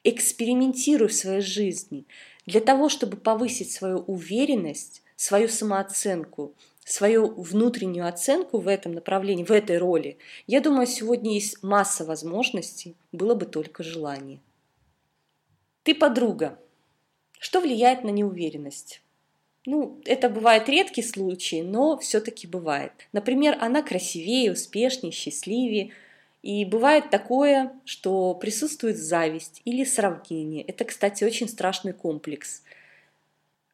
Экспериментируй 0.04 1.08
в 1.08 1.14
своей 1.14 1.40
жизни, 1.40 2.06
для 2.46 2.60
того, 2.60 2.88
чтобы 2.88 3.16
повысить 3.16 3.72
свою 3.72 3.98
уверенность, 3.98 5.02
свою 5.16 5.48
самооценку, 5.48 6.54
свою 6.90 7.28
внутреннюю 7.34 8.08
оценку 8.08 8.58
в 8.58 8.68
этом 8.68 8.92
направлении, 8.92 9.44
в 9.44 9.50
этой 9.50 9.78
роли, 9.78 10.18
я 10.46 10.60
думаю, 10.60 10.86
сегодня 10.86 11.34
есть 11.34 11.62
масса 11.62 12.04
возможностей, 12.04 12.96
было 13.12 13.34
бы 13.34 13.46
только 13.46 13.82
желание. 13.82 14.40
Ты 15.82 15.94
подруга. 15.94 16.58
Что 17.38 17.60
влияет 17.60 18.04
на 18.04 18.10
неуверенность? 18.10 19.02
Ну, 19.66 20.00
это 20.04 20.30
бывает 20.30 20.68
редкий 20.68 21.02
случай, 21.02 21.62
но 21.62 21.98
все-таки 21.98 22.46
бывает. 22.46 22.92
Например, 23.12 23.58
она 23.60 23.82
красивее, 23.82 24.52
успешнее, 24.52 25.12
счастливее– 25.12 25.92
и 26.46 26.64
бывает 26.64 27.10
такое, 27.10 27.72
что 27.84 28.32
присутствует 28.34 28.96
зависть 28.96 29.62
или 29.64 29.82
сравнение. 29.82 30.62
Это, 30.62 30.84
кстати, 30.84 31.24
очень 31.24 31.48
страшный 31.48 31.92
комплекс. 31.92 32.62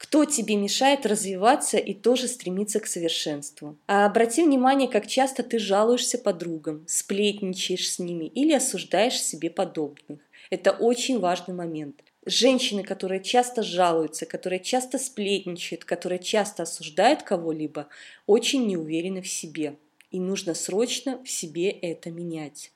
Кто 0.03 0.25
тебе 0.25 0.57
мешает 0.57 1.07
развиваться 1.07 1.79
и 1.79 1.95
тоже 1.95 2.27
стремиться 2.27 2.81
к 2.81 2.89
совершенству? 2.89 3.79
А 3.87 4.05
обрати 4.05 4.43
внимание, 4.43 4.89
как 4.89 5.07
часто 5.07 5.45
ты 5.45 5.61
жалуешься 5.61 6.19
подругам, 6.19 6.85
сплетничаешь 6.89 7.89
с 7.89 8.01
ними 8.01 8.25
или 8.25 8.53
осуждаешь 8.53 9.23
себе 9.23 9.49
подобных. 9.49 10.19
Это 10.51 10.73
очень 10.73 11.21
важный 11.21 11.55
момент. 11.55 12.03
Женщины, 12.27 12.83
которые 12.83 13.23
часто 13.23 13.63
жалуются, 13.63 14.27
которые 14.27 14.59
часто 14.59 14.99
сплетничают, 14.99 15.85
которые 15.85 16.19
часто 16.19 16.65
осуждают 16.65 17.23
кого-либо, 17.23 17.87
очень 18.27 18.67
не 18.67 18.77
уверены 18.77 19.23
в 19.23 19.29
себе 19.29 19.77
и 20.11 20.19
нужно 20.19 20.55
срочно 20.55 21.23
в 21.23 21.31
себе 21.31 21.71
это 21.71 22.11
менять. 22.11 22.73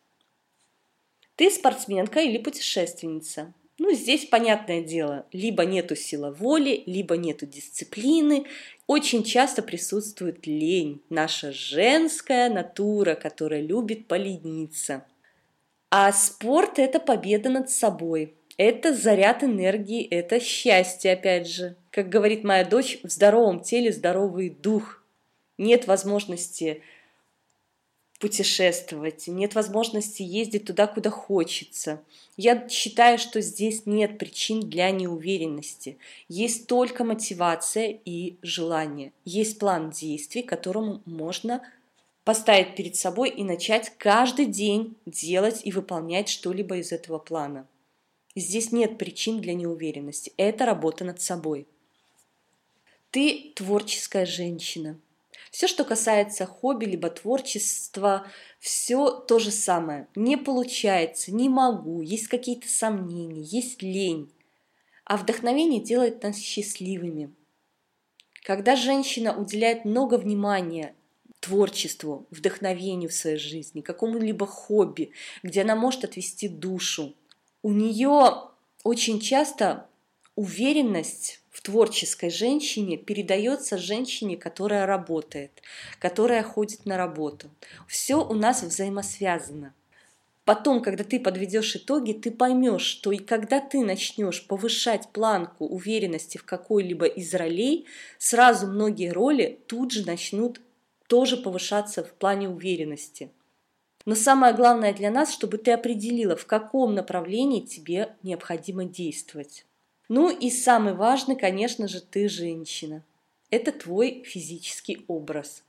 Ты 1.35 1.51
спортсменка 1.51 2.21
или 2.21 2.39
путешественница. 2.39 3.53
Ну, 3.79 3.93
здесь 3.93 4.25
понятное 4.25 4.83
дело, 4.83 5.27
либо 5.33 5.65
нету 5.67 5.97
силы 5.97 6.33
воли, 6.33 6.83
либо 6.87 7.17
нету 7.17 7.45
дисциплины. 7.45 8.47
Очень 8.87 9.23
часто 9.23 9.63
присутствует 9.63 10.47
лень, 10.47 11.03
наша 11.11 11.53
женская 11.53 12.49
натура, 12.49 13.15
которая 13.15 13.61
любит 13.61 14.07
полениться. 14.07 15.05
А 15.91 16.11
спорт– 16.13 16.73
это 16.79 17.01
победа 17.01 17.51
над 17.51 17.69
собой. 17.71 18.35
Это 18.57 18.95
заряд 18.95 19.45
энергии, 19.45 20.03
это 20.03 20.41
счастье, 20.41 21.13
опять 21.13 21.47
же. 21.47 21.77
Как 21.91 22.09
говорит 22.09 22.45
моя 22.45 22.65
дочь, 22.65 22.99
в 23.03 23.11
здоровом 23.11 23.61
теле 23.61 23.93
здоровый 23.93 24.49
дух. 24.49 25.03
Нет 25.59 25.87
возможности 25.87 26.83
путешествовать, 28.19 29.27
нет 29.27 29.55
возможности 29.55 30.23
ездить 30.23 30.65
туда, 30.65 30.87
куда 30.87 31.11
хочется. 31.11 32.03
Я 32.37 32.69
считаю, 32.69 33.19
что 33.19 33.41
здесь 33.41 33.85
нет 33.85 34.19
причин 34.19 34.61
для 34.61 34.91
неуверенности. 34.91 35.99
Есть 36.29 36.67
только 36.67 37.05
мотивация 37.05 37.99
и 38.05 38.37
желание. 38.43 39.13
Есть 39.25 39.59
план 39.59 39.91
действий, 39.91 40.43
которому 40.43 41.03
можно 41.05 41.63
поставить 42.25 42.75
перед 42.75 42.97
собой 42.97 43.31
и 43.31 43.45
начать 43.45 43.93
каждый 43.99 44.47
день 44.47 44.97
делать 45.05 45.61
и 45.65 45.71
выполнять 45.71 46.29
что-либо 46.29 46.79
из 46.79 46.93
этого 46.93 47.19
плана. 47.19 47.67
Здесь 48.35 48.73
нет 48.73 48.99
причин 48.99 49.41
для 49.41 49.55
неуверенности. 49.55 50.33
Это 50.37 50.67
работа 50.67 51.05
над 51.05 51.21
собой. 51.21 51.67
Ты 53.11 53.53
творческая 53.55 54.27
женщина– 54.27 54.99
все, 55.57 55.69
что 55.69 55.85
касается 55.85 56.45
хобби 56.45 56.85
либо 56.85 57.09
творчества, 57.09 58.27
все 58.59 59.11
то 59.11 59.39
же 59.39 59.51
самое. 59.51 60.07
Не 60.15 60.37
получается, 60.37 61.33
не 61.33 61.49
могу, 61.49 62.03
есть 62.03 62.29
какие-то 62.29 62.69
сомнения, 62.69 63.41
есть 63.41 63.81
лень. 63.81 64.31
А 65.07 65.17
вдохновение 65.17 65.81
делает 65.81 66.23
нас 66.23 66.37
счастливыми. 66.37 67.33
Когда 68.43 68.77
женщина 68.77 69.35
уделяет 69.35 69.87
много 69.87 70.19
внимания 70.19 70.95
творчеству, 71.41 72.27
вдохновению 72.31 73.09
в 73.09 73.15
своей 73.15 73.39
жизни, 73.39 73.81
какому-либо 73.81 74.47
хобби, 74.47 75.13
где 75.43 75.63
она 75.63 75.75
может 75.75 76.05
отвести 76.05 76.49
душу, 76.49 77.15
у 77.63 77.73
нее 77.73 78.43
очень 78.85 79.21
часто 79.21 79.89
уверенность 80.35 81.41
в 81.57 81.63
творческой 81.63 82.29
женщине 82.29 82.99
передается 82.99 83.79
женщине, 83.79 84.37
которая 84.37 84.85
работает, 84.85 85.63
которая 85.99 86.43
ходит 86.43 86.85
на 86.85 86.99
работу. 86.99 87.49
Все 87.89 88.17
у 88.17 88.35
нас 88.35 88.63
взаимосвязано. 88.63 89.73
Потом, 90.45 90.83
когда 90.83 91.03
ты 91.03 91.19
подведешь 91.19 91.75
итоги, 91.75 92.13
ты 92.13 92.31
поймешь, 92.31 92.83
что 92.83 93.11
и 93.11 93.17
когда 93.17 93.59
ты 93.61 93.83
начнешь 93.83 94.47
повышать 94.47 95.09
планку 95.15 95.65
уверенности 95.65 96.37
в 96.37 96.45
какой-либо 96.45 97.07
из 97.07 97.33
ролей, 97.33 97.87
сразу 98.19 98.67
многие 98.67 99.11
роли 99.11 99.59
тут 99.67 99.93
же 99.93 100.05
начнут 100.05 100.61
тоже 101.07 101.39
повышаться 101.39 102.05
в 102.05 102.13
плане 102.13 102.51
уверенности. 102.51 103.31
Но 104.05 104.15
самое 104.15 104.53
главное 104.53 104.93
для 104.93 105.11
нас, 105.11 105.33
чтобы 105.33 105.57
ты 105.57 105.73
определила, 105.73 106.37
в 106.37 106.45
каком 106.45 106.95
направлении 106.95 107.63
тебе 107.63 108.15
необходимо 108.23 108.85
действовать. 108.85 109.65
Ну 110.09 110.31
и 110.31 110.51
самый 110.51 110.95
важный, 110.95 111.37
конечно 111.37 111.89
же, 111.89 112.01
ты 112.01 112.29
женщина. 112.29 113.03
Это 113.51 113.73
твой 113.73 114.23
физический 114.25 115.05
образ. 115.09 115.65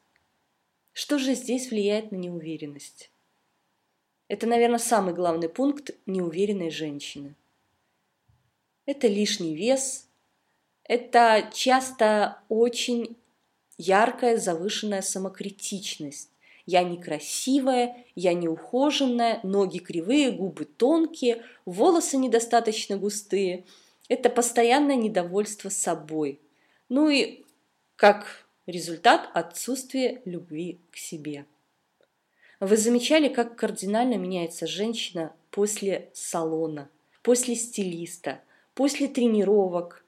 Что 0.94 1.18
же 1.18 1.34
здесь 1.34 1.72
влияет 1.72 2.12
на 2.12 2.18
неуверенность? 2.18 3.10
Это, 4.28 4.46
наверное, 4.46 4.80
самый 4.80 5.14
главный 5.14 5.50
пункт 5.50 5.92
неуверенной 6.06 6.70
женщины. 6.70 7.34
Это 8.86 9.08
лишний 9.08 9.56
вес, 9.56 10.08
это 10.84 11.50
часто 11.54 12.40
очень 12.48 13.18
яркая 13.78 14.38
завышенная 14.38 15.02
самокритичность. 15.02 16.30
Я 16.66 16.84
некрасивая, 16.84 18.06
я 18.16 18.34
неухоженная, 18.34 19.40
ноги 19.44 19.80
кривые, 19.80 20.32
губы 20.32 20.66
тонкие, 20.66 21.44
волосы 21.66 22.18
недостаточно 22.18 22.98
густые– 22.98 23.66
это 24.10 24.30
постоянное 24.30 24.96
недовольство 24.96 25.70
собой. 25.70 26.40
Ну 26.90 27.10
и 27.10 27.46
как 27.96 28.48
результат 28.66 29.30
отсутствие 29.34 30.22
любви 30.26 30.80
к 30.92 30.98
себе. 30.98 31.46
Вы 32.60 32.76
замечали, 32.78 33.28
как 33.28 33.56
кардинально 33.56 34.16
меняется 34.16 34.66
женщина 34.66 35.34
после 35.52 36.10
салона, 36.14 36.90
после 37.22 37.56
стилиста, 37.56 38.42
после 38.74 39.08
тренировок? 39.08 40.04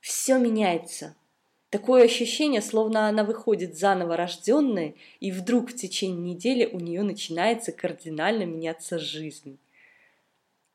Все 0.00 0.38
меняется. 0.38 1.14
Такое 1.70 2.04
ощущение, 2.04 2.62
словно 2.62 3.08
она 3.08 3.24
выходит 3.24 3.76
заново 3.76 4.16
рожденная, 4.16 4.94
и 5.20 5.30
вдруг 5.30 5.70
в 5.70 5.76
течение 5.76 6.34
недели 6.34 6.66
у 6.66 6.78
нее 6.80 7.02
начинается 7.02 7.72
кардинально 7.72 8.44
меняться 8.44 8.98
жизнь. 8.98 9.58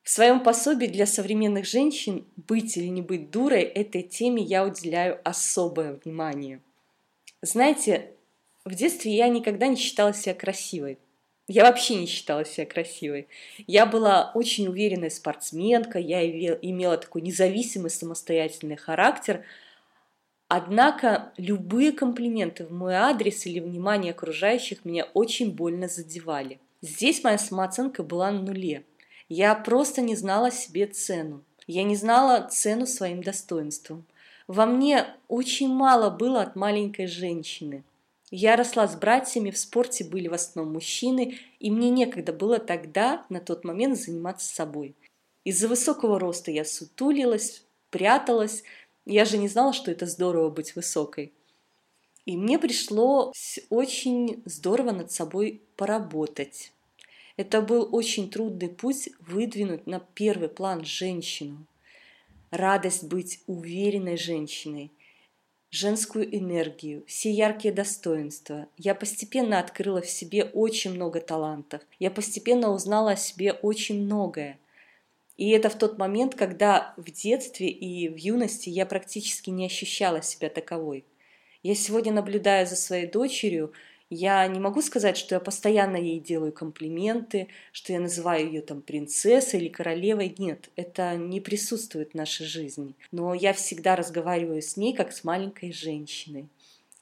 В 0.04 0.10
своем 0.10 0.42
пособии 0.42 0.88
для 0.88 1.06
современных 1.06 1.66
женщин 1.66 2.26
«Быть 2.36 2.76
или 2.76 2.88
не 2.88 3.02
быть 3.02 3.32
дурой» 3.32 3.62
этой 3.62 4.04
теме 4.04 4.44
я 4.44 4.66
уделяю 4.66 5.22
особое 5.24 5.94
внимание. 6.04 6.60
Знаете, 7.42 8.12
в 8.66 8.76
детстве 8.76 9.16
я 9.16 9.30
никогда 9.30 9.68
не 9.68 9.78
считала 9.78 10.14
себя 10.14 10.34
красивой. 10.34 10.98
Я 11.48 11.64
вообще 11.64 11.96
не 11.96 12.06
считала 12.06 12.44
себя 12.44 12.66
красивой. 12.66 13.30
Я 13.66 13.86
была 13.86 14.32
очень 14.34 14.68
уверенной 14.68 15.10
спортсменкой, 15.10 16.04
я 16.04 16.26
имела 16.28 16.98
такой 16.98 17.22
независимый 17.22 17.90
самостоятельный 17.90 18.76
характер. 18.76 19.46
Однако 20.50 21.32
любые 21.38 21.94
комплименты 21.94 22.66
в 22.66 22.74
мой 22.74 22.96
адрес 22.96 23.46
или 23.46 23.62
внимание 23.62 24.12
окружающих 24.12 24.84
меня 24.84 25.06
очень 25.14 25.52
больно 25.52 25.88
задевали. 25.88 26.60
Здесь 26.82 27.24
моя 27.24 27.38
самооценка 27.38 28.04
была 28.04 28.32
на 28.32 28.42
нуле– 28.42 28.84
я 29.34 29.56
просто 29.56 30.02
не 30.02 30.16
знала 30.16 30.52
себе 30.52 30.86
цену. 30.86 31.44
Я 31.66 31.84
не 31.84 31.96
знала 31.96 32.48
цену 32.52 32.86
своим 32.86 33.24
достоинствам. 33.24 34.06
Во 34.48 34.68
мне 34.68 35.08
очень 35.28 35.70
мало 35.70 36.12
было 36.12 36.44
от 36.44 36.56
маленькой 36.56 37.08
женщины. 37.08 37.84
Я 38.30 38.56
росла 38.56 38.88
с 38.88 38.96
братьями, 38.96 39.50
в 39.50 39.58
спорте 39.58 40.04
были 40.04 40.28
в 40.28 40.34
основном 40.34 40.74
мужчины, 40.74 41.40
и 41.60 41.72
мне 41.72 41.90
некогда 41.90 42.32
было 42.32 42.60
тогда, 42.60 43.26
на 43.30 43.40
тот 43.40 43.64
момент, 43.64 43.98
заниматься 43.98 44.54
собой. 44.54 44.96
Из-за 45.44 45.68
высокого 45.68 46.20
роста 46.20 46.52
я 46.52 46.64
сутулилась, 46.64 47.64
пряталась, 47.90 48.64
я 49.06 49.26
же 49.26 49.40
не 49.40 49.48
знала, 49.48 49.74
что 49.74 49.90
это 49.90 50.06
здорово 50.06 50.50
быть 50.50 50.76
высокой. 50.76 51.34
И 52.26 52.38
мне 52.38 52.60
пришлось 52.60 53.60
очень 53.70 54.44
здорово 54.46 54.92
над 54.92 55.12
собой 55.12 55.64
поработать. 55.76 56.73
Это 57.36 57.62
был 57.62 57.90
очень 57.92 58.30
трудный 58.30 58.70
путь 58.70 59.10
выдвинуть 59.20 59.88
на 59.88 60.00
первый 60.00 60.50
план 60.50 60.86
женщину. 60.86 61.66
Радость 62.52 63.06
быть 63.06 63.40
уверенной 63.48 64.18
женщиной, 64.18 64.92
женскую 65.72 66.24
энергию, 66.38 67.04
все 67.08 67.32
яркие 67.32 67.74
достоинства. 67.74 68.68
Я 68.78 68.94
постепенно 68.94 69.58
открыла 69.58 70.02
в 70.02 70.10
себе 70.10 70.44
очень 70.44 70.94
много 70.94 71.20
талантов. 71.20 71.82
Я 71.98 72.12
постепенно 72.12 72.70
узнала 72.72 73.12
о 73.12 73.16
себе 73.16 73.54
очень 73.54 74.04
многое. 74.04 74.60
И 75.36 75.50
это 75.50 75.72
в 75.72 75.78
тот 75.80 75.98
момент, 75.98 76.36
когда 76.36 76.94
в 76.98 77.10
детстве 77.10 77.68
и 77.68 78.08
в 78.08 78.18
юности 78.18 78.70
я 78.70 78.86
практически 78.86 79.50
не 79.50 79.66
ощущала 79.66 80.22
себя 80.22 80.50
таковой. 80.50 81.06
Я 81.64 81.74
сегодня 81.74 82.14
наблюдаю 82.14 82.68
за 82.68 82.76
своей 82.76 83.08
дочерью, 83.08 83.74
я 84.14 84.48
не 84.48 84.60
могу 84.60 84.82
сказать, 84.82 85.18
что 85.18 85.36
я 85.36 85.40
постоянно 85.40 85.98
ей 85.98 86.20
делаю 86.20 86.52
комплименты, 86.52 87.48
что 87.72 87.94
я 87.94 88.00
называю 88.00 88.48
ее 88.48 88.62
там 88.62 88.82
принцессой 88.82 89.60
или 89.60 89.70
королевой. 89.70 90.36
Нет, 90.38 90.70
это 90.76 91.16
не 91.16 91.42
присутствует 91.42 92.12
в 92.12 92.16
нашей 92.16 92.46
жизни. 92.46 92.94
Но 93.12 93.34
я 93.34 93.54
всегда 93.54 93.96
разговариваю 93.96 94.62
с 94.62 94.78
ней 94.78 94.94
как 94.94 95.14
с 95.14 95.24
маленькой 95.24 95.72
женщиной. 95.72 96.48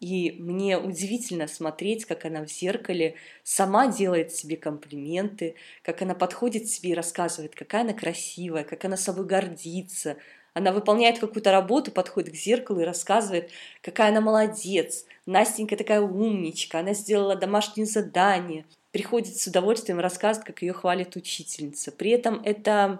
И 0.01 0.35
мне 0.39 0.79
удивительно 0.79 1.47
смотреть, 1.47 2.05
как 2.05 2.25
она 2.25 2.43
в 2.43 2.49
зеркале 2.49 3.15
сама 3.43 3.87
делает 3.87 4.33
себе 4.33 4.57
комплименты, 4.57 5.53
как 5.83 6.01
она 6.01 6.15
подходит 6.15 6.63
к 6.63 6.67
себе 6.67 6.89
и 6.89 6.95
рассказывает, 6.95 7.53
какая 7.53 7.83
она 7.83 7.93
красивая, 7.93 8.63
как 8.63 8.83
она 8.83 8.97
собой 8.97 9.25
гордится. 9.25 10.17
Она 10.53 10.71
выполняет 10.71 11.19
какую-то 11.19 11.51
работу, 11.51 11.91
подходит 11.91 12.33
к 12.33 12.37
зеркалу 12.37 12.81
и 12.81 12.85
рассказывает, 12.85 13.51
какая 13.81 14.09
она 14.09 14.21
молодец. 14.21 15.05
Настенька 15.25 15.77
такая 15.77 16.01
умничка, 16.01 16.79
она 16.79 16.93
сделала 16.93 17.35
домашнее 17.35 17.85
задание. 17.85 18.65
Приходит 18.91 19.37
с 19.37 19.47
удовольствием 19.47 19.99
рассказывает, 19.99 20.47
как 20.47 20.61
ее 20.61 20.73
хвалит 20.73 21.15
учительница. 21.15 21.91
При 21.91 22.11
этом 22.11 22.41
это 22.43 22.99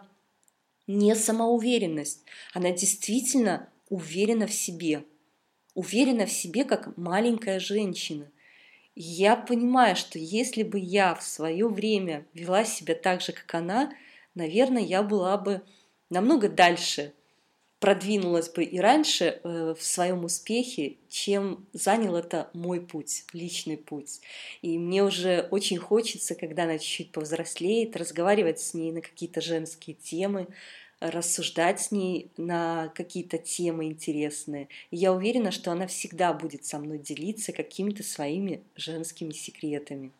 не 0.88 1.14
самоуверенность. 1.16 2.24
Она 2.54 2.72
действительно 2.72 3.70
уверена 3.90 4.48
в 4.48 4.54
себе– 4.54 5.04
уверена 5.74 6.26
в 6.26 6.32
себе, 6.32 6.64
как 6.64 6.96
маленькая 6.98 7.60
женщина. 7.60 8.30
я 8.94 9.38
понимаю, 9.38 9.96
что 9.96 10.20
если 10.20 10.64
бы 10.64 10.78
я 10.78 11.16
в 11.16 11.24
свое 11.24 11.68
время 11.68 12.26
вела 12.34 12.66
себя 12.66 12.94
так 12.94 13.22
же, 13.22 13.32
как 13.32 13.54
она, 13.56 13.94
наверное, 14.36 14.82
я 14.82 15.02
была 15.02 15.38
бы 15.38 15.62
намного 16.10 16.50
дальше, 16.50 17.14
продвинулась 17.82 18.48
бы 18.48 18.64
и 18.64 18.80
раньше 18.80 19.42
э, 19.44 19.76
в 19.78 19.84
своем 19.84 20.24
успехе, 20.24 20.98
чем 21.10 21.66
занял 21.74 22.16
это 22.16 22.48
мой 22.54 22.80
путь, 22.80 23.26
личный 23.34 23.76
путь. 23.76 24.22
И 24.62 24.78
мне 24.78 25.04
уже 25.04 25.48
очень 25.50 25.80
хочется, 25.80 26.36
когда 26.36 26.64
она 26.64 26.78
чуть-чуть 26.78 27.12
повзрослеет, 27.12 27.98
разговаривать 27.98 28.60
с 28.60 28.76
ней 28.76 28.92
на 28.92 29.02
какие-то 29.02 29.42
женские 29.42 29.96
темы, 29.96 30.48
рассуждать 31.00 31.82
с 31.82 31.92
ней 31.92 32.30
на 32.38 32.90
какие-то 32.94 33.40
темы 33.40 33.86
интересные. 33.86 34.68
И 34.92 34.98
я 34.98 35.12
уверена, 35.12 35.50
что 35.50 35.72
она 35.72 35.88
всегда 35.88 36.34
будет 36.34 36.64
со 36.64 36.78
мной 36.78 37.00
делиться 37.00 37.52
какими-то 37.52 38.04
своими 38.04 38.62
женскими 38.76 39.32
секретами. 39.32 40.12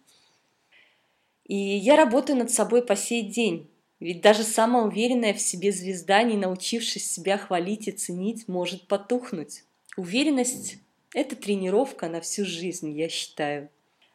И 1.46 1.56
я 1.56 1.96
работаю 1.96 2.40
над 2.40 2.50
собой 2.50 2.84
по 2.84 2.96
сей 2.96 3.22
день. 3.22 3.68
Ведь 4.02 4.20
даже 4.20 4.44
самая 4.44 4.84
уверенная 4.84 5.34
в 5.34 5.40
себе 5.40 5.72
звезда, 5.72 6.24
не 6.24 6.36
научившись 6.36 7.10
себя 7.10 7.38
хвалить 7.38 7.88
и 7.88 7.92
ценить, 7.92 8.50
может 8.50 8.88
потухнуть. 8.88 9.64
Уверенность– 9.96 10.78
это 11.14 11.38
тренировка 11.38 12.10
на 12.10 12.20
всю 12.20 12.44
жизнь, 12.44 12.92
я 12.92 13.08
считаю. 13.08 13.70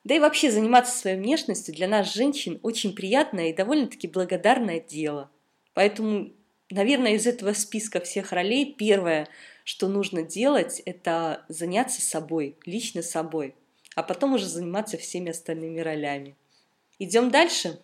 Да 0.05 0.15
и 0.15 0.19
вообще 0.19 0.51
заниматься 0.51 0.97
своей 0.97 1.17
внешностью 1.17 1.75
для 1.75 1.89
нас, 1.89 2.13
женщин, 2.13 2.61
очень 2.63 2.95
приятное 2.95 3.49
и 3.49 3.55
довольно-таки 3.55 4.09
благодарное 4.09 4.81
дело. 4.81 5.31
Поэтому 5.73 6.33
Наверное, 6.71 7.13
из 7.13 7.27
этого 7.29 7.53
списка 7.53 8.01
всех 8.01 8.33
ролей 8.33 8.75
первое, 8.77 9.29
что 9.63 9.87
нужно 9.87 10.23
делать, 10.23 10.83
это 10.85 11.45
заняться 11.49 12.03
собой, 12.03 12.57
лично 12.67 13.03
собой, 13.03 13.55
а 13.95 14.03
потом 14.03 14.35
уже 14.35 14.47
заниматься 14.47 14.97
всеми 14.97 15.31
остальными 15.31 15.79
ролями. 15.79 16.35
Идем 16.99 17.31
дальше. 17.31 17.79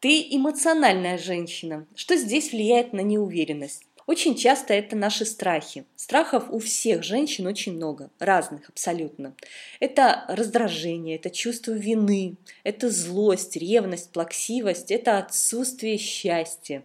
Ты 0.00 0.28
эмоциональная 0.30 1.18
женщина. 1.18 1.86
Что 1.94 2.16
здесь 2.16 2.52
влияет 2.52 2.94
на 2.94 3.00
неуверенность? 3.00 3.82
Очень 4.06 4.34
часто 4.34 4.72
это 4.72 4.96
наши 4.96 5.26
страхи. 5.26 5.84
Страхов 5.94 6.50
у 6.50 6.58
всех 6.58 7.02
женщин 7.02 7.46
очень 7.46 7.74
много, 7.74 8.10
разных 8.18 8.70
абсолютно. 8.70 9.36
Это 9.78 10.24
раздражение, 10.28 11.16
это 11.16 11.28
чувство 11.28 11.72
вины, 11.72 12.36
это 12.64 12.88
злость, 12.88 13.56
ревность, 13.56 14.10
плаксивость, 14.10 14.90
это 14.90 15.18
отсутствие 15.18 15.98
счастья. 15.98 16.82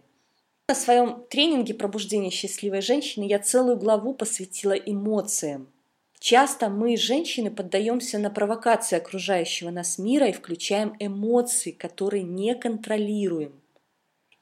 На 0.68 0.74
своем 0.74 1.24
тренинге 1.30 1.72
«Пробуждение 1.72 2.30
счастливой 2.30 2.82
женщины» 2.82 3.24
я 3.24 3.38
целую 3.38 3.78
главу 3.78 4.12
посвятила 4.12 4.74
эмоциям. 4.74 5.68
Часто 6.18 6.70
мы, 6.70 6.96
женщины, 6.96 7.50
поддаемся 7.50 8.18
на 8.18 8.30
провокации 8.30 8.96
окружающего 8.96 9.70
нас 9.70 9.98
мира 9.98 10.28
и 10.28 10.32
включаем 10.32 10.96
эмоции, 10.98 11.72
которые 11.72 12.22
не 12.22 12.54
контролируем. 12.54 13.60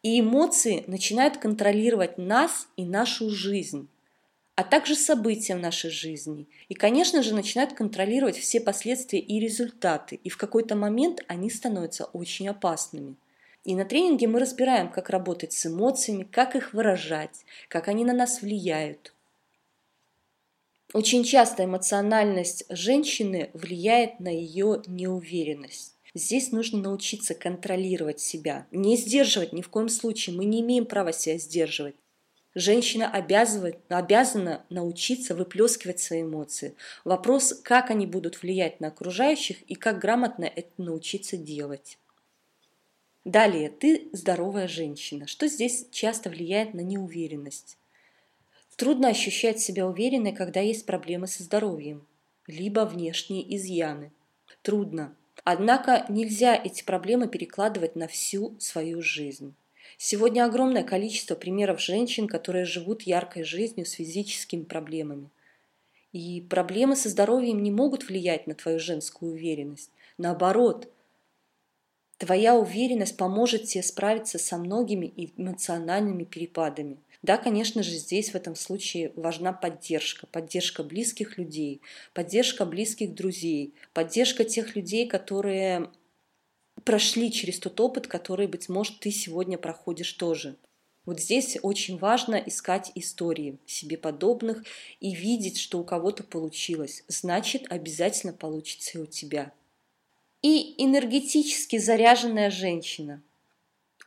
И 0.03 0.21
эмоции 0.21 0.85
начинают 0.87 1.39
контролировать 1.39 2.19
нас 2.19 2.69
и 2.77 2.85
нашу 2.85 3.31
жизнь, 3.31 3.89
а 4.55 4.63
также 4.63 4.95
события 4.95 5.57
в 5.57 5.61
нашей 5.61 5.91
жизни. 5.91 6.47
И, 6.69 6.75
конечно 6.75 7.23
же, 7.23 7.35
начинают 7.35 7.73
контролировать 7.73 8.37
все 8.37 8.61
последствия 8.61 9.19
и 9.19 9.41
результаты. 9.41 10.21
И 10.23 10.29
в 10.29 10.37
какой-то 10.37 10.77
момент 10.77 11.25
они 11.27 11.51
становятся 11.51 12.05
очень 12.05 12.49
опасными. 12.49 13.17
И 13.65 13.75
на 13.75 13.87
тренинге 13.87 14.29
мы 14.29 14.41
разбираем, 14.41 14.91
как 14.91 15.09
работать 15.09 15.55
с 15.55 15.67
эмоциями, 15.67 16.25
как 16.25 16.55
их 16.55 16.75
выражать, 16.75 17.47
как 17.69 17.89
они 17.89 18.05
на 18.05 18.13
нас 18.13 18.43
влияют. 18.43 19.14
Очень 20.95 21.25
часто 21.25 21.65
эмоциональность 21.65 22.67
женщины 22.69 23.51
влияет 23.53 24.21
на 24.21 24.29
ее 24.29 24.81
неуверенность. 24.87 25.97
Здесь 26.15 26.53
нужно 26.53 26.79
научиться 26.79 27.35
контролировать 27.35 28.21
себя, 28.21 28.69
не 28.71 28.97
сдерживать 28.97 29.53
ни 29.53 29.61
в 29.61 29.71
коем 29.71 29.89
случае. 29.89 30.37
Мы 30.37 30.45
не 30.45 30.61
имеем 30.61 30.87
права 30.87 31.13
себя 31.13 31.37
сдерживать. 31.37 31.97
Женщина 32.55 33.11
обязана 33.11 34.65
научиться 34.71 35.35
выплескивать 35.35 35.99
свои 35.99 36.23
эмоции. 36.23 36.77
Вопрос, 37.05 37.61
как 37.65 37.91
они 37.91 38.07
будут 38.07 38.41
влиять 38.41 38.79
на 38.79 38.87
окружающих 38.87 39.63
и 39.63 39.75
как 39.75 39.99
грамотно 39.99 40.45
это 40.45 40.71
научиться 40.81 41.37
делать. 41.37 41.99
Далее, 43.25 43.69
ты 43.69 44.11
здоровая 44.13 44.69
женщина. 44.69 45.27
Что 45.27 45.49
здесь 45.49 45.89
часто 45.91 46.31
влияет 46.31 46.73
на 46.73 46.83
неуверенность? 46.83 47.79
Трудно 48.77 49.09
ощущать 49.09 49.61
себя 49.61 49.87
уверенной, 49.87 50.33
когда 50.33 50.61
есть 50.61 50.85
проблемы 50.85 51.27
со 51.27 51.43
здоровьем, 51.43 52.07
либо 52.47 52.81
внешние 52.81 53.55
изъяны. 53.57 54.11
Трудно. 54.63 55.15
Однако 55.45 56.07
нельзя 56.09 56.57
эти 56.57 56.83
проблемы 56.83 57.29
перекладывать 57.29 57.97
на 57.97 58.09
всю 58.09 58.59
свою 58.59 59.03
жизнь. 59.03 59.55
Сегодня 59.97 60.45
огромное 60.45 60.83
количество 60.83 61.35
примеров 61.35 61.81
женщин, 61.81 62.27
которые 62.27 62.65
живут 62.65 63.03
яркой 63.03 63.45
жизнью 63.45 63.87
с 63.87 63.93
физическими 63.93 64.65
проблемами. 64.65 65.31
И 66.13 66.41
проблемы 66.41 66.97
со 66.97 67.09
здоровьем 67.09 67.63
не 67.63 67.71
могут 67.71 68.09
влиять 68.09 68.47
на 68.47 68.55
твою 68.55 68.79
женскую 68.79 69.33
уверенность. 69.33 69.91
Наоборот, 70.19 70.89
Твоя 72.19 72.55
уверенность 72.55 73.17
поможет 73.17 73.65
тебе 73.65 73.83
справиться 73.83 74.39
со 74.39 74.57
многими 74.57 75.13
эмоциональными 75.37 76.25
перепадами. 76.25 76.99
Да, 77.25 77.39
конечно 77.39 77.83
же, 77.83 77.93
здесь 77.93 78.33
в 78.33 78.35
этом 78.35 78.55
случае 78.55 79.11
важна 79.17 79.55
поддержка. 79.55 80.27
Поддержка 80.27 80.83
близких 80.83 81.39
людей, 81.39 81.81
поддержка 82.13 82.67
близких 82.67 83.15
друзей, 83.15 83.73
поддержка 83.95 84.45
тех 84.45 84.77
людей, 84.77 85.09
которые 85.09 85.91
прошли 86.85 87.33
через 87.33 87.59
тот 87.59 87.81
опыт, 87.81 88.09
который, 88.09 88.47
быть 88.47 88.69
может, 88.69 89.01
ты 89.01 89.11
сегодня 89.11 89.57
проходишь 89.57 90.13
тоже. 90.13 90.57
Вот 91.07 91.19
здесь 91.19 91.57
очень 91.63 91.97
важно 91.97 92.35
искать 92.35 92.93
истории 92.95 93.59
себе 93.65 93.97
подобных 93.97 94.63
и 95.01 95.15
видеть, 95.15 95.59
что 95.59 95.79
у 95.79 95.85
кого-то 95.85 96.25
получилось. 96.25 97.05
Значит, 97.09 97.65
обязательно 97.71 98.35
получится 98.35 98.99
и 98.99 99.01
у 99.01 99.07
тебя 99.07 99.51
и 100.43 100.75
энергетически 100.77 101.79
заряженная 101.79 102.51
женщина. 102.51 103.23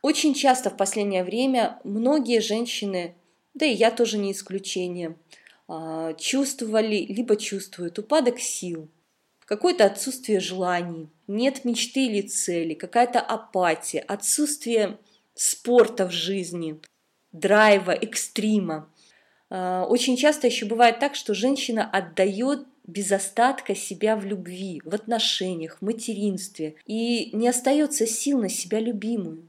Очень 0.02 0.34
часто 0.34 0.70
в 0.70 0.76
последнее 0.76 1.24
время 1.24 1.80
многие 1.82 2.40
женщины, 2.40 3.14
да 3.54 3.66
и 3.66 3.74
я 3.74 3.90
тоже 3.90 4.18
не 4.18 4.32
исключение, 4.32 5.16
а, 5.66 6.14
чувствовали, 6.14 7.04
либо 7.08 7.36
чувствуют 7.36 7.98
упадок 7.98 8.38
сил. 8.38 8.88
какое-то 9.44 9.86
отсутствие 9.86 10.40
желаний, 10.40 11.08
нет 11.26 11.64
мечты 11.64 12.04
или 12.04 12.20
цели, 12.20 12.74
какая-то 12.74 13.18
апатия, 13.18 14.00
отсутствие 14.00 14.98
спорта 15.34 16.06
в 16.06 16.10
жизни, 16.10 16.78
драйва, 17.32 17.92
экстрима. 17.92 18.90
А, 19.48 19.86
очень 19.86 20.18
часто 20.18 20.46
еще 20.46 20.66
бывает 20.66 20.98
так, 20.98 21.14
что 21.14 21.32
женщина 21.32 21.88
отдает 21.90 22.66
без 22.86 23.10
остатка 23.10 23.74
себя 23.74 24.16
в 24.16 24.24
любви, 24.26 24.82
в 24.84 24.94
отношениях, 24.94 25.78
в 25.78 25.84
материнстве, 25.84 26.76
и 26.84 27.30
не 27.34 27.48
остается 27.48 28.06
сил 28.06 28.40
на 28.40 28.50
себя 28.50 28.80
любимую. 28.80 29.48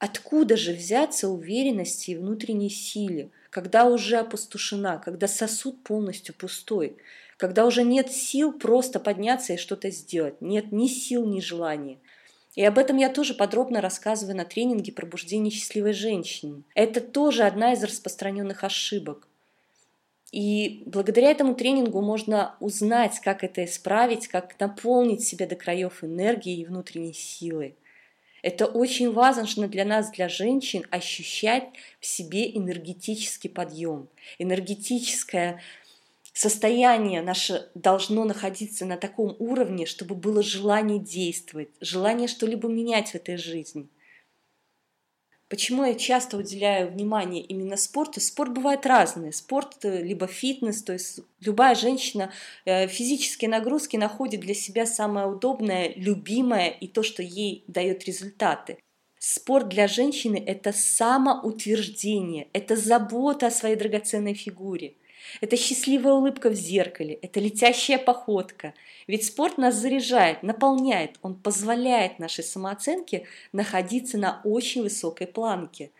Откуда 0.00 0.56
же 0.56 0.72
взяться 0.72 1.28
уверенности 1.28 2.12
и 2.12 2.16
внутренней 2.16 2.70
силе, 2.70 3.28
когда 3.50 3.84
уже 3.84 4.16
опустошена, 4.16 4.96
когда 4.96 5.28
сосуд 5.28 5.82
полностью 5.84 6.34
пустой, 6.34 6.96
когда 7.36 7.66
уже 7.66 7.82
нет 7.82 8.10
сил 8.10 8.54
просто 8.54 8.98
подняться 8.98 9.52
и 9.52 9.58
что-то 9.58 9.90
сделать, 9.90 10.40
нет 10.40 10.72
ни 10.72 10.88
сил, 10.88 11.26
ни 11.26 11.40
желания. 11.40 11.98
И 12.54 12.64
об 12.64 12.78
этом 12.78 12.96
я 12.96 13.10
тоже 13.10 13.34
подробно 13.34 13.82
рассказываю 13.82 14.38
на 14.38 14.46
тренинге 14.46 14.90
пробуждения 14.90 15.50
счастливой 15.50 15.92
женщины. 15.92 16.62
Это 16.74 17.02
тоже 17.02 17.42
одна 17.42 17.74
из 17.74 17.84
распространенных 17.84 18.64
ошибок. 18.64 19.28
И 20.32 20.82
благодаря 20.86 21.30
этому 21.30 21.54
тренингу 21.54 22.00
можно 22.00 22.54
узнать, 22.58 23.20
как 23.20 23.44
это 23.44 23.66
исправить, 23.66 24.28
как 24.28 24.58
наполнить 24.58 25.24
себя 25.24 25.46
до 25.46 25.56
краев 25.56 26.02
энергией 26.02 26.62
и 26.62 26.64
внутренней 26.64 27.12
силой. 27.12 27.74
Это 28.42 28.66
очень 28.66 29.12
важно 29.12 29.68
для 29.68 29.84
нас, 29.84 30.10
для 30.10 30.28
женщин, 30.28 30.84
ощущать 30.90 31.64
в 32.00 32.06
себе 32.06 32.50
энергетический 32.56 33.50
подъем. 33.50 34.08
Энергетическое 34.38 35.60
состояние 36.32 37.22
наше 37.22 37.68
должно 37.74 38.24
находиться 38.24 38.86
на 38.86 38.96
таком 38.96 39.36
уровне, 39.38 39.86
чтобы 39.86 40.14
было 40.14 40.42
желание 40.42 40.98
действовать, 40.98 41.70
желание 41.80 42.28
что-либо 42.28 42.68
менять 42.68 43.10
в 43.10 43.14
этой 43.14 43.36
жизни– 43.36 43.88
Почему 45.50 45.84
я 45.84 45.96
часто 45.96 46.36
уделяю 46.36 46.92
внимание 46.92 47.42
именно 47.42 47.76
спорту? 47.76 48.20
Спорт 48.20 48.52
бывает 48.52 48.86
разный. 48.86 49.32
Спорт 49.32 49.78
либо 49.82 50.28
фитнес, 50.28 50.80
то 50.80 50.92
есть 50.92 51.20
любая 51.40 51.74
женщина 51.74 52.30
э, 52.64 52.86
физические 52.86 53.50
нагрузки 53.50 53.96
находит 53.96 54.42
для 54.42 54.54
себя 54.54 54.86
самое 54.86 55.26
удобное, 55.26 55.92
любимое 55.96 56.68
и 56.68 56.86
то, 56.86 57.02
что 57.02 57.24
ей 57.24 57.64
дает 57.66 58.04
результаты. 58.04 58.78
Спорт 59.18 59.68
для 59.68 59.88
женщины– 59.88 60.40
это 60.46 60.72
самоутверждение, 60.72 62.46
это 62.52 62.76
забота 62.76 63.48
о 63.48 63.50
своей 63.50 63.74
драгоценной 63.74 64.34
фигуре. 64.34 64.94
Это 65.40 65.56
счастливая 65.56 66.14
улыбка 66.14 66.50
в 66.50 66.54
зеркале, 66.54 67.14
это 67.14 67.40
летящая 67.40 67.98
походка. 67.98 68.74
Ведь 69.06 69.24
спорт 69.24 69.58
нас 69.58 69.76
заряжает, 69.76 70.42
наполняет, 70.42 71.18
он 71.22 71.34
позволяет 71.34 72.18
нашей 72.18 72.44
самооценке 72.44 73.26
находиться 73.52 74.18
на 74.18 74.40
очень 74.44 74.82
высокой 74.82 75.26
планке. 75.26 75.90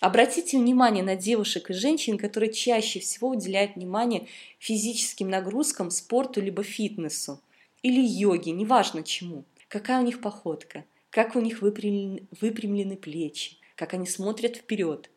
Обратите 0.00 0.58
внимание 0.58 1.04
на 1.04 1.16
девушек 1.16 1.70
и 1.70 1.74
женщин, 1.74 2.18
которые 2.18 2.52
чаще 2.52 3.00
всего 3.00 3.30
уделяют 3.30 3.76
внимание 3.76 4.26
физическим 4.58 5.30
нагрузкам, 5.30 5.90
спорту 5.90 6.40
либо 6.40 6.62
фитнесу 6.62 7.40
или 7.82 8.00
йоге, 8.00 8.52
неважно 8.52 9.02
чему. 9.02 9.44
Какая 9.68 10.00
у 10.00 10.04
них 10.04 10.20
походка, 10.20 10.84
как 11.10 11.36
у 11.36 11.40
них 11.40 11.62
выпрямлены, 11.62 12.24
выпрямлены 12.40 12.96
плечи, 12.96 13.56
как 13.76 13.94
они 13.94 14.06
смотрят 14.06 14.56
вперед, 14.56 15.10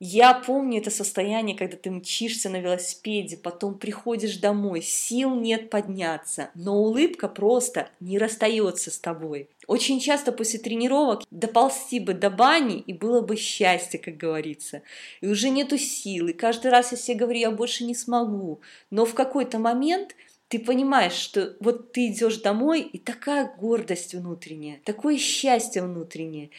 я 0.00 0.34
помню 0.34 0.80
это 0.80 0.90
состояние, 0.90 1.56
когда 1.56 1.76
ты 1.76 1.90
мчишься 1.90 2.50
на 2.50 2.60
велосипеде, 2.60 3.36
потом 3.36 3.78
приходишь 3.78 4.38
домой, 4.38 4.82
сил 4.82 5.34
нет 5.34 5.70
подняться, 5.70 6.50
но 6.54 6.76
улыбка 6.76 7.28
просто 7.28 7.88
не 8.00 8.18
расстается 8.18 8.90
с 8.90 8.98
тобой. 8.98 9.48
Очень 9.66 10.00
часто 10.00 10.32
после 10.32 10.58
тренировок 10.58 11.22
доползти 11.30 12.00
бы 12.00 12.12
до 12.12 12.28
бани, 12.28 12.80
и 12.80 12.92
было 12.92 13.20
бы 13.20 13.36
счастье, 13.36 14.00
как 14.00 14.16
говорится. 14.16 14.82
И 15.20 15.28
уже 15.28 15.48
нету 15.48 15.78
сил, 15.78 16.28
и 16.28 16.32
каждый 16.32 16.70
раз 16.70 16.92
я 16.92 16.98
себе 16.98 17.18
говорю, 17.18 17.38
я 17.38 17.50
больше 17.50 17.84
не 17.84 17.94
смогу. 17.94 18.60
Но 18.90 19.06
в 19.06 19.14
какой-то 19.14 19.58
момент 19.58 20.16
ты 20.48 20.58
понимаешь, 20.58 21.14
что 21.14 21.56
вот 21.60 21.92
ты 21.92 22.08
идешь 22.08 22.38
домой, 22.38 22.82
и 22.82 22.98
такая 22.98 23.52
гордость 23.56 24.14
внутренняя, 24.14 24.80
такое 24.84 25.18
счастье 25.18 25.82
внутреннее. 25.82 26.50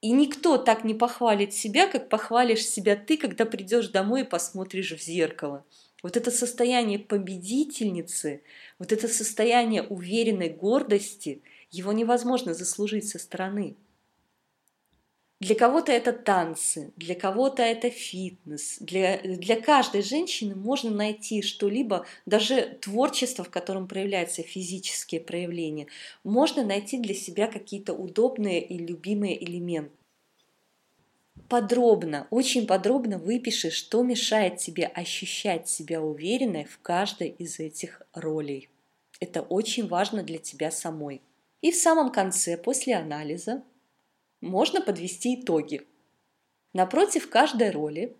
И 0.00 0.12
никто 0.12 0.58
так 0.58 0.84
не 0.84 0.94
похвалит 0.94 1.52
себя, 1.54 1.88
как 1.88 2.08
похвалишь 2.08 2.66
себя 2.66 2.96
ты, 2.96 3.16
когда 3.16 3.44
придешь 3.44 3.88
домой 3.88 4.22
и 4.22 4.24
посмотришь 4.24 4.92
в 4.92 5.02
зеркало. 5.02 5.64
Вот 6.02 6.16
это 6.16 6.30
состояние 6.30 6.98
победительницы, 6.98 8.42
вот 8.78 8.92
это 8.92 9.08
состояние 9.08 9.82
уверенной 9.82 10.50
гордости, 10.50 11.42
его 11.70 11.92
невозможно 11.92 12.54
заслужить 12.54 13.08
со 13.08 13.18
стороны. 13.18 13.74
Для 15.38 15.54
кого-то 15.54 15.92
это 15.92 16.12
танцы, 16.12 16.92
для 16.96 17.14
кого-то 17.14 17.62
это 17.62 17.90
фитнес. 17.90 18.78
Для, 18.80 19.18
для 19.18 19.60
каждой 19.60 20.02
женщины 20.02 20.54
можно 20.54 20.90
найти 20.90 21.42
что-либо, 21.42 22.06
даже 22.24 22.78
творчество, 22.80 23.44
в 23.44 23.50
котором 23.50 23.86
проявляются 23.86 24.42
физические 24.42 25.20
проявления. 25.20 25.88
Можно 26.24 26.64
найти 26.64 26.98
для 26.98 27.14
себя 27.14 27.48
какие-то 27.48 27.92
удобные 27.92 28.64
и 28.64 28.78
любимые 28.78 29.42
элементы 29.44 29.90
подробно, 31.48 32.26
очень 32.30 32.66
подробно 32.66 33.18
выпиши, 33.18 33.70
что 33.70 34.02
мешает 34.02 34.58
тебе 34.58 34.86
ощущать 34.86 35.68
себя 35.68 36.00
уверенной 36.02 36.64
в 36.64 36.78
каждой 36.80 37.28
из 37.28 37.60
этих 37.60 38.02
ролей. 38.12 38.68
Это 39.20 39.42
очень 39.42 39.86
важно 39.86 40.22
для 40.22 40.38
тебя 40.38 40.70
самой. 40.70 41.22
И 41.62 41.70
в 41.70 41.76
самом 41.76 42.10
конце, 42.10 42.56
после 42.56 42.96
анализа, 42.96 43.62
можно 44.46 44.80
подвести 44.80 45.34
итоги. 45.34 45.82
Напротив 46.72 47.28
каждой 47.28 47.70
роли, 47.70 48.16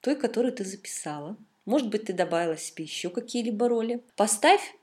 той, 0.00 0.16
которую 0.16 0.52
ты 0.52 0.64
записала, 0.64 1.36
может 1.64 1.88
быть, 1.90 2.04
ты 2.04 2.12
добавила 2.12 2.56
себе 2.56 2.84
еще 2.84 3.10
какие-либо 3.10 3.68
роли, 3.68 4.02
поставь 4.16 4.74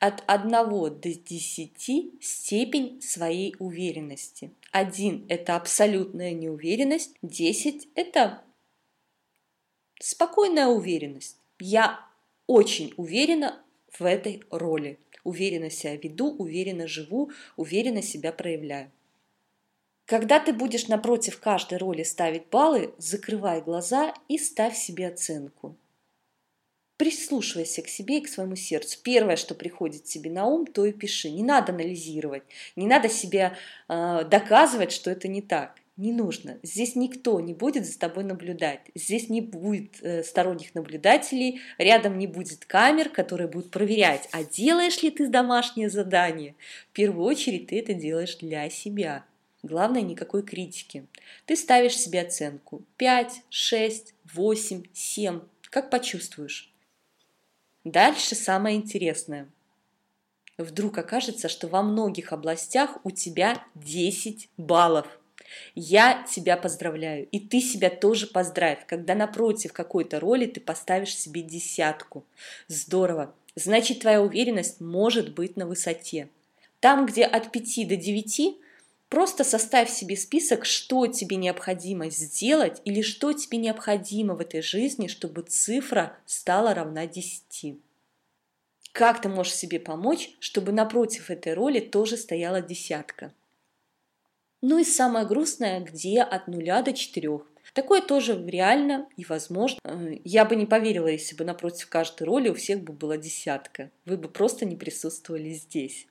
от 0.00 0.24
1 0.26 0.50
до 0.50 1.14
10 1.14 2.24
степень 2.24 3.00
своей 3.02 3.54
уверенности. 3.58 4.52
1– 4.72 5.26
это 5.28 5.54
абсолютная 5.54 6.32
неуверенность, 6.32 7.14
10– 7.22 7.88
это 7.94 8.42
спокойная 10.00 10.66
уверенность. 10.66 11.38
Я 11.60 12.00
очень 12.46 12.92
уверена 12.96 13.62
в 13.92 14.04
этой 14.04 14.42
роли. 14.50 14.98
Уверенно 15.24 15.70
себя 15.70 15.96
веду, 15.96 16.34
уверенно 16.36 16.88
живу, 16.88 17.30
уверенно 17.56 18.02
себя 18.02 18.32
проявляю. 18.32 18.90
Когда 20.06 20.40
ты 20.40 20.52
будешь 20.52 20.88
напротив 20.88 21.40
каждой 21.40 21.78
роли 21.78 22.02
ставить 22.02 22.48
баллы, 22.48 22.92
закрывай 22.98 23.62
глаза 23.62 24.14
и 24.28 24.38
ставь 24.38 24.76
себе 24.76 25.08
оценку. 25.08 25.76
Прислушивайся 26.96 27.82
к 27.82 27.88
себе 27.88 28.18
и 28.18 28.20
к 28.20 28.28
своему 28.28 28.54
сердцу. 28.54 28.98
Первое, 29.02 29.36
что 29.36 29.54
приходит 29.54 30.04
тебе 30.04 30.30
на 30.30 30.46
ум, 30.46 30.66
то 30.66 30.84
и 30.84 30.92
пиши. 30.92 31.30
Не 31.30 31.42
надо 31.42 31.72
анализировать, 31.72 32.42
не 32.76 32.86
надо 32.86 33.08
себе 33.08 33.56
э, 33.88 34.24
доказывать, 34.24 34.92
что 34.92 35.10
это 35.10 35.28
не 35.28 35.42
так. 35.42 35.76
Не 35.96 36.12
нужно. 36.12 36.58
Здесь 36.62 36.96
никто 36.96 37.38
не 37.40 37.52
будет 37.52 37.86
за 37.86 37.98
тобой 37.98 38.24
наблюдать. 38.24 38.80
Здесь 38.94 39.28
не 39.28 39.40
будет 39.40 40.02
э, 40.02 40.22
сторонних 40.22 40.74
наблюдателей, 40.74 41.60
рядом 41.76 42.18
не 42.18 42.26
будет 42.26 42.64
камер, 42.64 43.10
которые 43.10 43.46
будут 43.46 43.70
проверять, 43.70 44.28
а 44.32 44.42
делаешь 44.42 45.02
ли 45.02 45.10
ты 45.10 45.28
домашнее 45.28 45.90
задание. 45.90 46.54
В 46.90 46.92
первую 46.92 47.26
очередь 47.26 47.66
ты 47.66 47.78
это 47.78 47.94
делаешь 47.94 48.36
для 48.36 48.70
себя. 48.70 49.24
Главное, 49.62 50.02
никакой 50.02 50.42
критики. 50.42 51.06
Ты 51.46 51.54
ставишь 51.56 51.96
себе 51.96 52.22
оценку 52.22 52.82
5, 52.96 53.42
6, 53.48 54.14
8, 54.34 54.84
7, 54.92 55.40
как 55.70 55.88
почувствуешь. 55.88 56.72
Дальше 57.84 58.34
самое 58.34 58.76
интересное. 58.76 59.48
Вдруг 60.58 60.98
окажется, 60.98 61.48
что 61.48 61.68
во 61.68 61.82
многих 61.82 62.32
областях 62.32 62.98
у 63.04 63.10
тебя 63.10 63.64
10 63.74 64.48
баллов. 64.56 65.06
Я 65.74 66.24
тебя 66.30 66.56
поздравляю, 66.56 67.26
и 67.28 67.38
ты 67.38 67.60
себя 67.60 67.90
тоже 67.90 68.26
поздравь, 68.26 68.86
когда 68.86 69.14
напротив 69.14 69.72
какой-то 69.72 70.20
роли 70.20 70.46
ты 70.46 70.60
поставишь 70.60 71.16
себе 71.16 71.42
десятку. 71.42 72.24
Здорово. 72.68 73.34
Значит, 73.54 74.00
твоя 74.00 74.22
уверенность 74.22 74.80
может 74.80 75.34
быть 75.34 75.56
на 75.56 75.66
высоте. 75.66 76.28
Там, 76.80 77.06
где 77.06 77.24
от 77.24 77.52
5 77.52 77.88
до 77.88 77.96
9, 77.96 78.56
просто 79.12 79.44
составь 79.44 79.90
себе 79.90 80.16
список, 80.16 80.64
что 80.64 81.06
тебе 81.06 81.36
необходимо 81.36 82.08
сделать 82.08 82.80
или 82.86 83.02
что 83.02 83.34
тебе 83.34 83.58
необходимо 83.58 84.34
в 84.34 84.40
этой 84.40 84.62
жизни, 84.62 85.06
чтобы 85.06 85.42
цифра 85.42 86.16
стала 86.24 86.72
равна 86.72 87.06
10. 87.06 87.76
Как 88.92 89.20
ты 89.20 89.28
можешь 89.28 89.52
себе 89.54 89.78
помочь, 89.80 90.30
чтобы 90.40 90.72
напротив 90.72 91.28
этой 91.28 91.52
роли 91.52 91.78
тоже 91.78 92.16
стояла 92.16 92.62
десятка? 92.62 93.34
Ну 94.62 94.78
и 94.78 94.84
самое 94.84 95.26
грустное, 95.26 95.80
где 95.80 96.22
от 96.22 96.48
нуля 96.48 96.80
до 96.80 96.94
четырех. 96.94 97.42
Такое 97.74 98.00
тоже 98.00 98.42
реально 98.46 99.10
и 99.18 99.26
возможно. 99.26 99.78
Э, 99.84 100.14
я 100.24 100.46
бы 100.46 100.56
не 100.56 100.64
поверила, 100.64 101.08
если 101.08 101.36
бы 101.36 101.44
напротив 101.44 101.86
каждой 101.90 102.22
роли 102.22 102.48
у 102.48 102.54
всех 102.54 102.80
бы 102.80 102.94
была 102.94 103.18
десятка. 103.18 103.90
Вы 104.06 104.16
бы 104.16 104.30
просто 104.30 104.64
не 104.64 104.76
присутствовали 104.76 105.50
здесь. 105.50 106.06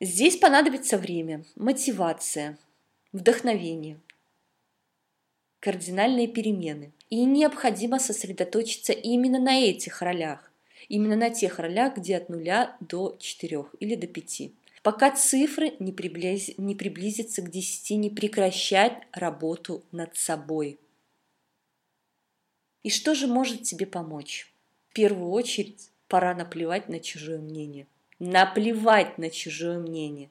Здесь 0.00 0.36
понадобится 0.36 0.98
время, 0.98 1.46
мотивация, 1.54 2.58
вдохновение, 3.12 3.98
кардинальные 5.60 6.28
перемены. 6.28 6.92
И 7.08 7.24
необходимо 7.24 7.98
сосредоточиться 7.98 8.92
именно 8.92 9.38
на 9.38 9.58
этих 9.58 10.02
ролях, 10.02 10.52
именно 10.88 11.16
на 11.16 11.30
тех 11.30 11.58
ролях, 11.58 11.96
где 11.96 12.18
от 12.18 12.28
нуля 12.28 12.76
до 12.80 13.16
четырех 13.18 13.74
или 13.80 13.94
до 13.94 14.06
пяти. 14.06 14.52
Пока 14.82 15.10
цифры 15.12 15.74
не, 15.78 15.92
приблиз... 15.92 16.50
не 16.58 16.74
приблизятся 16.74 17.40
к 17.40 17.50
десяти, 17.50 17.96
не 17.96 18.10
прекращать 18.10 19.02
работу 19.12 19.82
над 19.92 20.14
собой. 20.14 20.78
И 22.82 22.90
что 22.90 23.14
же 23.14 23.28
может 23.28 23.62
тебе 23.62 23.86
помочь? 23.86 24.52
В 24.90 24.92
первую 24.92 25.30
очередь, 25.30 25.90
пора 26.06 26.34
наплевать 26.34 26.88
на 26.90 27.00
чужое 27.00 27.38
мнение. 27.38 27.86
Наплевать 28.18 29.18
на 29.18 29.28
чужое 29.28 29.78
мнение. 29.78 30.30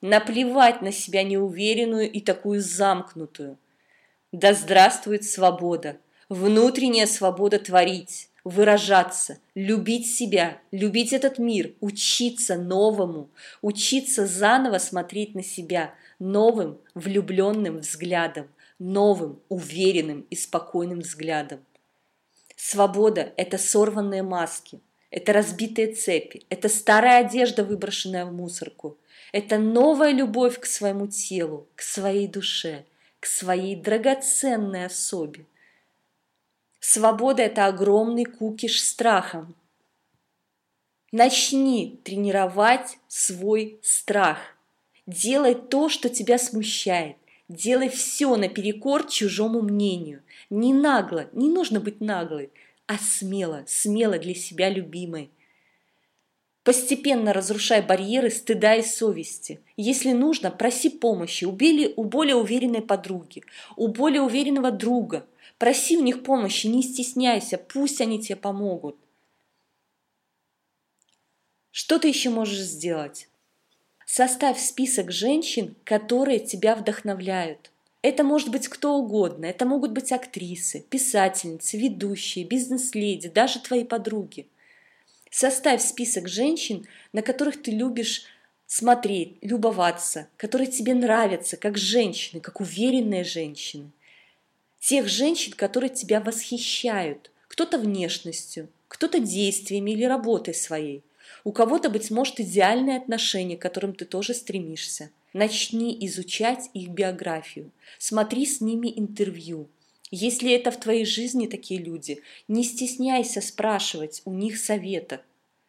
Наплевать 0.00 0.80
на 0.80 0.90
себя 0.90 1.22
неуверенную 1.22 2.10
и 2.10 2.20
такую 2.20 2.62
замкнутую. 2.62 3.58
Да 4.32 4.54
здравствует 4.54 5.24
свобода, 5.24 5.98
внутренняя 6.30 7.06
свобода 7.06 7.58
творить, 7.58 8.30
выражаться, 8.42 9.38
любить 9.54 10.06
себя, 10.06 10.58
любить 10.70 11.12
этот 11.12 11.38
мир, 11.38 11.74
учиться 11.80 12.56
новому, 12.56 13.28
учиться 13.60 14.26
заново 14.26 14.78
смотреть 14.78 15.34
на 15.34 15.42
себя 15.42 15.92
новым 16.18 16.78
влюбленным 16.94 17.78
взглядом, 17.78 18.48
новым, 18.78 19.40
уверенным 19.50 20.24
и 20.30 20.36
спокойным 20.36 21.00
взглядом. 21.00 21.60
Свобода– 22.56 23.32
это 23.36 23.58
сорванные 23.58 24.22
маски, 24.22 24.80
это 25.10 25.32
разбитые 25.32 25.94
цепи, 25.94 26.44
это 26.48 26.68
старая 26.68 27.24
одежда, 27.24 27.64
выброшенная 27.64 28.26
в 28.26 28.32
мусорку, 28.32 28.98
это 29.32 29.58
новая 29.58 30.12
любовь 30.12 30.58
к 30.58 30.66
своему 30.66 31.06
телу, 31.06 31.66
к 31.74 31.82
своей 31.82 32.26
душе, 32.26 32.84
к 33.20 33.26
своей 33.26 33.76
драгоценной 33.76 34.86
особе. 34.86 35.46
Свобода– 36.80 37.42
это 37.44 37.66
огромный 37.66 38.24
кукиш 38.24 38.82
страхом. 38.82 39.54
Начни 41.12 41.98
тренировать 42.04 42.98
свой 43.08 43.78
страх. 43.82 44.38
Делай 45.06 45.54
то, 45.54 45.88
что 45.88 46.08
тебя 46.08 46.38
смущает. 46.38 47.16
Делай 47.48 47.88
все 47.88 48.36
наперекор 48.36 49.06
чужому 49.06 49.62
мнению. 49.62 50.22
Не 50.50 50.74
нагло, 50.74 51.28
не 51.32 51.48
нужно 51.48 51.80
быть 51.80 52.00
наглой– 52.00 52.50
а 52.86 52.98
смело, 52.98 53.64
смело 53.66 54.18
для 54.18 54.34
себя 54.34 54.70
любимой. 54.70 55.30
Постепенно 56.62 57.32
разрушай 57.32 57.80
барьеры 57.80 58.30
стыда 58.30 58.76
и 58.76 58.82
совести. 58.82 59.60
Если 59.76 60.12
нужно, 60.12 60.50
проси 60.50 60.88
помощи 60.88 61.44
у, 61.44 61.52
более 61.52 62.34
уверенной 62.36 62.82
подруги, 62.82 63.44
у 63.76 63.88
более 63.88 64.22
уверенного 64.22 64.70
друга. 64.70 65.26
Проси 65.58 65.96
у 65.96 66.02
них 66.02 66.22
помощи, 66.24 66.66
не 66.66 66.82
стесняйся, 66.82 67.56
пусть 67.56 68.00
они 68.00 68.20
тебе 68.20 68.36
помогут. 68.36 68.96
Что 71.70 71.98
ты 71.98 72.08
еще 72.08 72.30
можешь 72.30 72.58
сделать? 72.58 73.28
Составь 74.04 74.58
список 74.58 75.12
женщин, 75.12 75.76
которые 75.84 76.40
тебя 76.40 76.74
вдохновляют– 76.74 77.70
это 78.08 78.22
может 78.22 78.50
быть 78.50 78.68
кто 78.68 78.94
угодно, 78.94 79.46
это 79.46 79.66
могут 79.66 79.90
быть 79.90 80.12
актрисы, 80.12 80.84
писательницы, 80.88 81.76
ведущие, 81.76 82.44
бизнес-леди, 82.44 83.28
даже 83.28 83.58
твои 83.58 83.82
подруги. 83.82 84.46
Составь 85.28 85.82
список 85.82 86.28
женщин, 86.28 86.86
на 87.12 87.22
которых 87.22 87.60
ты 87.60 87.72
любишь 87.72 88.24
смотреть, 88.66 89.38
любоваться, 89.42 90.28
которые 90.36 90.70
тебе 90.70 90.94
нравятся, 90.94 91.56
как 91.56 91.76
женщины, 91.76 92.40
как 92.40 92.60
уверенные 92.60 93.24
женщины. 93.24 93.90
Тех 94.78 95.08
женщин, 95.08 95.52
которые 95.54 95.90
тебя 95.90 96.20
восхищают, 96.20 97.32
кто-то 97.48 97.76
внешностью, 97.76 98.68
кто-то 98.86 99.18
действиями 99.18 99.90
или 99.90 100.04
работой 100.04 100.54
своей. 100.54 101.02
У 101.42 101.50
кого-то, 101.50 101.90
быть 101.90 102.12
может, 102.12 102.38
идеальные 102.38 102.98
отношения, 102.98 103.56
к 103.56 103.62
которым 103.62 103.94
ты 103.94 104.04
тоже 104.04 104.32
стремишься. 104.32 105.10
Начни 105.36 105.94
изучать 106.06 106.70
их 106.72 106.88
биографию, 106.88 107.70
смотри 107.98 108.46
с 108.46 108.62
ними 108.62 108.90
интервью. 108.96 109.68
Если 110.10 110.50
это 110.50 110.70
в 110.70 110.80
твоей 110.80 111.04
жизни 111.04 111.46
такие 111.46 111.78
люди, 111.78 112.22
не 112.48 112.64
стесняйся 112.64 113.42
спрашивать 113.42 114.22
у 114.24 114.32
них 114.32 114.56
совета. 114.56 115.20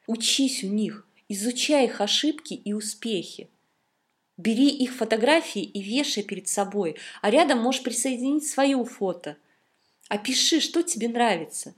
Учись 0.05 0.63
у 0.63 0.67
них, 0.67 1.05
изучай 1.27 1.83
их 1.83 1.99
ошибки 1.99 2.53
и 2.53 2.71
успехи. 2.71 3.49
Бери 4.37 4.69
их 4.69 4.93
фотографии 4.95 5.63
и 5.63 5.81
вешай 5.81 6.23
перед 6.23 6.47
собой, 6.47 6.95
а 7.21 7.29
рядом 7.29 7.59
можешь 7.59 7.83
присоединить 7.83 8.47
свое 8.47 8.81
фото. 8.85 9.35
Опиши, 10.07 10.61
что 10.61 10.81
тебе 10.81 11.09
нравится, 11.09 11.75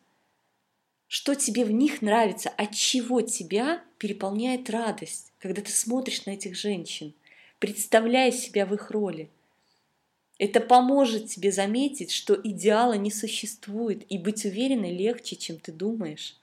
что 1.08 1.34
тебе 1.34 1.66
в 1.66 1.72
них 1.72 2.04
нравится, 2.04 2.50
от 2.50 2.76
чего 2.76 3.22
тебя 3.22 3.82
переполняет 3.98 4.70
радость, 4.70 5.34
когда 5.40 5.64
ты 5.64 5.72
смотришь 5.72 6.28
на 6.28 6.32
этих 6.36 6.56
женщин 6.56 7.16
представляя 7.60 8.32
себя 8.32 8.66
в 8.66 8.74
их 8.74 8.90
роли. 8.90 9.30
Это 10.38 10.62
поможет 10.62 11.28
тебе 11.28 11.52
заметить, 11.52 12.12
что 12.12 12.40
идеала 12.42 12.94
не 12.94 13.12
существует, 13.12 14.10
и 14.10 14.18
быть 14.18 14.46
уверенной 14.46 14.96
легче, 14.96 15.36
чем 15.36 15.60
ты 15.60 15.74
думаешь. 15.74 16.38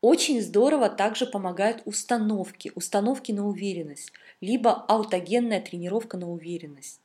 Очень 0.00 0.40
здорово 0.40 0.88
также 0.88 1.26
помогают 1.26 1.82
установки, 1.84 2.72
установки 2.74 3.32
на 3.32 3.46
уверенность, 3.46 4.12
либо 4.40 4.72
аутогенная 4.72 5.60
тренировка 5.60 6.16
на 6.16 6.30
уверенность. 6.30 7.00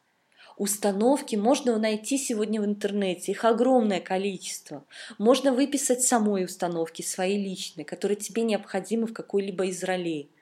Установки 0.58 1.36
можно 1.36 1.78
найти 1.78 2.18
сегодня 2.18 2.62
в 2.62 2.66
интернете, 2.66 3.32
их 3.32 3.44
огромное 3.44 4.00
количество. 4.00 4.86
Можно 5.18 5.52
выписать 5.52 6.04
самой 6.04 6.46
установки, 6.46 7.02
свои 7.02 7.38
личные, 7.38 7.84
которые 7.84 8.18
тебе 8.18 8.44
необходимы 8.44 9.08
в 9.08 9.14
какой-либо 9.14 9.66
из 9.66 9.84
ролей– 9.84 10.30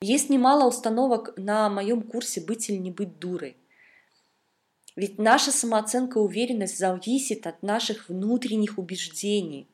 есть 0.00 0.30
немало 0.30 0.66
установок 0.66 1.34
на 1.36 1.68
моем 1.68 2.02
курсе 2.02 2.40
«Быть 2.40 2.70
или 2.70 2.76
не 2.76 2.90
быть 2.90 3.18
дурой». 3.18 3.56
Ведь 4.96 5.18
наша 5.18 5.52
самооценка 5.52 6.18
и 6.18 6.22
уверенность 6.22 6.78
зависит 6.78 7.46
от 7.46 7.62
наших 7.62 8.08
внутренних 8.08 8.78
убеждений. 8.78 9.68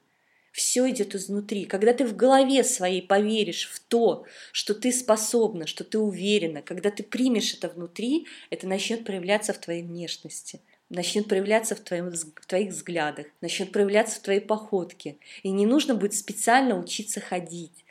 Все 0.52 0.88
идет 0.90 1.14
изнутри. 1.14 1.64
Когда 1.64 1.92
ты 1.92 2.04
в 2.06 2.16
голове 2.16 2.64
своей 2.64 3.02
поверишь 3.02 3.68
в 3.68 3.80
то, 3.80 4.24
что 4.52 4.74
ты 4.74 4.92
способна, 4.92 5.66
что 5.66 5.84
ты 5.84 5.98
уверена, 5.98 6.62
когда 6.62 6.90
ты 6.90 7.02
примешь 7.02 7.54
это 7.54 7.68
внутри, 7.68 8.26
это 8.50 8.66
начнет 8.66 9.04
проявляться 9.04 9.52
в 9.52 9.58
твоей 9.58 9.82
внешности 9.82 10.60
начнет 10.88 11.28
проявляться 11.28 11.74
в, 11.74 11.80
твоем, 11.80 12.10
в 12.10 12.46
твоих 12.46 12.70
взглядах, 12.70 13.26
начнет 13.40 13.72
проявляться 13.72 14.18
в 14.18 14.22
твоей 14.22 14.40
походке. 14.40 15.16
И 15.42 15.50
не 15.50 15.66
нужно 15.66 15.94
будет 15.94 16.14
специально 16.14 16.78
учиться 16.78 17.20
ходить. 17.20 17.84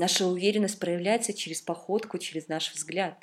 Наша 0.00 0.26
уверенность 0.26 0.78
проявляется 0.78 1.34
через 1.34 1.60
походку, 1.60 2.16
через 2.16 2.48
наш 2.48 2.72
взгляд. 2.72 3.22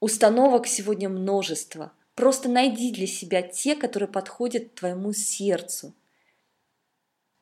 Установок 0.00 0.66
сегодня 0.66 1.08
множество. 1.08 1.94
Просто 2.14 2.50
найди 2.50 2.92
для 2.92 3.06
себя 3.06 3.40
те, 3.40 3.74
которые 3.74 4.10
подходят 4.10 4.74
твоему 4.74 5.14
сердцу. 5.14 5.94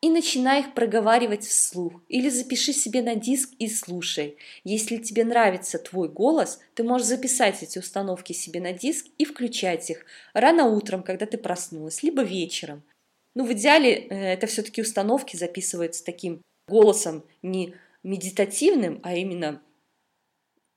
И 0.01 0.09
начинай 0.09 0.61
их 0.61 0.75
проговаривать 0.75 1.45
вслух. 1.45 2.05
Или 2.07 2.29
запиши 2.29 2.73
себе 2.73 3.03
на 3.03 3.17
диск 3.17 3.51
и 3.59 3.69
слушай. 3.69 4.37
Если 4.63 4.99
тебе 4.99 5.25
нравится 5.25 5.81
твой 5.81 6.09
голос, 6.09 6.61
ты 6.75 6.85
можешь 6.85 7.09
записать 7.09 7.61
эти 7.65 7.81
установки 7.81 8.33
себе 8.33 8.61
на 8.61 8.73
диск 8.73 9.07
и 9.19 9.25
включать 9.25 9.91
их 9.91 10.07
рано 10.35 10.67
утром, 10.67 11.03
когда 11.03 11.27
ты 11.27 11.37
проснулась, 11.37 12.05
либо 12.05 12.23
вечером. 12.23 12.85
Ну, 13.35 13.45
в 13.45 13.53
идеале 13.55 13.93
э, 13.93 14.35
это 14.35 14.47
все-таки 14.47 14.83
установки 14.83 15.35
записываются 15.35 16.05
таким 16.05 16.41
голосом, 16.69 17.25
не 17.43 17.75
медитативным, 18.03 19.01
а 19.03 19.15
именно 19.15 19.63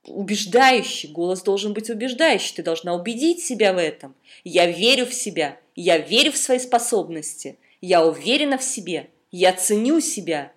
убеждающий. 0.06 1.10
Голос 1.12 1.42
должен 1.42 1.74
быть 1.74 1.90
убеждающий. 1.90 2.56
Ты 2.56 2.64
должна 2.64 2.94
убедить 2.94 3.44
себя 3.44 3.74
в 3.74 3.78
этом. 3.78 4.16
Я 4.44 4.66
верю 4.66 5.06
в 5.06 5.14
себя. 5.14 5.60
Я 5.76 5.98
верю 5.98 6.32
в 6.32 6.38
свои 6.38 6.60
способности. 6.60 7.58
Я 7.82 8.06
уверена 8.06 8.58
в 8.58 8.64
себе. 8.64 9.10
Я 9.32 9.54
ценю 9.54 10.00
себя. 10.02 10.52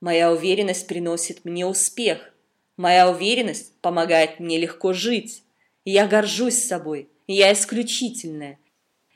Моя 0.00 0.30
уверенность 0.32 0.86
приносит 0.86 1.44
мне 1.44 1.66
успех. 1.66 2.32
Моя 2.76 3.10
уверенность 3.10 3.72
помогает 3.80 4.38
мне 4.38 4.58
легко 4.58 4.92
жить. 4.92 5.42
Я 5.84 6.06
горжусь 6.06 6.62
собой. 6.62 7.08
Я 7.26 7.52
исключительная. 7.52 8.58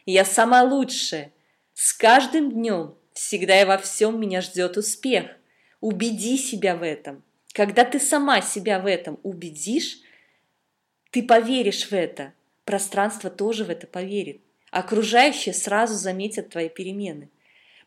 Я 0.07 0.25
самая 0.25 0.65
лучшая. 0.65 1.33
С 1.75 1.93
каждым 1.93 2.51
днем 2.51 2.95
всегда 3.13 3.61
и 3.61 3.65
во 3.65 3.79
всем 3.79 4.19
меня 4.19 4.41
ждет 4.41 4.77
успех. 4.77 5.27
Убеди 5.81 6.37
себя 6.37 6.77
в 6.77 6.83
этом. 6.83 7.23
Когда 7.53 7.85
ты 7.85 7.99
сама 7.99 8.43
себя 8.43 8.81
в 8.81 8.87
этом 8.87 9.19
убедишь, 9.23 9.99
ты 11.11 11.23
поверишь 11.23 11.89
в 11.89 11.93
это. 11.93 12.33
Пространство 12.65 13.31
тоже 13.31 13.65
в 13.65 13.71
это 13.71 13.87
поверит. 13.87 14.43
Окружающие 14.71 15.53
сразу 15.53 15.95
заметят 15.95 16.51
твои 16.51 16.69
перемены. 16.69 17.29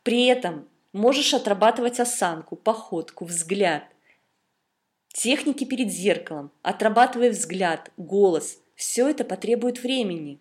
При 0.04 0.26
этом 0.26 0.68
можешь 0.92 1.34
отрабатывать 1.34 2.00
осанку, 2.00 2.56
походку, 2.56 3.26
взгляд. 3.26 3.84
Техники 5.14 5.64
перед 5.64 5.90
зеркалом, 5.92 6.52
отрабатывая 6.64 7.30
взгляд, 7.30 7.92
голос. 7.98 8.60
Все 8.76 9.08
это 9.08 9.24
потребует 9.24 9.82
времени. 9.82 10.40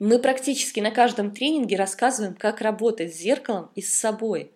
Мы 0.00 0.18
практически 0.18 0.80
на 0.80 0.90
каждом 0.90 1.30
тренинге 1.30 1.76
рассказываем, 1.76 2.34
как 2.34 2.60
работать 2.60 3.14
с 3.14 3.18
зеркалом 3.18 3.70
и 3.74 3.82
с 3.82 3.94
собой. 3.94 4.50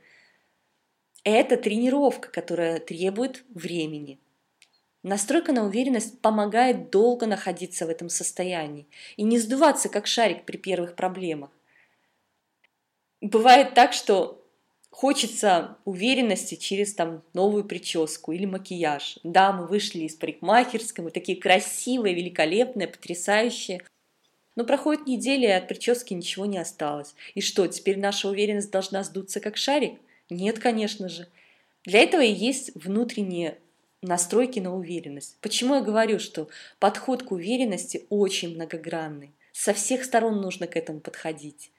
Это 1.30 1.58
тренировка, 1.58 2.30
которая 2.30 2.80
требует 2.80 3.44
времени. 3.50 4.18
Настройка 5.02 5.52
на 5.52 5.66
уверенность 5.66 6.20
помогает 6.20 6.90
долго 6.90 7.26
находиться 7.26 7.86
в 7.86 7.90
этом 7.90 8.08
состоянии 8.08 8.86
и 9.16 9.24
не 9.24 9.38
сдуваться, 9.38 9.90
как 9.90 10.06
шарик 10.06 10.44
при 10.44 10.56
первых 10.56 10.96
проблемах. 10.96 11.50
Бывает 13.20 13.74
так, 13.74 13.92
что 13.92 14.42
хочется 14.90 15.76
уверенности 15.84 16.54
через 16.54 16.94
там 16.94 17.22
новую 17.34 17.64
прическу 17.64 18.32
или 18.32 18.46
макияж. 18.46 19.18
Да, 19.22 19.52
мы 19.52 19.66
вышли 19.66 20.04
из 20.04 20.14
парикмахерской, 20.14 21.04
мы 21.04 21.10
такие 21.10 21.38
красивые, 21.38 22.14
великолепные, 22.14 22.88
потрясающие– 22.88 23.82
но 24.58 24.64
проходит 24.64 25.06
неделя, 25.06 25.50
и 25.50 25.52
от 25.52 25.68
прически 25.68 26.14
ничего 26.14 26.44
не 26.44 26.58
осталось. 26.58 27.14
И 27.36 27.40
что, 27.40 27.68
теперь 27.68 27.96
наша 27.96 28.28
уверенность 28.28 28.72
должна 28.72 29.04
сдуться 29.04 29.38
как 29.38 29.56
шарик? 29.56 30.00
Нет, 30.30 30.58
конечно 30.58 31.08
же. 31.08 31.28
Для 31.84 32.00
этого 32.00 32.20
и 32.20 32.32
есть 32.32 32.72
внутренние 32.74 33.58
настройки 34.02 34.58
на 34.60 34.76
уверенность. 34.76 35.36
Почему 35.40 35.76
я 35.76 35.80
говорю, 35.80 36.18
что 36.18 36.48
подход 36.78 37.22
к 37.22 37.32
уверенности 37.32 38.06
очень 38.10 38.54
многогранный? 38.54 39.32
Со 39.52 39.72
всех 39.72 40.04
сторон 40.04 40.40
нужно 40.40 40.66
к 40.66 40.76
этому 40.76 41.00
подходить. 41.00 41.70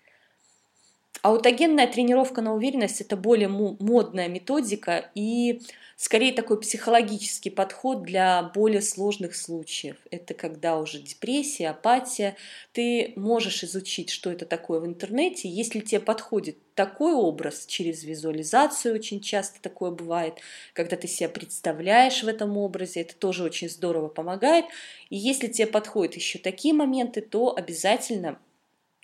Аутогенная 1.21 1.87
тренировка 1.87 2.41
на 2.41 2.53
уверенность– 2.53 3.01
это 3.01 3.17
более 3.17 3.49
модная 3.49 4.27
методика 4.29 5.11
и 5.15 5.61
скорее 5.99 6.31
такой 6.31 6.61
психологический 6.61 7.49
подход 7.49 8.03
для 8.03 8.41
более 8.55 8.81
сложных 8.81 9.35
случаев. 9.35 9.97
Это 10.11 10.33
когда 10.33 10.79
уже 10.79 10.99
депрессия, 10.99 11.69
апатия. 11.69 12.37
Ты 12.71 13.11
можешь 13.17 13.65
изучить, 13.65 14.09
что 14.09 14.31
это 14.31 14.45
такое 14.45 14.79
в 14.79 14.85
интернете. 14.85 15.49
Если 15.49 15.81
тебе 15.81 15.99
подходит 15.99 16.57
такой 16.73 17.13
образ 17.13 17.65
через 17.65 18.05
визуализацию, 18.05 18.95
очень 18.95 19.19
часто 19.19 19.61
такое 19.61 19.91
бывает, 19.91 20.35
когда 20.71 20.95
ты 20.95 21.09
себя 21.09 21.27
представляешь 21.27 22.23
в 22.23 22.29
этом 22.29 22.55
образе, 22.57 23.01
это 23.01 23.13
тоже 23.15 23.43
очень 23.43 23.69
здорово 23.69 24.07
помогает. 24.07 24.63
И 25.09 25.17
если 25.17 25.47
тебе 25.47 25.67
подходят 25.67 26.15
еще 26.15 26.39
такие 26.39 26.73
моменты, 26.73 27.19
то 27.19 27.53
обязательно 27.53 28.39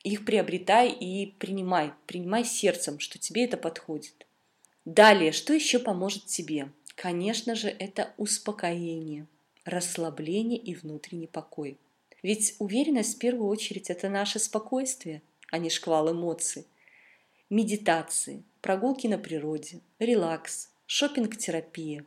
их 0.06 0.24
приобретай 0.24 0.92
и 0.92 1.34
принимай. 1.40 1.92
Принимай 2.08 2.46
сердцем, 2.46 3.00
что 3.00 3.20
тебе 3.20 3.44
это 3.44 3.58
подходит. 3.58 4.26
Далее, 4.86 5.32
что 5.34 5.54
еще 5.54 5.80
поможет 5.80 6.28
тебе? 6.28 6.70
Конечно 6.96 7.56
же, 7.56 7.68
это 7.68 8.14
успокоение, 8.18 9.28
расслабление 9.66 10.58
и 10.58 10.74
внутренний 10.74 11.28
покой. 11.28 11.78
Ведь 12.24 12.56
уверенность 12.60 13.16
в 13.16 13.20
первую 13.20 13.50
очередь 13.50 13.90
это 13.90 14.10
наше 14.10 14.40
спокойствие, 14.40 15.22
а 15.52 15.58
не 15.58 15.70
шквал 15.70 16.12
эмоций. 16.12 16.66
Медитации, 17.50 18.44
прогулки 18.62 19.08
на 19.08 19.18
природе, 19.18 19.82
релакс, 20.00 20.70
шопинг-терапия. 20.88 22.06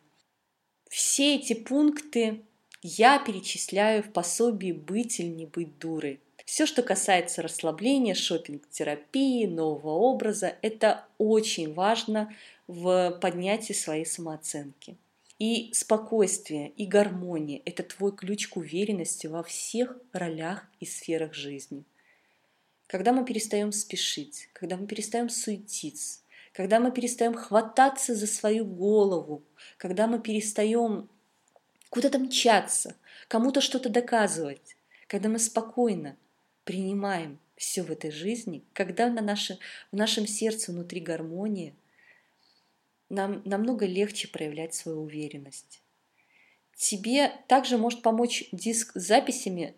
Все 0.88 1.36
эти 1.36 1.52
пункты 1.52 2.40
я 2.82 3.18
перечисляю 3.18 4.02
в 4.02 4.12
пособии 4.12 4.72
«Быть 4.72 5.20
или 5.20 5.28
не 5.28 5.46
быть 5.46 5.78
дурой», 5.78 6.20
все, 6.48 6.64
что 6.64 6.82
касается 6.82 7.42
расслабления, 7.42 8.14
шопинг-терапии, 8.14 9.44
нового 9.44 9.90
образа, 9.90 10.56
это 10.62 11.04
очень 11.18 11.74
важно 11.74 12.34
в 12.68 13.18
поднятии 13.20 13.72
своей 13.72 14.06
самооценки. 14.06 14.96
И 15.38 15.72
спокойствие, 15.72 16.70
и 16.70 16.86
гармония– 16.86 17.62
это 17.64 17.82
твой 17.82 18.14
ключ 18.14 18.48
к 18.48 18.56
уверенности 18.56 19.26
во 19.26 19.42
всех 19.42 19.96
ролях 20.12 20.66
и 20.78 20.86
сферах 20.86 21.32
жизни. 21.32 21.84
Когда 22.86 23.12
мы 23.12 23.24
перестаем 23.24 23.72
спешить, 23.72 24.48
когда 24.52 24.76
мы 24.76 24.86
перестаем 24.86 25.28
суетиться, 25.28 26.20
когда 26.52 26.80
мы 26.80 26.90
перестаем 26.90 27.34
хвататься 27.34 28.14
за 28.14 28.26
свою 28.26 28.64
голову, 28.64 29.42
когда 29.76 30.06
мы 30.06 30.20
перестаем 30.20 31.08
куда-то 31.88 32.18
мчаться, 32.18 32.96
кому-то 33.28 33.60
что-то 33.60 33.88
доказывать, 33.88 34.76
когда 35.06 35.28
мы 35.28 35.38
спокойно 35.38 36.16
принимаем 36.64 37.38
все 37.56 37.82
в 37.82 37.90
этой 37.90 38.10
жизни, 38.10 38.64
когда 38.72 39.08
на 39.08 39.22
наше, 39.22 39.58
в 39.92 39.96
нашем 39.96 40.26
сердце 40.26 40.72
внутри 40.72 41.00
гармония, 41.00 41.74
нам 43.08 43.42
намного 43.44 43.86
легче 43.86 44.28
проявлять 44.28 44.74
свою 44.74 45.02
уверенность. 45.02 45.82
Тебе 46.76 47.32
также 47.48 47.76
может 47.76 48.02
помочь 48.02 48.48
диск 48.52 48.92
с 48.94 49.06
записями 49.06 49.74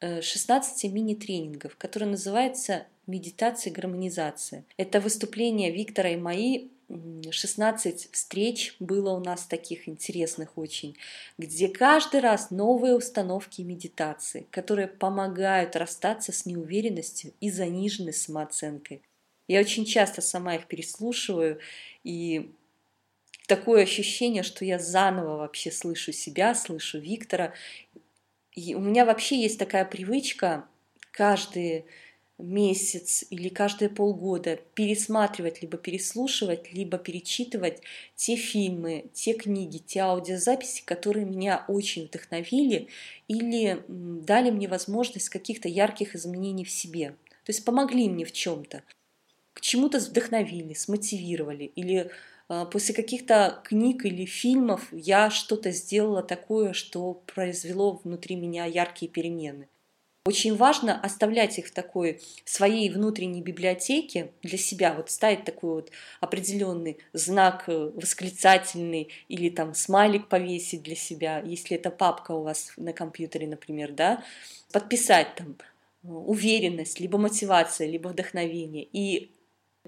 16 0.00 0.84
э, 0.84 0.88
мини-тренингов, 0.88 1.76
который 1.76 2.08
называется 2.08 2.86
«Медитация 3.06 3.70
и 3.70 3.74
гармонизация». 3.74 4.64
Это 4.76 5.00
выступление 5.00 5.72
Виктора 5.72 6.10
и 6.10 6.16
мои 6.16 6.68
16 6.88 8.12
встреч 8.12 8.76
было 8.78 9.10
у 9.10 9.18
нас 9.18 9.46
таких 9.46 9.88
интересных 9.88 10.56
очень, 10.56 10.96
где 11.36 11.68
каждый 11.68 12.20
раз 12.20 12.50
новые 12.50 12.94
установки 12.94 13.62
медитации, 13.62 14.46
которые 14.52 14.86
помогают 14.86 15.74
расстаться 15.74 16.30
с 16.30 16.46
неуверенностью 16.46 17.32
и 17.40 17.50
заниженной 17.50 18.12
самооценкой. 18.12 19.02
Я 19.48 19.60
очень 19.60 19.84
часто 19.84 20.22
сама 20.22 20.54
их 20.56 20.66
переслушиваю, 20.66 21.58
и 22.04 22.52
такое 23.46 23.82
ощущение, 23.82 24.42
что 24.42 24.64
я 24.64 24.78
заново 24.78 25.36
вообще 25.38 25.70
слышу 25.70 26.12
себя, 26.12 26.54
слышу 26.54 26.98
Виктора. 26.98 27.52
И 28.52 28.74
у 28.74 28.80
меня 28.80 29.04
вообще 29.04 29.40
есть 29.40 29.58
такая 29.58 29.84
привычка 29.84 30.66
каждые 31.10 31.84
месяц 32.38 33.24
или 33.30 33.48
каждые 33.48 33.88
полгода 33.88 34.58
пересматривать, 34.74 35.62
либо 35.62 35.78
переслушивать, 35.78 36.72
либо 36.72 36.98
перечитывать 36.98 37.80
те 38.14 38.36
фильмы, 38.36 39.06
те 39.14 39.32
книги, 39.32 39.78
те 39.78 40.00
аудиозаписи, 40.00 40.82
которые 40.84 41.24
меня 41.24 41.64
очень 41.68 42.06
вдохновили 42.06 42.88
или 43.28 43.82
дали 43.88 44.50
мне 44.50 44.68
возможность 44.68 45.30
каких-то 45.30 45.68
ярких 45.68 46.14
изменений 46.14 46.64
в 46.64 46.70
себе. 46.70 47.10
То 47.44 47.52
есть 47.52 47.64
помогли 47.64 48.08
мне 48.08 48.24
в 48.24 48.32
чем-то, 48.32 48.82
к 49.54 49.60
чему-то 49.62 49.98
вдохновили, 49.98 50.74
смотивировали 50.74 51.64
или 51.64 52.10
после 52.48 52.94
каких-то 52.94 53.60
книг 53.64 54.04
или 54.04 54.24
фильмов 54.24 54.88
я 54.92 55.30
что-то 55.30 55.72
сделала 55.72 56.22
такое, 56.22 56.72
что 56.72 57.22
произвело 57.34 58.00
внутри 58.04 58.36
меня 58.36 58.66
яркие 58.66 59.10
перемены. 59.10 59.68
Очень 60.26 60.56
важно 60.56 61.00
оставлять 61.00 61.56
их 61.56 61.68
в 61.68 61.72
такой 61.72 62.20
своей 62.44 62.90
внутренней 62.90 63.42
библиотеке 63.42 64.32
для 64.42 64.58
себя, 64.58 64.92
вот 64.92 65.08
ставить 65.08 65.44
такой 65.44 65.74
вот 65.74 65.92
определенный 66.20 66.98
знак 67.12 67.64
э, 67.68 67.92
восклицательный 67.94 69.08
или 69.28 69.50
там 69.50 69.72
смайлик 69.72 70.26
повесить 70.28 70.82
для 70.82 70.96
себя, 70.96 71.40
если 71.46 71.76
это 71.76 71.90
папка 71.90 72.32
у 72.32 72.42
вас 72.42 72.72
на 72.76 72.92
компьютере, 72.92 73.46
например, 73.46 73.92
да, 73.92 74.24
подписать 74.72 75.32
там 75.36 75.54
э, 76.02 76.08
уверенность, 76.08 76.98
либо 76.98 77.18
мотивация, 77.18 77.86
либо 77.86 78.08
вдохновение. 78.08 78.82
И 78.92 79.30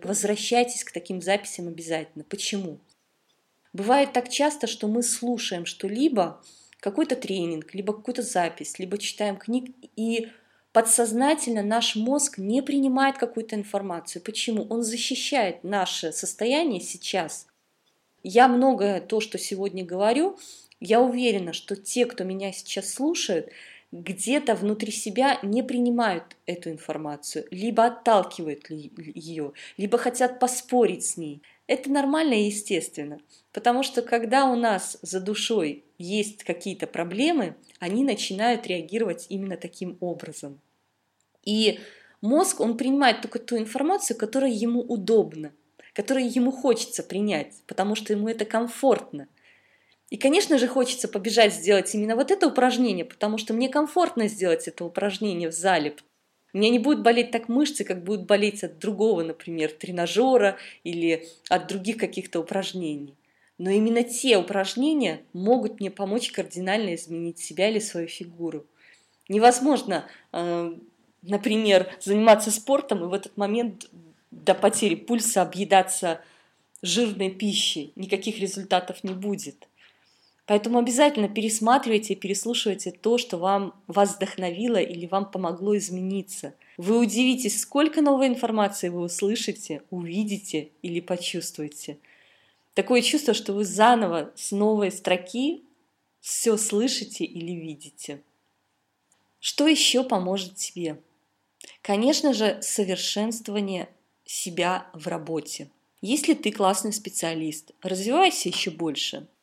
возвращайтесь 0.04 0.84
к 0.84 0.92
таким 0.92 1.22
записям 1.22 1.68
обязательно. 1.68 2.24
Почему? 2.24 2.78
Бывает 3.72 4.12
так 4.12 4.28
часто, 4.28 4.66
что 4.66 4.88
мы 4.88 5.02
слушаем 5.02 5.66
что-либо, 5.66 6.42
какой-то 6.80 7.16
тренинг, 7.16 7.74
либо 7.74 7.92
какую-то 7.92 8.22
запись, 8.22 8.78
либо 8.78 8.98
читаем 8.98 9.36
книг, 9.36 9.74
и 9.96 10.28
подсознательно 10.72 11.62
наш 11.62 11.96
мозг 11.96 12.38
не 12.38 12.62
принимает 12.62 13.18
какую-то 13.18 13.56
информацию. 13.56 14.22
Почему? 14.22 14.66
Он 14.70 14.82
защищает 14.82 15.64
наше 15.64 16.12
состояние 16.12 16.80
сейчас. 16.80 17.46
Я 18.22 18.48
многое 18.48 19.00
то, 19.00 19.20
что 19.20 19.38
сегодня 19.38 19.84
говорю, 19.84 20.38
я 20.80 21.00
уверена, 21.00 21.52
что 21.52 21.76
те, 21.76 22.06
кто 22.06 22.24
меня 22.24 22.52
сейчас 22.52 22.92
слушают, 22.92 23.50
где-то 23.92 24.54
внутри 24.54 24.92
себя 24.92 25.38
не 25.42 25.62
принимают 25.62 26.36
эту 26.46 26.70
информацию, 26.70 27.46
либо 27.50 27.86
отталкивают 27.86 28.68
ее, 28.70 29.52
либо 29.76 29.98
хотят 29.98 30.38
поспорить 30.38 31.06
с 31.06 31.16
ней. 31.16 31.42
Это 31.66 31.90
нормально 31.90 32.34
и 32.34 32.46
естественно, 32.46 33.18
потому 33.52 33.82
что 33.82 34.02
когда 34.02 34.46
у 34.46 34.56
нас 34.56 34.98
за 35.02 35.20
душой 35.20 35.84
есть 35.98 36.44
какие-то 36.44 36.86
проблемы, 36.86 37.56
они 37.78 38.04
начинают 38.04 38.66
реагировать 38.66 39.26
именно 39.28 39.56
таким 39.56 39.96
образом. 40.00 40.60
И 41.44 41.80
мозг, 42.20 42.60
он 42.60 42.76
принимает 42.76 43.22
только 43.22 43.38
ту 43.38 43.56
информацию, 43.56 44.16
которая 44.16 44.50
ему 44.50 44.80
удобна, 44.80 45.52
которую 45.94 46.30
ему 46.30 46.52
хочется 46.52 47.02
принять, 47.02 47.62
потому 47.66 47.94
что 47.94 48.12
ему 48.12 48.28
это 48.28 48.44
комфортно. 48.44 49.28
И, 50.10 50.16
конечно 50.16 50.58
же, 50.58 50.66
хочется 50.66 51.06
побежать 51.06 51.52
сделать 51.52 51.94
именно 51.94 52.16
вот 52.16 52.30
это 52.30 52.46
упражнение, 52.46 53.04
потому 53.04 53.36
что 53.36 53.52
мне 53.52 53.68
комфортно 53.68 54.26
сделать 54.28 54.66
это 54.66 54.84
упражнение 54.84 55.50
в 55.50 55.54
зале. 55.54 55.96
У 56.54 56.58
меня 56.58 56.70
не 56.70 56.78
будет 56.78 57.02
болеть 57.02 57.30
так 57.30 57.48
мышцы, 57.48 57.84
как 57.84 58.04
будут 58.04 58.26
болеть 58.26 58.64
от 58.64 58.78
другого, 58.78 59.22
например, 59.22 59.70
тренажера 59.70 60.56
или 60.82 61.28
от 61.50 61.68
других 61.68 61.98
каких-то 61.98 62.40
упражнений. 62.40 63.14
Но 63.58 63.70
именно 63.70 64.02
те 64.02 64.38
упражнения 64.38 65.20
могут 65.34 65.80
мне 65.80 65.90
помочь 65.90 66.30
кардинально 66.30 66.94
изменить 66.94 67.38
себя 67.38 67.68
или 67.68 67.80
свою 67.80 68.06
фигуру. 68.06 68.64
Невозможно, 69.28 70.06
э, 70.32 70.74
например, 71.22 71.92
заниматься 72.00 72.50
спортом 72.50 73.04
и 73.04 73.08
в 73.08 73.12
этот 73.12 73.36
момент 73.36 73.90
до 74.30 74.54
потери 74.54 74.94
пульса 74.94 75.42
объедаться 75.42 76.22
жирной 76.80 77.30
пищей. 77.30 77.92
Никаких 77.96 78.38
результатов 78.38 79.04
не 79.04 79.12
будет. 79.12 79.68
Поэтому 80.48 80.78
обязательно 80.78 81.28
пересматривайте 81.28 82.14
переслушивайте 82.14 82.90
то, 82.90 83.18
что 83.18 83.36
вам, 83.36 83.74
вас 83.86 84.16
вдохновило 84.16 84.78
или 84.78 85.04
вам 85.04 85.30
помогло 85.30 85.76
измениться. 85.76 86.54
Вы 86.78 86.98
удивитесь, 87.00 87.60
сколько 87.60 88.00
новой 88.00 88.28
информации 88.28 88.88
вы 88.88 89.02
услышите, 89.02 89.82
увидите 89.90 90.70
или 90.80 91.00
почувствуете. 91.00 91.98
Такое 92.72 93.02
чувство, 93.02 93.34
что 93.34 93.52
вы 93.52 93.66
заново 93.66 94.32
с 94.36 94.50
новой 94.50 94.90
строки 94.90 95.64
все 96.22 96.56
слышите 96.56 97.24
или 97.26 97.52
видите. 97.52 98.22
Что 99.40 99.66
еще 99.68 100.02
поможет 100.02 100.54
тебе? 100.54 100.98
Конечно 101.82 102.32
же, 102.32 102.58
совершенствование 102.62 103.86
себя 104.24 104.86
в 104.94 105.08
работе. 105.08 105.68
Если 106.00 106.32
ты 106.32 106.52
классный 106.52 106.94
специалист, 106.94 107.72
развивайся 107.82 108.48
еще 108.48 108.70
больше– 108.70 109.26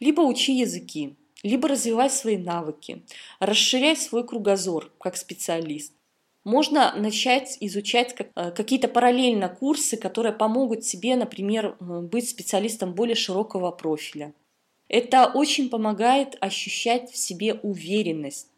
либо 0.00 0.22
учи 0.22 0.52
языки, 0.52 1.16
либо 1.42 1.68
развивай 1.68 2.10
свои 2.10 2.36
навыки, 2.36 3.02
расширяй 3.38 3.96
свой 3.96 4.26
кругозор 4.26 4.90
как 4.98 5.16
специалист. 5.16 5.92
Можно 6.42 6.94
начать 6.96 7.58
изучать 7.60 8.16
э, 8.18 8.50
какие-то 8.50 8.88
параллельно 8.88 9.48
курсы, 9.48 9.96
которые 9.98 10.32
помогут 10.32 10.80
тебе, 10.80 11.14
например, 11.16 11.76
быть 11.80 12.28
специалистом 12.28 12.94
более 12.94 13.14
широкого 13.14 13.70
профиля. 13.70 14.32
Это 14.88 15.30
очень 15.32 15.68
помогает 15.68 16.36
ощущать 16.40 17.10
в 17.12 17.16
себе 17.16 17.54
уверенность, 17.54 18.48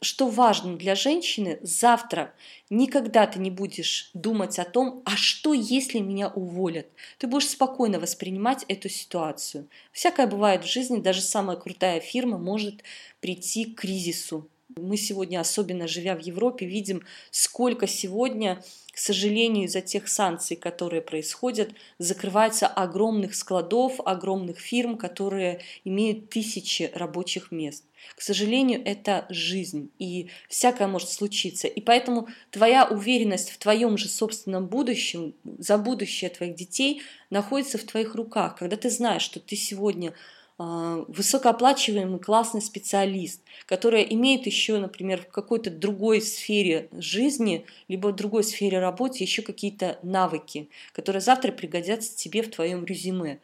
что 0.00 0.28
важно 0.28 0.76
для 0.76 0.94
женщины, 0.94 1.58
завтра 1.62 2.34
никогда 2.70 3.26
ты 3.26 3.38
не 3.38 3.50
будешь 3.50 4.10
думать 4.14 4.58
о 4.58 4.64
том, 4.64 5.02
а 5.04 5.16
что 5.16 5.54
если 5.54 5.98
меня 5.98 6.28
уволят. 6.28 6.86
Ты 7.18 7.26
будешь 7.26 7.48
спокойно 7.48 7.98
воспринимать 7.98 8.64
эту 8.68 8.88
ситуацию. 8.88 9.68
Всякое 9.92 10.26
бывает 10.26 10.64
в 10.64 10.70
жизни, 10.70 11.00
даже 11.00 11.20
самая 11.20 11.56
крутая 11.56 12.00
фирма 12.00 12.38
может 12.38 12.82
прийти 13.20 13.64
к 13.64 13.80
кризису. 13.80 14.48
Мы 14.76 14.96
сегодня, 14.96 15.40
особенно 15.40 15.86
живя 15.86 16.16
в 16.16 16.20
Европе, 16.20 16.66
видим, 16.66 17.02
сколько 17.30 17.86
сегодня 17.86 18.62
к 18.94 18.98
сожалению, 18.98 19.64
из-за 19.64 19.80
тех 19.80 20.08
санкций, 20.08 20.56
которые 20.56 21.02
происходят, 21.02 21.70
закрывается 21.98 22.68
огромных 22.68 23.34
складов, 23.34 23.98
огромных 24.04 24.60
фирм, 24.60 24.96
которые 24.96 25.60
имеют 25.82 26.30
тысячи 26.30 26.92
рабочих 26.94 27.50
мест. 27.50 27.84
К 28.16 28.22
сожалению, 28.22 28.82
это 28.84 29.26
жизнь, 29.28 29.90
и 29.98 30.28
всякое 30.48 30.88
может 30.88 31.10
случиться. 31.10 31.66
И 31.66 31.80
поэтому 31.80 32.28
твоя 32.50 32.86
уверенность 32.86 33.50
в 33.50 33.58
твоем 33.58 33.98
же 33.98 34.08
собственном 34.08 34.66
будущем, 34.66 35.34
за 35.58 35.78
будущее 35.78 36.30
твоих 36.30 36.54
детей 36.54 37.02
находится 37.30 37.78
в 37.78 37.84
твоих 37.84 38.14
руках. 38.14 38.56
Когда 38.56 38.76
ты 38.76 38.90
знаешь, 38.90 39.22
что 39.22 39.40
ты 39.40 39.56
сегодня 39.56 40.14
а, 40.56 41.04
высокооплачиваемый 41.08 42.20
классный 42.20 42.62
специалист, 42.62 43.42
который 43.66 44.06
имеет 44.14 44.46
еще, 44.46 44.78
например, 44.78 45.22
в 45.22 45.28
какой-то 45.28 45.68
другой 45.70 46.22
сфере 46.22 46.88
жизни, 46.92 47.66
либо 47.88 48.08
в 48.08 48.14
другой 48.14 48.44
сфере 48.44 48.78
работы 48.78 49.24
еще 49.24 49.42
какие-то 49.42 49.98
навыки, 50.02 50.68
которые 50.92 51.22
завтра 51.22 51.50
пригодятся 51.50 52.14
тебе 52.16 52.42
в 52.42 52.50
твоем 52.50 52.84
резюме. 52.84 53.40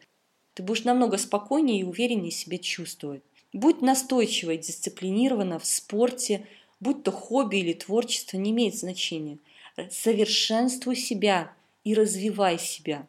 Ты 0.53 0.63
будешь 0.63 0.85
намного 0.85 1.17
спокойнее 1.17 1.81
и 1.81 1.83
увереннее 1.83 2.31
себя 2.31 2.57
чувствовать. 2.57 3.23
Будь 3.53 3.81
настойчиво 3.81 4.51
и 4.51 4.57
дисциплинирована 4.57 5.59
в 5.59 5.65
спорте, 5.65 6.47
будь 6.79 7.03
то 7.03 7.11
хобби 7.11 7.57
или 7.57 7.73
творчество, 7.73 8.37
не 8.37 8.51
имеет 8.51 8.75
значения. 8.75 9.37
Совершенствуй 9.89 10.95
себя 10.95 11.53
и 11.83 11.93
развивай 11.93 12.59
себя. 12.59 13.07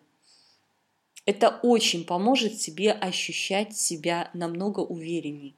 Это 1.25 1.61
очень 1.63 2.05
поможет 2.05 2.59
тебе 2.59 2.93
ощущать 2.93 3.77
себя 3.77 4.31
намного 4.35 4.81
увереннее. 4.81 5.55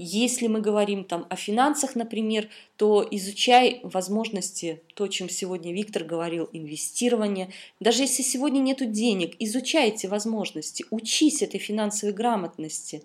Если 0.00 0.46
мы 0.46 0.60
говорим 0.60 1.02
там 1.02 1.26
о 1.28 1.34
финансах, 1.34 1.96
например, 1.96 2.48
то 2.76 3.06
изучай 3.10 3.80
возможности, 3.82 4.80
то, 4.94 5.04
о 5.04 5.08
чем 5.08 5.28
сегодня 5.28 5.74
Виктор 5.74 6.04
говорил, 6.04 6.48
инвестирование. 6.52 7.52
Даже 7.80 8.04
если 8.04 8.22
сегодня 8.22 8.60
нет 8.60 8.92
денег, 8.92 9.34
изучай 9.40 9.88
эти 9.88 10.06
возможности, 10.06 10.84
учись 10.90 11.42
этой 11.42 11.58
финансовой 11.58 12.14
грамотности. 12.14 13.02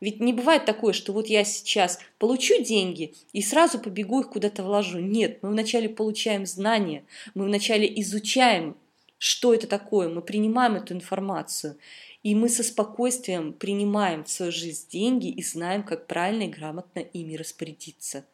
Ведь 0.00 0.20
не 0.20 0.32
бывает 0.32 0.64
такое, 0.64 0.92
что 0.92 1.12
вот 1.12 1.26
я 1.28 1.44
сейчас 1.44 1.98
получу 2.18 2.62
деньги 2.62 3.14
и 3.32 3.42
сразу 3.42 3.78
побегу 3.78 4.20
их 4.20 4.28
куда-то 4.30 4.62
вложу. 4.62 4.98
Нет, 4.98 5.42
мы 5.42 5.50
вначале 5.50 5.88
получаем 5.88 6.46
знания, 6.46 7.04
мы 7.34 7.44
вначале 7.44 7.88
изучаем 8.00 8.76
что 9.18 9.54
это 9.54 9.66
такое, 9.66 10.08
мы 10.08 10.22
принимаем 10.22 10.76
эту 10.76 10.94
информацию, 10.94 11.78
и 12.22 12.34
мы 12.34 12.48
со 12.48 12.62
спокойствием 12.62 13.52
принимаем 13.52 14.24
в 14.24 14.30
свою 14.30 14.52
жизнь 14.52 14.88
деньги 14.90 15.28
и 15.28 15.42
знаем, 15.42 15.82
как 15.82 16.06
правильно 16.06 16.44
и 16.44 16.48
грамотно 16.48 17.00
ими 17.00 17.34
распорядиться. 17.34 18.26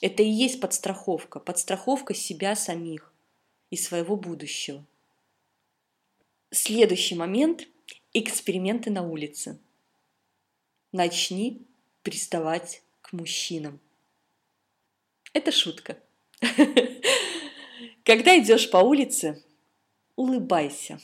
Это 0.00 0.22
и 0.22 0.28
есть 0.28 0.60
подстраховка, 0.60 1.40
подстраховка 1.40 2.14
себя 2.14 2.54
самих 2.54 3.12
и 3.70 3.76
своего 3.76 4.16
будущего. 4.16 4.84
Следующий 6.50 7.14
момент– 7.14 7.66
эксперименты 8.14 8.90
на 8.90 9.02
улице. 9.02 9.58
Начни 10.92 11.60
приставать 12.02 12.82
к 13.02 13.12
мужчинам. 13.12 13.78
Это 15.34 15.52
шутка. 15.52 15.98
Когда 18.04 18.38
идешь 18.38 18.70
по 18.70 18.78
улице, 18.78 19.42
улыбайся. 20.16 20.98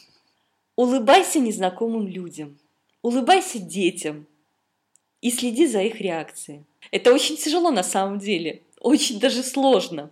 Улыбайся 0.77 1.39
незнакомым 1.39 2.09
людям, 2.09 2.59
улыбайся 3.03 3.59
детям 3.59 4.27
и 5.21 5.31
следи 5.31 5.67
за 5.67 5.83
их 5.83 6.01
реакцией. 6.01 6.65
Это 6.91 7.13
очень 7.13 7.37
тяжело 7.37 7.71
на 7.71 7.83
самом 7.83 8.19
деле, 8.19 8.63
очень 8.81 9.21
даже 9.21 9.43
сложно. 9.43 10.11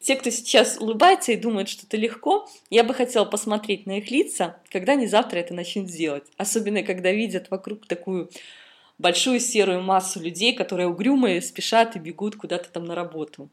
Те, 0.00 0.16
кто 0.16 0.28
сейчас 0.28 0.76
улыбается 0.78 1.32
и 1.32 1.36
думает, 1.36 1.70
что 1.70 1.86
это 1.86 1.96
легко, 1.96 2.46
я 2.68 2.84
бы 2.84 2.92
хотела 2.92 3.24
посмотреть 3.24 3.86
на 3.86 3.98
их 3.98 4.10
лица, 4.10 4.60
когда 4.68 4.92
они 4.92 5.06
завтра 5.06 5.38
это 5.38 5.54
начнут 5.54 5.86
делать. 5.86 6.24
Особенно, 6.36 6.82
когда 6.82 7.10
видят 7.10 7.50
вокруг 7.50 7.86
такую 7.86 8.30
большую 8.98 9.40
серую 9.40 9.82
массу 9.82 10.20
людей, 10.20 10.54
которые 10.54 10.88
угрюмые, 10.88 11.42
спешат 11.42 11.96
и 11.96 11.98
бегут 11.98 12.36
куда-то 12.36 12.68
там 12.70 12.84
на 12.84 12.94
работу. 12.94 13.48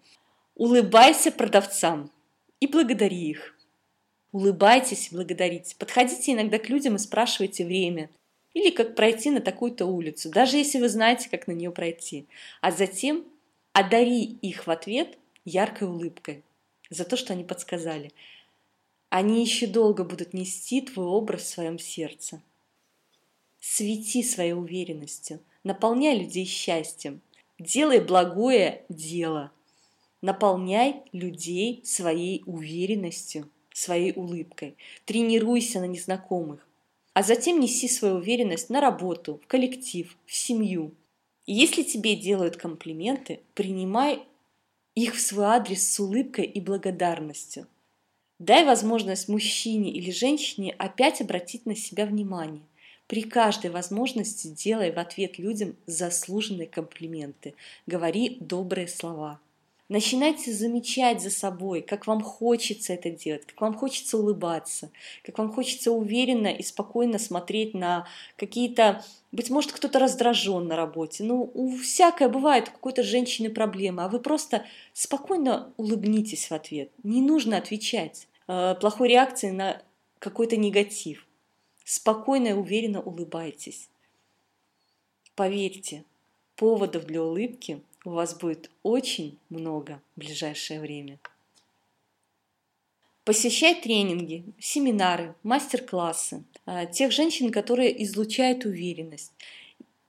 Улыбайся 0.56 1.32
продавцам 1.32 2.12
и 2.60 2.68
благодари 2.68 3.30
их. 3.30 3.56
Улыбайтесь, 4.32 5.10
благодарите. 5.12 5.76
Подходите 5.78 6.34
иногда 6.34 6.58
к 6.58 6.70
людям 6.70 6.96
и 6.96 7.00
спрашивайте 7.00 7.66
время. 7.66 8.10
Или 8.54 8.70
как 8.70 8.96
пройти 8.96 9.30
на 9.30 9.40
такую-то 9.40 9.86
улицу, 9.86 10.30
даже 10.30 10.58
если 10.58 10.80
вы 10.80 10.90
знаете, 10.90 11.30
как 11.30 11.48
на 11.48 11.54
нее 11.54 11.72
пройти. 11.72 12.28
А 12.60 12.72
затем 12.72 13.26
одари 13.74 14.24
их 14.24 14.68
в 14.68 14.72
ответ 14.72 15.18
яркой 15.46 15.88
улыбкой 15.88 16.44
за 16.90 17.06
то, 17.06 17.16
что 17.16 17.34
они 17.34 17.44
подсказали. 17.44 18.12
Они 19.10 19.42
еще 19.42 19.68
долго 19.68 20.04
будут 20.04 20.34
нести 20.34 20.82
твой 20.82 21.06
образ 21.06 21.44
в 21.44 21.48
своем 21.48 21.80
сердце. 21.80 22.42
Свети 23.62 24.24
своей 24.24 24.54
уверенностью, 24.54 25.40
наполняй 25.64 26.20
людей 26.20 26.44
счастьем, 26.44 27.22
делай 27.58 28.02
благое 28.02 28.84
дело, 28.90 29.54
наполняй 30.22 31.04
людей 31.14 31.82
своей 31.86 32.44
уверенностью– 32.46 33.50
своей 33.74 34.14
улыбкой. 34.14 34.76
Тренируйся 35.06 35.80
на 35.80 35.88
незнакомых. 35.88 36.68
А 37.14 37.24
затем 37.24 37.60
неси 37.60 37.88
свою 37.88 38.16
уверенность 38.16 38.70
на 38.70 38.80
работу, 38.80 39.40
в 39.44 39.48
коллектив, 39.48 40.16
в 40.26 40.34
семью. 40.34 40.94
Если 41.46 41.84
тебе 41.84 42.16
делают 42.16 42.56
комплименты, 42.56 43.42
принимай 43.54 44.22
их 44.96 45.16
в 45.16 45.22
свой 45.22 45.46
адрес 45.46 45.90
с 45.90 46.00
улыбкой 46.00 46.46
и 46.46 46.62
благодарностью. 46.62 47.68
Дай 48.40 48.66
возможность 48.66 49.28
мужчине 49.28 49.92
или 49.92 50.12
женщине 50.12 50.74
опять 50.78 51.22
обратить 51.22 51.66
на 51.66 51.76
себя 51.76 52.06
внимание. 52.06 52.64
При 53.12 53.24
каждой 53.24 53.72
возможности 53.72 54.48
делай 54.48 54.90
в 54.90 54.98
ответ 54.98 55.38
людям 55.38 55.76
заслуженные 55.86 56.66
комплименты. 56.66 57.56
Говори 57.86 58.38
добрые 58.40 58.88
слова. 58.88 59.42
Начинайте 59.90 60.54
замечать 60.54 61.22
за 61.22 61.30
собой, 61.30 61.82
как 61.82 62.08
вам 62.08 62.22
хочется 62.22 62.94
это 62.94 63.10
делать, 63.10 63.46
как 63.46 63.60
вам 63.60 63.74
хочется 63.74 64.18
улыбаться, 64.18 64.92
как 65.26 65.40
вам 65.40 65.52
хочется 65.52 65.92
уверенно 65.92 66.48
и 66.48 66.64
спокойно 66.64 67.20
смотреть 67.20 67.74
на 67.74 68.08
какие-то, 68.38 69.04
быть 69.34 69.50
может, 69.50 69.74
кто-то 69.74 70.00
раздражен 70.00 70.70
на 70.70 70.78
работе. 70.78 71.26
Ну, 71.26 71.52
у 71.54 71.76
всякое 71.76 72.30
бывает, 72.30 72.70
у 72.70 72.72
какой-то 72.72 73.04
женщины 73.04 73.50
проблемы, 73.50 74.06
а 74.06 74.08
вы 74.08 74.22
просто 74.22 74.64
спокойно 74.94 75.74
улыбнитесь 75.76 76.50
в 76.50 76.54
ответ. 76.54 76.92
Не 77.04 77.22
нужно 77.22 77.58
отвечать 77.58 78.30
э, 78.48 78.76
плохой 78.80 79.10
реакции 79.10 79.50
на 79.50 79.82
какой-то 80.20 80.56
негатив. 80.56 81.28
Спокойно 81.94 82.48
и 82.48 82.54
уверенно 82.54 83.02
улыбайтесь. 83.02 83.90
Поверьте, 85.36 86.06
поводов 86.56 87.04
для 87.04 87.22
улыбки 87.22 87.82
у 88.06 88.12
вас 88.12 88.34
будет 88.34 88.72
очень 88.82 89.38
много 89.50 90.02
в 90.16 90.20
ближайшее 90.22 90.80
время. 90.80 91.20
Посещай 93.26 93.76
тренинги, 93.76 94.46
семинары, 94.58 95.36
мастер-классы 95.44 96.46
а, 96.66 96.86
тех 96.86 97.12
женщин, 97.12 97.52
которые 97.52 98.02
излучают 98.06 98.64
уверенность, 98.64 99.34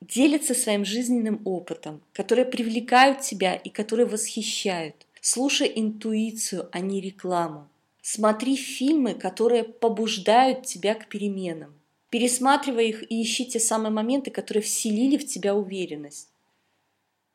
делятся 0.00 0.54
своим 0.54 0.84
жизненным 0.84 1.42
опытом, 1.44 2.00
которые 2.12 2.44
привлекают 2.44 3.22
тебя 3.22 3.56
и 3.56 3.70
которые 3.70 4.06
восхищают. 4.06 4.94
Слушай 5.20 5.72
интуицию, 5.74 6.68
а 6.70 6.78
не 6.78 7.00
рекламу. 7.00 7.68
Смотри 8.02 8.56
фильмы, 8.56 9.14
которые 9.14 9.64
побуждают 9.64 10.66
тебя 10.66 10.94
к 10.94 11.08
переменам. 11.08 11.72
Пересматривай 12.10 12.90
их 12.90 13.10
и 13.10 13.22
ищи 13.22 13.46
те 13.46 13.58
самые 13.58 13.90
моменты, 13.90 14.30
которые 14.30 14.62
вселили 14.62 15.16
в 15.16 15.26
тебя 15.26 15.54
уверенность 15.54 16.28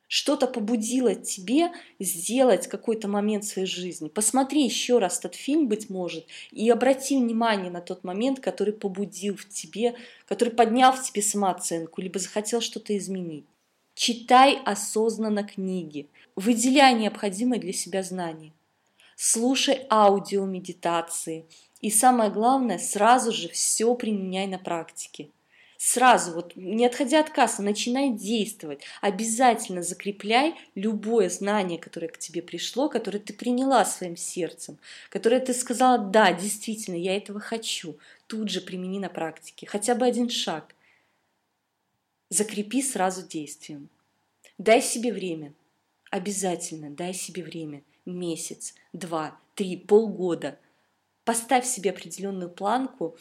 что-то 0.07 0.48
побудило 0.48 1.15
тебе 1.15 1.72
сделать 1.99 2.68
какой-то 2.68 3.07
момент 3.07 3.44
в 3.44 3.49
своей 3.49 3.68
жизни. 3.68 4.07
Посмотри 4.07 4.64
еще 4.64 4.99
раз 4.99 5.19
этот 5.19 5.35
фильм, 5.35 5.68
быть 5.68 5.89
может, 5.89 6.26
и 6.52 6.69
обрати 6.69 7.18
внимание 7.18 7.69
на 7.69 7.81
тот 7.81 8.03
момент, 8.03 8.39
который 8.39 8.73
побудил 8.73 9.35
в 9.35 9.48
тебе, 9.49 9.95
который 10.26 10.53
поднял 10.53 10.94
в 10.94 11.03
тебе 11.03 11.22
самооценку, 11.22 12.02
либо 12.02 12.19
захотел 12.19 12.61
что-то 12.61 12.98
изменить. 12.98 13.45
Читай 13.95 14.60
осознанно 14.64 15.44
книги, 15.44 16.07
выделяй 16.35 16.94
необходимые 16.94 17.60
для 17.60 17.73
себя 17.73 18.03
знания. 18.03 18.53
Слушай 19.18 19.85
аудио 19.89 20.45
медитации. 20.45 21.45
И 21.81 21.91
самое 21.91 22.31
главное, 22.31 22.77
сразу 22.77 23.34
же 23.34 23.49
все 23.49 23.94
применяй 23.95 24.48
на 24.48 24.57
практике 24.57 25.30
сразу, 25.77 26.34
вот 26.34 26.56
не 26.56 26.85
отходя 26.85 27.22
от 27.22 27.30
кассы, 27.30 27.61
начинай 27.61 28.11
действовать. 28.11 28.81
Обязательно 29.02 29.81
закрепляй 29.81 30.56
любое 30.76 31.30
знание, 31.30 31.80
которое 31.80 32.10
к 32.10 32.18
тебе 32.18 32.41
пришло, 32.41 32.89
которое 32.89 33.19
ты 33.19 33.34
приняла 33.34 33.85
своим 33.85 34.18
сердцем, 34.18 34.77
которое 35.10 35.39
ты 35.39 35.53
сказала, 35.53 35.98
да, 35.98 36.34
действительно, 36.34 36.95
я 36.95 37.15
этого 37.15 37.39
хочу. 37.39 37.98
Тут 38.27 38.49
же 38.49 38.61
примени 38.61 38.99
на 38.99 39.10
практике. 39.10 39.68
Хотя 39.68 39.95
бы 39.95 40.06
один 40.06 40.30
шаг. 40.30 40.76
Закрепи 42.30 42.81
сразу 42.81 43.26
действием. 43.26 43.89
Дай 44.57 44.81
себе 44.81 45.14
время. 45.14 45.53
Обязательно 46.10 46.89
дай 46.89 47.14
себе 47.14 47.44
время. 47.44 47.84
Месяц, 48.07 48.73
два, 48.93 49.39
три, 49.53 49.77
полгода. 49.77 50.57
Поставь 51.25 51.65
себе 51.65 51.91
определенную 51.91 52.49
планку, 52.49 53.17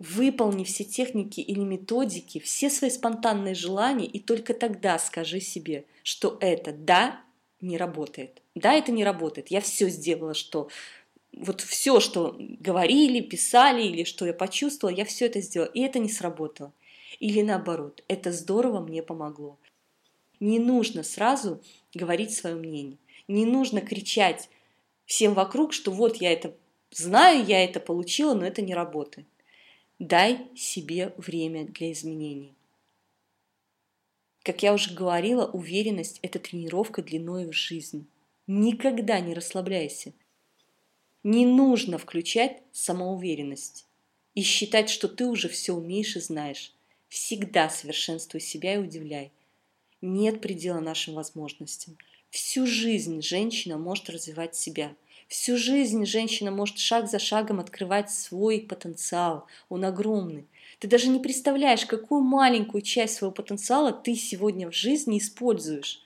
Выполни 0.00 0.64
все 0.64 0.84
техники 0.84 1.40
или 1.40 1.60
методики, 1.60 2.40
все 2.40 2.70
свои 2.70 2.88
спонтанные 2.88 3.54
желания, 3.54 4.06
и 4.06 4.18
только 4.18 4.54
тогда 4.54 4.98
скажи 4.98 5.40
себе, 5.40 5.84
что 6.02 6.38
это 6.40 6.72
«да» 6.72 7.20
не 7.60 7.76
работает. 7.76 8.40
Да, 8.54 8.72
это 8.72 8.92
не 8.92 9.04
работает. 9.04 9.48
Я 9.50 9.60
все 9.60 9.90
сделала, 9.90 10.32
что 10.32 10.70
вот 11.34 11.60
все, 11.60 12.00
что 12.00 12.34
говорили, 12.38 13.20
писали 13.20 13.82
или 13.82 14.04
что 14.04 14.24
я 14.24 14.32
почувствовала, 14.32 14.96
я 14.96 15.04
все 15.04 15.26
это 15.26 15.42
сделала, 15.42 15.68
и 15.68 15.80
это 15.80 15.98
не 15.98 16.08
сработало. 16.08 16.72
Или 17.18 17.42
наоборот, 17.42 18.02
это 18.08 18.32
здорово 18.32 18.80
мне 18.80 19.02
помогло. 19.02 19.58
Не 20.40 20.58
нужно 20.58 21.02
сразу 21.02 21.60
говорить 21.92 22.32
свое 22.32 22.56
мнение. 22.56 22.96
Не 23.30 23.46
нужно 23.46 23.80
кричать 23.80 24.50
всем 25.06 25.34
вокруг, 25.34 25.72
что 25.72 25.92
вот 25.92 26.16
я 26.16 26.32
это 26.32 26.52
знаю, 26.90 27.46
я 27.46 27.62
это 27.62 27.78
получила, 27.78 28.34
но 28.34 28.44
это 28.44 28.60
не 28.60 28.74
работает. 28.74 29.28
Дай 30.00 30.48
себе 30.56 31.14
время 31.16 31.64
для 31.66 31.92
изменений. 31.92 32.56
Как 34.42 34.64
я 34.64 34.74
уже 34.74 34.92
говорила, 34.92 35.46
уверенность– 35.46 36.18
это 36.22 36.40
тренировка 36.40 37.02
длиной 37.02 37.46
в 37.46 37.52
жизнь. 37.52 38.08
Никогда 38.48 39.20
не 39.20 39.32
расслабляйся. 39.32 40.12
Не 41.22 41.46
нужно 41.46 41.98
включать 41.98 42.60
самоуверенность 42.72 43.86
и 44.34 44.42
считать, 44.42 44.90
что 44.90 45.06
ты 45.06 45.26
уже 45.26 45.48
все 45.48 45.72
умеешь 45.72 46.16
и 46.16 46.20
знаешь. 46.20 46.74
Всегда 47.06 47.70
совершенствуй 47.70 48.40
себя 48.40 48.74
и 48.74 48.78
удивляй. 48.78 49.30
Нет 50.00 50.40
предела 50.40 50.80
нашим 50.80 51.14
возможностям. 51.14 51.96
Всю 52.30 52.66
жизнь 52.66 53.22
женщина 53.22 53.76
может 53.78 54.08
развивать 54.08 54.56
себя– 54.56 54.94
Всю 55.30 55.56
жизнь 55.56 56.04
женщина 56.06 56.50
может 56.50 56.78
шаг 56.80 57.08
за 57.08 57.20
шагом 57.20 57.60
открывать 57.60 58.10
свой 58.10 58.62
потенциал. 58.62 59.46
Он 59.68 59.84
огромный. 59.84 60.48
Ты 60.80 60.88
даже 60.88 61.08
не 61.08 61.20
представляешь, 61.20 61.86
какую 61.86 62.22
маленькую 62.22 62.82
часть 62.82 63.14
своего 63.14 63.32
потенциала 63.32 63.92
ты 63.92 64.16
сегодня 64.16 64.68
в 64.68 64.74
жизни 64.74 65.18
используешь. 65.18 66.02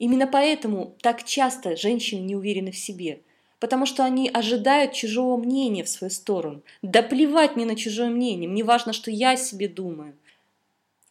Именно 0.00 0.26
поэтому 0.26 0.96
так 1.00 1.22
часто 1.22 1.76
женщины 1.76 2.22
не 2.22 2.34
уверены 2.34 2.72
в 2.72 2.76
себе, 2.76 3.20
потому 3.60 3.86
что 3.86 4.04
они 4.04 4.28
ожидают 4.28 4.94
чужого 4.94 5.36
мнения 5.36 5.84
в 5.84 5.88
свою 5.88 6.10
сторону. 6.10 6.62
Да 6.82 7.02
плевать 7.02 7.54
мне 7.54 7.66
на 7.66 7.76
чужое 7.76 8.08
мнение, 8.08 8.50
мне 8.50 8.64
важно, 8.64 8.92
что 8.92 9.12
я 9.12 9.30
о 9.30 9.36
себе 9.36 9.68
думаю. 9.68 10.16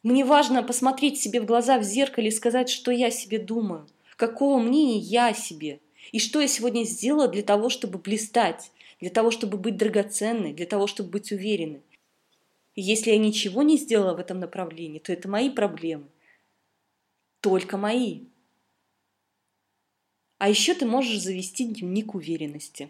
Мне 0.04 0.26
важно 0.26 0.62
посмотреть 0.62 1.22
себе 1.22 1.40
в 1.40 1.45
глаза 1.45 1.80
в 1.80 1.84
зеркале 1.84 2.28
и 2.28 2.32
сказать, 2.32 2.68
что 2.68 2.91
я 2.91 3.12
себе 3.12 3.40
думаю, 3.40 3.88
какого 4.15 4.60
мнения 4.60 4.98
я 4.98 5.27
о 5.27 5.34
себе– 5.34 5.80
и 6.11 6.19
что 6.19 6.41
я 6.41 6.48
сегодня 6.48 6.84
сделала 6.84 7.27
для 7.27 7.44
того, 7.44 7.69
чтобы 7.69 7.98
блистать, 7.98 8.72
для 8.99 9.10
того, 9.10 9.31
чтобы 9.31 9.57
быть 9.57 9.77
драгоценной, 9.77 10.53
для 10.53 10.65
того, 10.65 10.88
чтобы 10.88 11.10
быть 11.10 11.31
уверенной. 11.31 11.81
И 12.76 12.81
если 12.81 13.11
я 13.11 13.18
ничего 13.18 13.64
не 13.64 13.77
сделала 13.77 14.15
в 14.15 14.19
этом 14.19 14.40
направлении, 14.40 14.99
то 14.99 15.14
это 15.14 15.30
мои 15.30 15.49
проблемы. 15.49 16.06
Только 17.41 17.77
мои. 17.77 18.22
А 20.40 20.49
еще 20.49 20.73
ты 20.73 20.85
можешь 20.85 21.22
завести 21.22 21.65
дневник 21.65 22.15
уверенности. 22.15 22.90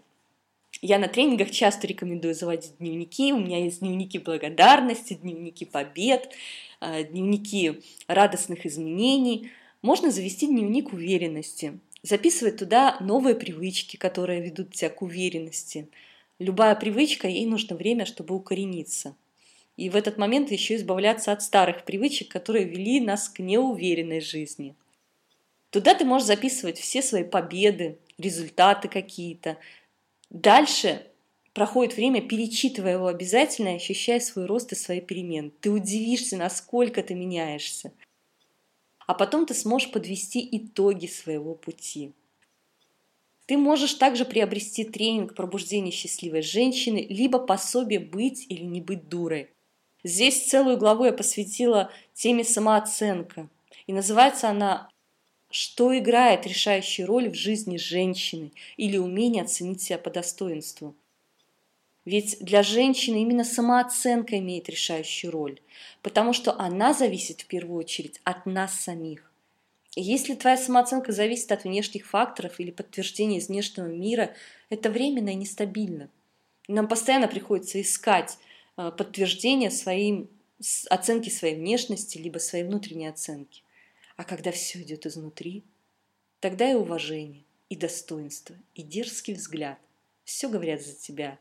Я 0.81 0.97
на 0.97 1.07
тренингах 1.07 1.51
часто 1.51 1.85
рекомендую 1.85 2.33
заводить 2.33 2.77
дневники. 2.79 3.31
У 3.31 3.39
меня 3.39 3.63
есть 3.63 3.79
дневники 3.79 4.17
благодарности, 4.17 5.13
дневники 5.13 5.65
побед, 5.65 6.33
э, 6.81 7.03
дневники 7.03 7.81
радостных 8.07 8.65
изменений. 8.65 9.51
Можно 9.83 10.11
завести 10.11 10.47
дневник 10.47 10.93
уверенности 10.93 11.77
записывать 12.03 12.57
туда 12.57 12.97
новые 13.01 13.35
привычки, 13.35 13.97
которые 13.97 14.41
ведут 14.41 14.71
тебя 14.71 14.89
к 14.89 15.01
уверенности. 15.01 15.89
Любая 16.39 16.75
привычка, 16.75 17.27
ей 17.27 17.45
нужно 17.45 17.75
время, 17.75 18.05
чтобы 18.05 18.33
укорениться. 18.33 19.13
И 19.75 19.89
в 19.89 19.97
этот 19.97 20.17
момент 20.17 20.51
еще 20.51 20.77
избавляться 20.77 21.33
от 21.33 21.43
старых 21.43 21.83
привычек, 21.83 22.29
которые 22.29 22.63
вели 22.63 23.01
нас 23.01 23.27
к 23.27 23.39
неуверенной 23.39 24.21
жизни. 24.21 24.73
Туда 25.69 25.95
ты 25.95 26.05
можешь 26.05 26.27
записывать 26.27 26.79
все 26.79 27.01
свои 27.01 27.25
победы, 27.25 27.97
результаты 28.17 28.87
какие-то. 28.87 29.57
Дальше 30.29 31.05
проходит 31.53 31.97
время, 31.97 32.21
перечитывая 32.21 32.93
его 32.93 33.07
обязательно 33.07 33.73
ощущая 33.73 34.21
свой 34.21 34.45
рост 34.45 34.71
и 34.71 34.75
свои 34.75 35.01
перемены. 35.01 35.51
Ты 35.59 35.71
удивишься, 35.71 36.37
насколько 36.37 37.03
ты 37.03 37.15
меняешься 37.15 37.91
а 39.07 39.13
потом 39.13 39.45
ты 39.45 39.53
сможешь 39.53 39.91
подвести 39.91 40.47
итоги 40.51 41.07
своего 41.07 41.55
пути. 41.55 42.13
Ты 43.45 43.57
можешь 43.57 43.95
также 43.95 44.23
приобрести 44.23 44.85
тренинг 44.85 45.35
пробуждения 45.35 45.91
счастливой 45.91 46.41
женщины, 46.41 47.05
либо 47.09 47.39
пособие 47.39 47.99
быть 47.99 48.45
или 48.49 48.63
не 48.63 48.79
быть 48.79 49.09
дурой. 49.09 49.49
Здесь 50.03 50.45
целую 50.45 50.77
главу 50.77 51.05
я 51.05 51.13
посвятила 51.13 51.91
теме 52.13 52.43
самооценка. 52.43 53.49
И 53.85 53.93
называется 53.93 54.49
она 54.49 54.89
«Что 55.49 55.97
играет 55.97 56.47
решающую 56.47 57.05
роль 57.05 57.29
в 57.29 57.35
жизни 57.35 57.77
женщины» 57.77 58.51
или 58.77 58.97
«Умение 58.97 59.43
оценить 59.43 59.81
себя 59.81 59.97
по 59.97 60.09
достоинству». 60.09 60.95
Ведь 62.05 62.37
для 62.41 62.63
женщины 62.63 63.21
именно 63.21 63.45
самооценка 63.45 64.37
имеет 64.39 64.67
решающую 64.67 65.31
роль, 65.31 65.59
потому 66.01 66.33
что 66.33 66.59
она 66.59 66.93
зависит 66.93 67.41
в 67.41 67.47
первую 67.47 67.77
очередь 67.77 68.19
от 68.25 68.45
нас 68.45 68.79
самих. 68.81 69.31
И 69.95 70.01
если 70.01 70.35
твоя 70.35 70.57
самооценка 70.57 71.11
зависит 71.11 71.51
от 71.51 71.63
внешних 71.63 72.07
факторов 72.07 72.59
или 72.59 72.71
подтверждения 72.71 73.37
из 73.37 73.47
внешнего 73.47 73.85
мира, 73.85 74.33
это 74.69 74.89
временно 74.89 75.29
и 75.29 75.35
нестабильно. 75.35 76.09
нам 76.67 76.87
постоянно 76.87 77.27
приходится 77.27 77.79
искать 77.81 78.37
э, 78.77 78.91
подтверждение 78.97 79.69
своим, 79.69 80.29
оценки 80.89 81.29
своей 81.29 81.55
внешности, 81.55 82.17
либо 82.17 82.39
своей 82.39 82.63
внутренней 82.65 83.07
оценки. 83.07 83.63
А 84.17 84.23
когда 84.23 84.51
все 84.51 84.81
идет 84.81 85.05
изнутри, 85.05 85.63
тогда 86.39 86.69
и 86.69 86.75
уважение, 86.75 87.43
и 87.69 87.75
достоинство, 87.75 88.55
и 88.75 88.81
дерзкий 88.81 89.33
взгляд. 89.33 89.77
Все 90.23 90.49
говорят 90.49 90.81
за 90.81 90.95
тебя. 90.95 91.37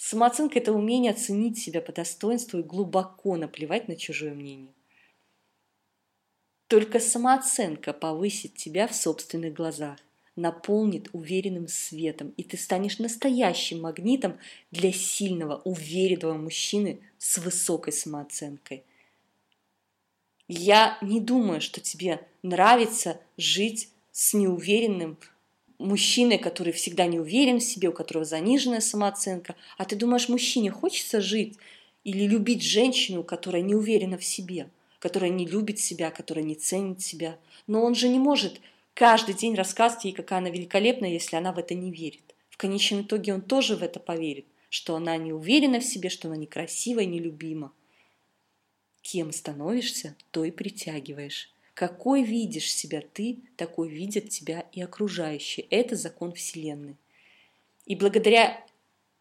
Самооценка– 0.00 0.58
это 0.60 0.72
умение 0.72 1.10
оценить 1.10 1.58
себя 1.58 1.82
по 1.82 1.92
достоинству 1.92 2.60
и 2.60 2.62
глубоко 2.62 3.36
наплевать 3.36 3.88
на 3.88 3.96
чужое 3.96 4.32
мнение. 4.32 4.72
Только 6.68 7.00
самооценка 7.00 7.92
повысит 7.92 8.54
тебя 8.54 8.86
в 8.86 8.94
собственных 8.94 9.54
глазах, 9.54 9.98
наполнит 10.36 11.08
уверенным 11.12 11.66
светом, 11.66 12.32
и 12.36 12.44
ты 12.44 12.56
станешь 12.56 13.00
настоящим 13.00 13.80
магнитом 13.80 14.38
для 14.70 14.92
сильного, 14.92 15.60
уверенного 15.64 16.34
мужчины 16.34 17.00
с 17.18 17.38
высокой 17.38 17.92
самооценкой. 17.92 18.84
Я 20.46 20.96
не 21.02 21.20
думаю, 21.20 21.60
что 21.60 21.80
тебе 21.80 22.24
нравится 22.42 23.20
жить 23.36 23.90
с 24.12 24.32
неуверенным 24.32 25.18
мужчиной, 25.78 26.38
который 26.38 26.72
всегда 26.72 27.06
не 27.06 27.18
уверен 27.18 27.60
в 27.60 27.64
себе, 27.64 27.88
у 27.88 27.92
которого 27.92 28.24
заниженная 28.24 28.80
самооценка, 28.80 29.54
а 29.76 29.84
ты 29.84 29.96
думаешь, 29.96 30.28
мужчине 30.28 30.70
хочется 30.70 31.20
жить 31.20 31.56
или 32.04 32.24
любить 32.24 32.62
женщину, 32.62 33.22
которая 33.22 33.62
не 33.62 33.74
уверена 33.74 34.18
в 34.18 34.24
себе, 34.24 34.68
которая 34.98 35.30
не 35.30 35.46
любит 35.46 35.78
себя, 35.78 36.10
которая 36.10 36.44
не 36.44 36.54
ценит 36.54 37.00
себя. 37.02 37.38
Но 37.66 37.82
он 37.82 37.94
же 37.94 38.08
не 38.08 38.18
может 38.18 38.60
каждый 38.94 39.34
день 39.34 39.54
рассказывать 39.54 40.04
ей, 40.04 40.12
какая 40.12 40.40
она 40.40 40.50
великолепная, 40.50 41.10
если 41.10 41.36
она 41.36 41.52
в 41.52 41.58
это 41.58 41.74
не 41.74 41.92
верит. 41.92 42.34
В 42.50 42.56
конечном 42.56 43.02
итоге 43.02 43.34
он 43.34 43.40
тоже 43.40 43.76
в 43.76 43.82
это 43.82 44.00
поверит, 44.00 44.46
что 44.68 44.96
она 44.96 45.16
не 45.16 45.32
уверена 45.32 45.80
в 45.80 45.84
себе, 45.84 46.08
что 46.08 46.28
она 46.28 46.36
некрасивая, 46.36 47.04
нелюбима. 47.04 47.72
Кем 49.02 49.32
становишься, 49.32 50.16
то 50.32 50.44
и 50.44 50.50
притягиваешь. 50.50 51.50
Какой 51.78 52.24
видишь 52.24 52.74
себя 52.74 53.04
ты, 53.12 53.38
такой 53.56 53.88
видят 53.88 54.30
тебя 54.30 54.66
и 54.72 54.82
окружающие. 54.82 55.64
Это 55.70 55.94
закон 55.94 56.32
Вселенной. 56.32 56.96
И 57.86 57.94
благодаря 57.94 58.66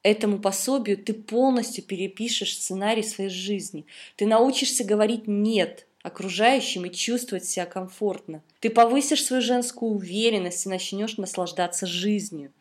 этому 0.02 0.40
пособию 0.40 0.98
ты 0.98 1.14
полностью 1.14 1.84
перепишешь 1.84 2.58
сценарий 2.58 3.04
своей 3.04 3.30
жизни. 3.30 3.86
Ты 4.16 4.26
научишься 4.26 4.84
говорить 4.84 5.28
«нет» 5.28 5.86
окружающим 6.02 6.86
и 6.86 6.92
чувствовать 6.92 7.46
себя 7.46 7.68
комфортно. 7.68 8.42
Ты 8.60 8.72
повысишь 8.72 9.24
свою 9.24 9.44
женскую 9.44 9.92
уверенность 9.92 10.66
и 10.66 10.70
начнешь 10.70 11.18
наслаждаться 11.18 11.86
жизнью. 11.86 12.52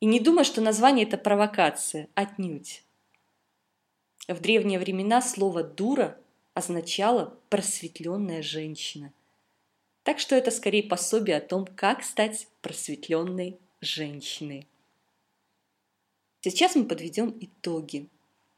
И 0.00 0.04
не 0.04 0.20
думай, 0.20 0.44
что 0.44 0.60
название– 0.60 1.06
это 1.08 1.16
провокация, 1.16 2.08
отнюдь. 2.14 2.82
В 4.28 4.38
древние 4.40 4.78
времена 4.78 5.22
слово 5.22 5.62
«дура» 5.62 6.18
означало 6.54 7.36
«просветленная 7.50 8.42
женщина». 8.42 9.12
Так 10.04 10.18
что 10.18 10.36
это 10.36 10.50
скорее 10.50 10.82
пособие 10.82 11.36
о 11.36 11.40
том, 11.40 11.66
как 11.66 12.04
стать 12.04 12.46
просветленной 12.62 13.58
женщиной. 13.80 14.66
Сейчас 16.40 16.74
мы 16.74 16.84
подведем 16.84 17.34
итоги. 17.40 18.06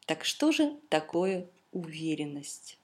Так 0.07 0.25
что 0.25 0.51
же 0.53 0.77
такое 0.89 1.47
уверенность? 1.73 2.79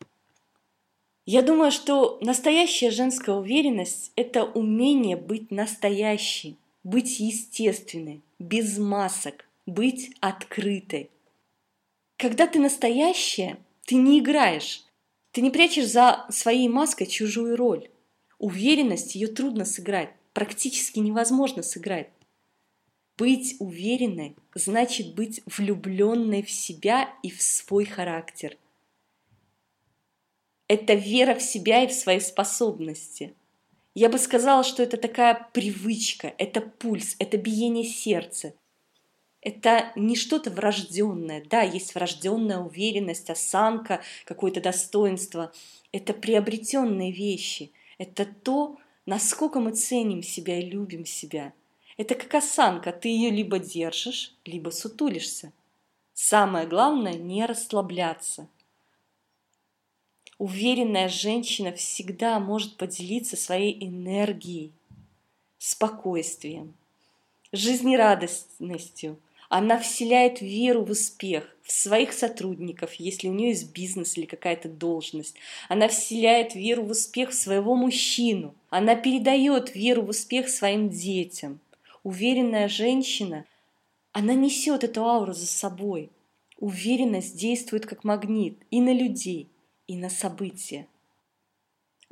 Я 1.26 1.42
думаю, 1.42 1.70
что 1.70 2.18
настоящая 2.20 2.90
женская 2.90 3.36
уверенность– 3.36 4.12
это 4.16 4.44
умение 4.44 5.16
быть 5.16 5.50
настоящей, 5.50 6.56
быть 6.84 7.20
естественной, 7.20 8.22
без 8.38 8.78
масок, 8.78 9.44
быть 9.66 10.14
открытой. 10.20 11.10
Когда 12.16 12.46
ты 12.46 12.58
настоящая, 12.58 13.58
ты 13.84 13.96
не 13.96 14.18
играешь, 14.18 14.84
ты 15.32 15.40
не 15.40 15.50
прячешь 15.50 15.88
за 15.88 16.26
своей 16.30 16.68
маской 16.68 17.06
чужую 17.06 17.56
роль. 17.56 17.90
Уверенность 18.38 19.14
ее 19.14 19.28
трудно 19.28 19.64
сыграть, 19.64 20.10
практически 20.34 20.98
невозможно 20.98 21.62
сыграть. 21.62 22.10
Быть 23.16 23.56
уверенной 23.58 24.36
значит 24.54 25.14
быть 25.14 25.42
влюбленной 25.46 26.42
в 26.42 26.50
себя 26.50 27.08
и 27.22 27.30
в 27.30 27.40
свой 27.42 27.84
характер. 27.84 28.58
Это 30.68 30.94
вера 30.94 31.34
в 31.34 31.42
себя 31.42 31.84
и 31.84 31.86
в 31.86 31.92
свои 31.92 32.20
способности. 32.20 33.34
Я 33.94 34.08
бы 34.08 34.18
сказала, 34.18 34.64
что 34.64 34.82
это 34.82 34.96
такая 34.96 35.48
привычка, 35.52 36.34
это 36.38 36.62
пульс, 36.62 37.14
это 37.18 37.36
биение 37.36 37.84
сердца, 37.84 38.54
это 39.42 39.92
не 39.96 40.14
что-то 40.14 40.50
врожденное. 40.50 41.44
Да, 41.44 41.62
есть 41.62 41.96
врожденная 41.96 42.60
уверенность, 42.60 43.28
осанка, 43.28 44.00
какое-то 44.24 44.60
достоинство. 44.60 45.52
Это 45.90 46.14
приобретенные 46.14 47.10
вещи. 47.10 47.72
Это 47.98 48.24
то, 48.24 48.78
насколько 49.04 49.58
мы 49.58 49.72
ценим 49.72 50.22
себя 50.22 50.60
и 50.60 50.70
любим 50.70 51.04
себя. 51.04 51.52
Это 51.96 52.14
как 52.14 52.32
осанка, 52.36 52.92
ты 52.92 53.08
ее 53.08 53.30
либо 53.30 53.58
держишь, 53.58 54.34
либо 54.44 54.70
сутулишься. 54.70 55.52
Самое 56.14 56.66
главное– 56.66 57.14
не 57.14 57.44
расслабляться. 57.44 58.48
Уверенная 60.38 61.08
женщина 61.08 61.72
всегда 61.72 62.38
может 62.38 62.76
поделиться 62.76 63.36
своей 63.36 63.84
энергией, 63.84 64.72
спокойствием, 65.58 66.74
жизнерадостностью– 67.50 69.18
она 69.52 69.78
вселяет 69.78 70.40
веру 70.40 70.82
в 70.82 70.92
успех, 70.92 71.54
в 71.62 71.70
своих 71.70 72.14
сотрудников, 72.14 72.94
если 72.94 73.28
у 73.28 73.34
нее 73.34 73.50
есть 73.50 73.74
бизнес 73.74 74.16
или 74.16 74.24
какая-то 74.24 74.70
должность. 74.70 75.34
Она 75.68 75.88
вселяет 75.88 76.54
веру 76.54 76.84
в 76.84 76.92
успех 76.92 77.32
в 77.32 77.34
своего 77.34 77.74
мужчину. 77.74 78.54
Она 78.70 78.94
передает 78.94 79.74
веру 79.74 80.04
в 80.04 80.08
успех 80.08 80.48
своим 80.48 80.88
детям. 80.88 81.60
Уверенная 82.02 82.66
женщина, 82.66 83.44
она 84.12 84.32
несет 84.32 84.84
эту 84.84 85.04
ауру 85.04 85.34
за 85.34 85.46
собой. 85.46 86.10
Уверенность 86.56 87.36
действует 87.36 87.84
как 87.84 88.04
магнит 88.04 88.56
и 88.70 88.80
на 88.80 88.94
людей, 88.94 89.50
и 89.86 89.96
на 89.96 90.08
события. 90.08 90.86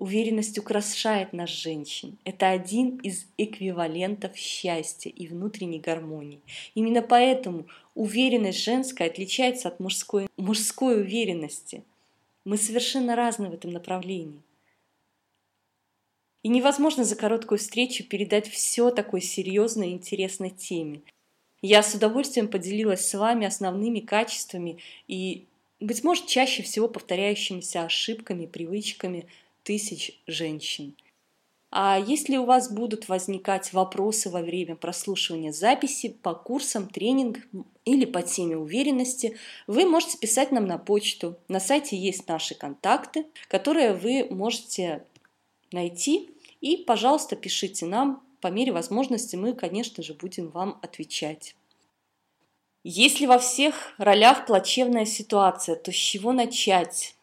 Уверенность 0.00 0.58
украшает 0.58 1.34
нас 1.34 1.50
женщин. 1.50 2.16
Это 2.24 2.48
один 2.48 2.96
из 3.02 3.26
эквивалентов 3.36 4.34
счастья 4.34 5.10
и 5.10 5.28
внутренней 5.28 5.78
гармонии. 5.78 6.40
Именно 6.74 7.02
поэтому 7.02 7.66
уверенность 7.94 8.64
женская 8.64 9.08
отличается 9.08 9.68
от 9.68 9.78
мужской, 9.78 10.28
мужской 10.38 11.02
уверенности. 11.02 11.84
Мы 12.46 12.56
совершенно 12.56 13.14
разные 13.14 13.50
в 13.50 13.52
этом 13.52 13.72
направлении. 13.72 14.40
И 16.42 16.48
невозможно 16.48 17.04
за 17.04 17.14
короткую 17.14 17.58
встречу 17.58 18.02
передать 18.02 18.48
все 18.48 18.90
такой 18.90 19.20
серьезной 19.20 19.90
и 19.90 19.92
интересной 19.92 20.48
теме. 20.48 21.02
Я 21.60 21.82
с 21.82 21.94
удовольствием 21.94 22.48
поделилась 22.48 23.06
с 23.06 23.12
вами 23.12 23.46
основными 23.46 24.00
качествами 24.00 24.78
и, 25.08 25.44
быть 25.78 26.02
может, 26.02 26.26
чаще 26.26 26.62
всего 26.62 26.88
повторяющимися 26.88 27.82
ошибками, 27.82 28.46
привычками– 28.46 29.26
тысяч 29.62 30.20
женщин. 30.26 30.94
А 31.72 31.98
если 32.04 32.36
у 32.36 32.44
вас 32.44 32.70
будут 32.70 33.08
возникать 33.08 33.72
вопросы 33.72 34.28
во 34.28 34.42
время 34.42 34.74
прослушивания 34.74 35.52
записи 35.52 36.08
по 36.08 36.34
курсам, 36.34 36.88
тренинг 36.88 37.38
или 37.84 38.04
по 38.06 38.22
теме 38.22 38.56
уверенности, 38.56 39.36
вы 39.68 39.86
можете 39.86 40.18
писать 40.18 40.50
нам 40.50 40.66
на 40.66 40.78
почту. 40.78 41.36
На 41.46 41.60
сайте 41.60 41.96
есть 41.96 42.26
наши 42.26 42.56
контакты, 42.56 43.26
которые 43.46 43.94
вы 43.94 44.26
можете 44.30 45.04
найти. 45.70 46.30
И, 46.60 46.76
пожалуйста, 46.76 47.36
пишите 47.36 47.86
нам. 47.86 48.20
По 48.40 48.48
мере 48.48 48.72
возможности 48.72 49.36
мы, 49.36 49.52
конечно 49.52 50.02
же, 50.02 50.14
будем 50.14 50.48
вам 50.48 50.78
отвечать. 50.82 51.54
Если 52.82 53.26
во 53.26 53.38
всех 53.38 53.94
ролях 53.98 54.46
плачевная 54.46 55.04
ситуация, 55.04 55.76
то 55.76 55.92
с 55.92 55.94
чего 55.94 56.32
начать? 56.32 57.14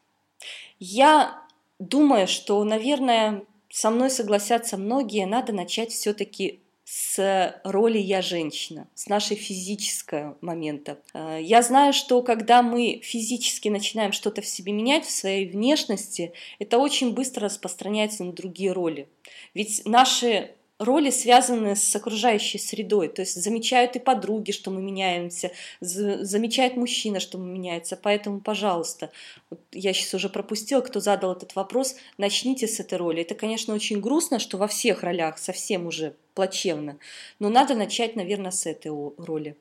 Я 0.80 1.42
думаю, 1.80 2.28
что, 2.28 2.64
наверное, 2.64 3.44
со 3.70 3.90
мной 3.90 4.10
согласятся 4.10 4.78
многие, 4.78 5.26
надо 5.26 5.54
начать 5.54 5.92
все-таки 5.92 6.62
с 6.90 7.60
роли 7.66 7.98
«я 7.98 8.22
женщина», 8.22 8.88
с 8.96 9.08
нашей 9.08 9.36
физического 9.36 10.38
момента. 10.40 11.00
Э, 11.14 11.38
я 11.42 11.62
знаю, 11.62 11.92
что 11.92 12.22
когда 12.22 12.62
мы 12.62 13.02
физически 13.04 13.68
начинаем 13.68 14.14
что-то 14.14 14.42
в 14.42 14.46
себе 14.46 14.72
менять, 14.72 15.06
в 15.06 15.12
своей 15.12 15.50
внешности, 15.50 16.32
это 16.60 16.78
очень 16.78 17.14
быстро 17.14 17.46
распространяется 17.46 18.24
на 18.24 18.32
другие 18.32 18.72
роли. 18.72 19.10
Ведь 19.54 19.82
наши 19.84 20.56
роли 20.80 21.10
связаны 21.10 21.76
с 21.76 21.96
окружающей 21.96 22.60
средой. 22.60 23.10
То 23.10 23.22
есть 23.22 23.42
замечают 23.42 23.96
и 23.96 24.00
подруги, 24.00 24.52
что 24.52 24.72
мы 24.72 24.82
меняемся, 24.82 25.52
замечает 25.80 26.78
мужчина, 26.78 27.20
что 27.20 27.38
мы 27.38 27.48
меняемся. 27.48 27.98
Поэтому, 27.98 28.42
пожалуйста, 28.42 29.12
вот 29.50 29.60
я 29.72 29.94
сейчас 29.94 30.14
уже 30.14 30.30
пропустила, 30.30 30.82
кто 30.82 31.00
задал 31.00 31.34
этот 31.34 31.56
вопрос, 31.56 31.96
начните 32.18 32.68
с 32.68 32.80
этой 32.80 32.98
роли. 32.98 33.22
Это, 33.22 33.36
конечно, 33.36 33.74
очень 33.74 34.00
грустно, 34.00 34.40
что 34.40 34.58
во 34.58 34.68
всех 34.68 35.04
ролях 35.04 35.38
совсем 35.40 35.88
уже 35.88 36.16
плачевно, 36.36 37.00
но 37.40 37.50
надо 37.50 37.74
начать, 37.74 38.16
наверное, 38.16 38.52
с 38.52 38.68
этой 38.68 38.92
роли. 39.18 39.58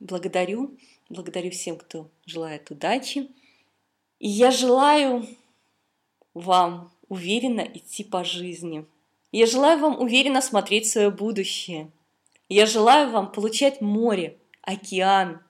Благодарю, 0.00 0.76
благодарю 1.08 1.50
всем, 1.52 1.76
кто 1.76 2.08
желает 2.26 2.70
удачи. 2.70 3.28
И 4.18 4.28
я 4.28 4.50
желаю 4.50 5.26
вам 6.34 6.92
уверенно 7.08 7.60
идти 7.60 8.02
по 8.02 8.24
жизни– 8.24 8.84
Я 9.32 9.46
желаю 9.46 9.78
вам 9.78 10.00
уверенно 10.00 10.40
смотреть 10.40 10.88
свое 10.88 11.10
будущее. 11.10 11.90
Я 12.48 12.64
желаю 12.64 13.10
вам 13.10 13.30
получать 13.30 13.80
море, 13.80 14.38
океан, 14.62 15.42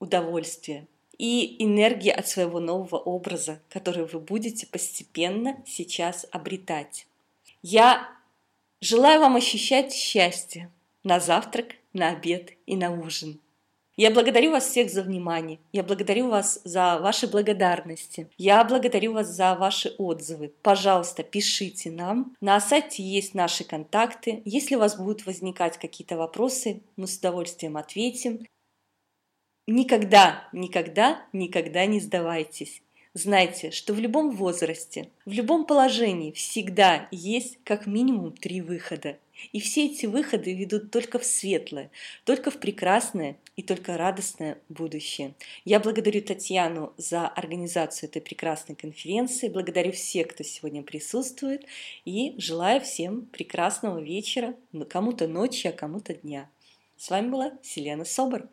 удовольствие 0.00 0.86
и 1.16 1.62
энергии 1.62 2.10
от 2.10 2.28
своего 2.28 2.60
нового 2.60 2.96
образа, 2.96 3.60
который 3.68 4.06
вы 4.06 4.20
будете 4.20 4.66
постепенно 4.66 5.62
сейчас 5.66 6.26
обретать. 6.30 7.06
Я 7.62 8.08
желаю 8.80 9.20
вам 9.20 9.36
ощущать 9.36 9.92
счастье 9.92 10.70
на 11.04 11.20
завтрак, 11.20 11.74
на 11.92 12.10
обед 12.10 12.52
и 12.66 12.76
на 12.76 12.90
ужин. 12.90 13.40
Я 14.00 14.12
благодарю 14.12 14.52
вас 14.52 14.68
всех 14.68 14.90
за 14.90 15.02
внимание. 15.02 15.58
Я 15.72 15.82
благодарю 15.82 16.28
вас 16.28 16.60
за 16.62 17.00
ваши 17.00 17.26
благодарности. 17.26 18.28
Я 18.38 18.62
благодарю 18.62 19.12
вас 19.12 19.26
за 19.26 19.56
ваши 19.56 19.88
отзывы. 19.98 20.52
Пожалуйста, 20.62 21.24
пишите 21.24 21.90
нам. 21.90 22.36
На 22.40 22.60
сайте 22.60 23.02
есть 23.02 23.34
наши 23.34 23.64
контакты. 23.64 24.40
Если 24.44 24.76
у 24.76 24.78
вас 24.78 24.96
будут 24.96 25.26
возникать 25.26 25.78
какие-то 25.78 26.16
вопросы, 26.16 26.80
мы 26.94 27.08
с 27.08 27.18
удовольствием 27.18 27.76
ответим. 27.76 28.46
Никогда, 29.66 30.48
никогда, 30.52 31.26
никогда 31.32 31.84
не 31.86 31.98
сдавайтесь. 31.98 32.82
Знайте, 33.14 33.72
что 33.72 33.94
в 33.94 33.98
любом 33.98 34.30
возрасте, 34.30 35.10
в 35.26 35.32
любом 35.32 35.66
положении 35.66 36.30
всегда 36.30 37.08
есть 37.10 37.58
как 37.64 37.88
минимум 37.88 38.30
три 38.30 38.60
выхода. 38.60 39.18
И 39.50 39.60
все 39.60 39.86
эти 39.86 40.06
выходы 40.06 40.54
ведут 40.54 40.92
только 40.92 41.18
в 41.18 41.24
светлое, 41.24 41.90
только 42.24 42.52
в 42.52 42.58
прекрасное 42.58 43.36
и 43.58 43.62
только 43.64 43.98
радостное 43.98 44.58
будущее. 44.68 45.34
Я 45.64 45.80
благодарю 45.80 46.22
Татьяну 46.22 46.92
за 46.96 47.26
организацию 47.26 48.08
этой 48.08 48.22
прекрасной 48.22 48.76
конференции, 48.76 49.48
благодарю 49.48 49.90
всех, 49.90 50.28
кто 50.28 50.44
сегодня 50.44 50.84
присутствует, 50.84 51.66
и 52.04 52.36
желаю 52.38 52.80
всем 52.80 53.26
прекрасного 53.26 53.98
вечера, 53.98 54.54
кому-то 54.88 55.26
ночи, 55.26 55.66
а 55.66 55.72
кому-то 55.72 56.14
дня. 56.14 56.48
С 56.96 57.10
вами 57.10 57.30
была 57.30 57.52
Селена 57.64 58.04
Собор. 58.04 58.48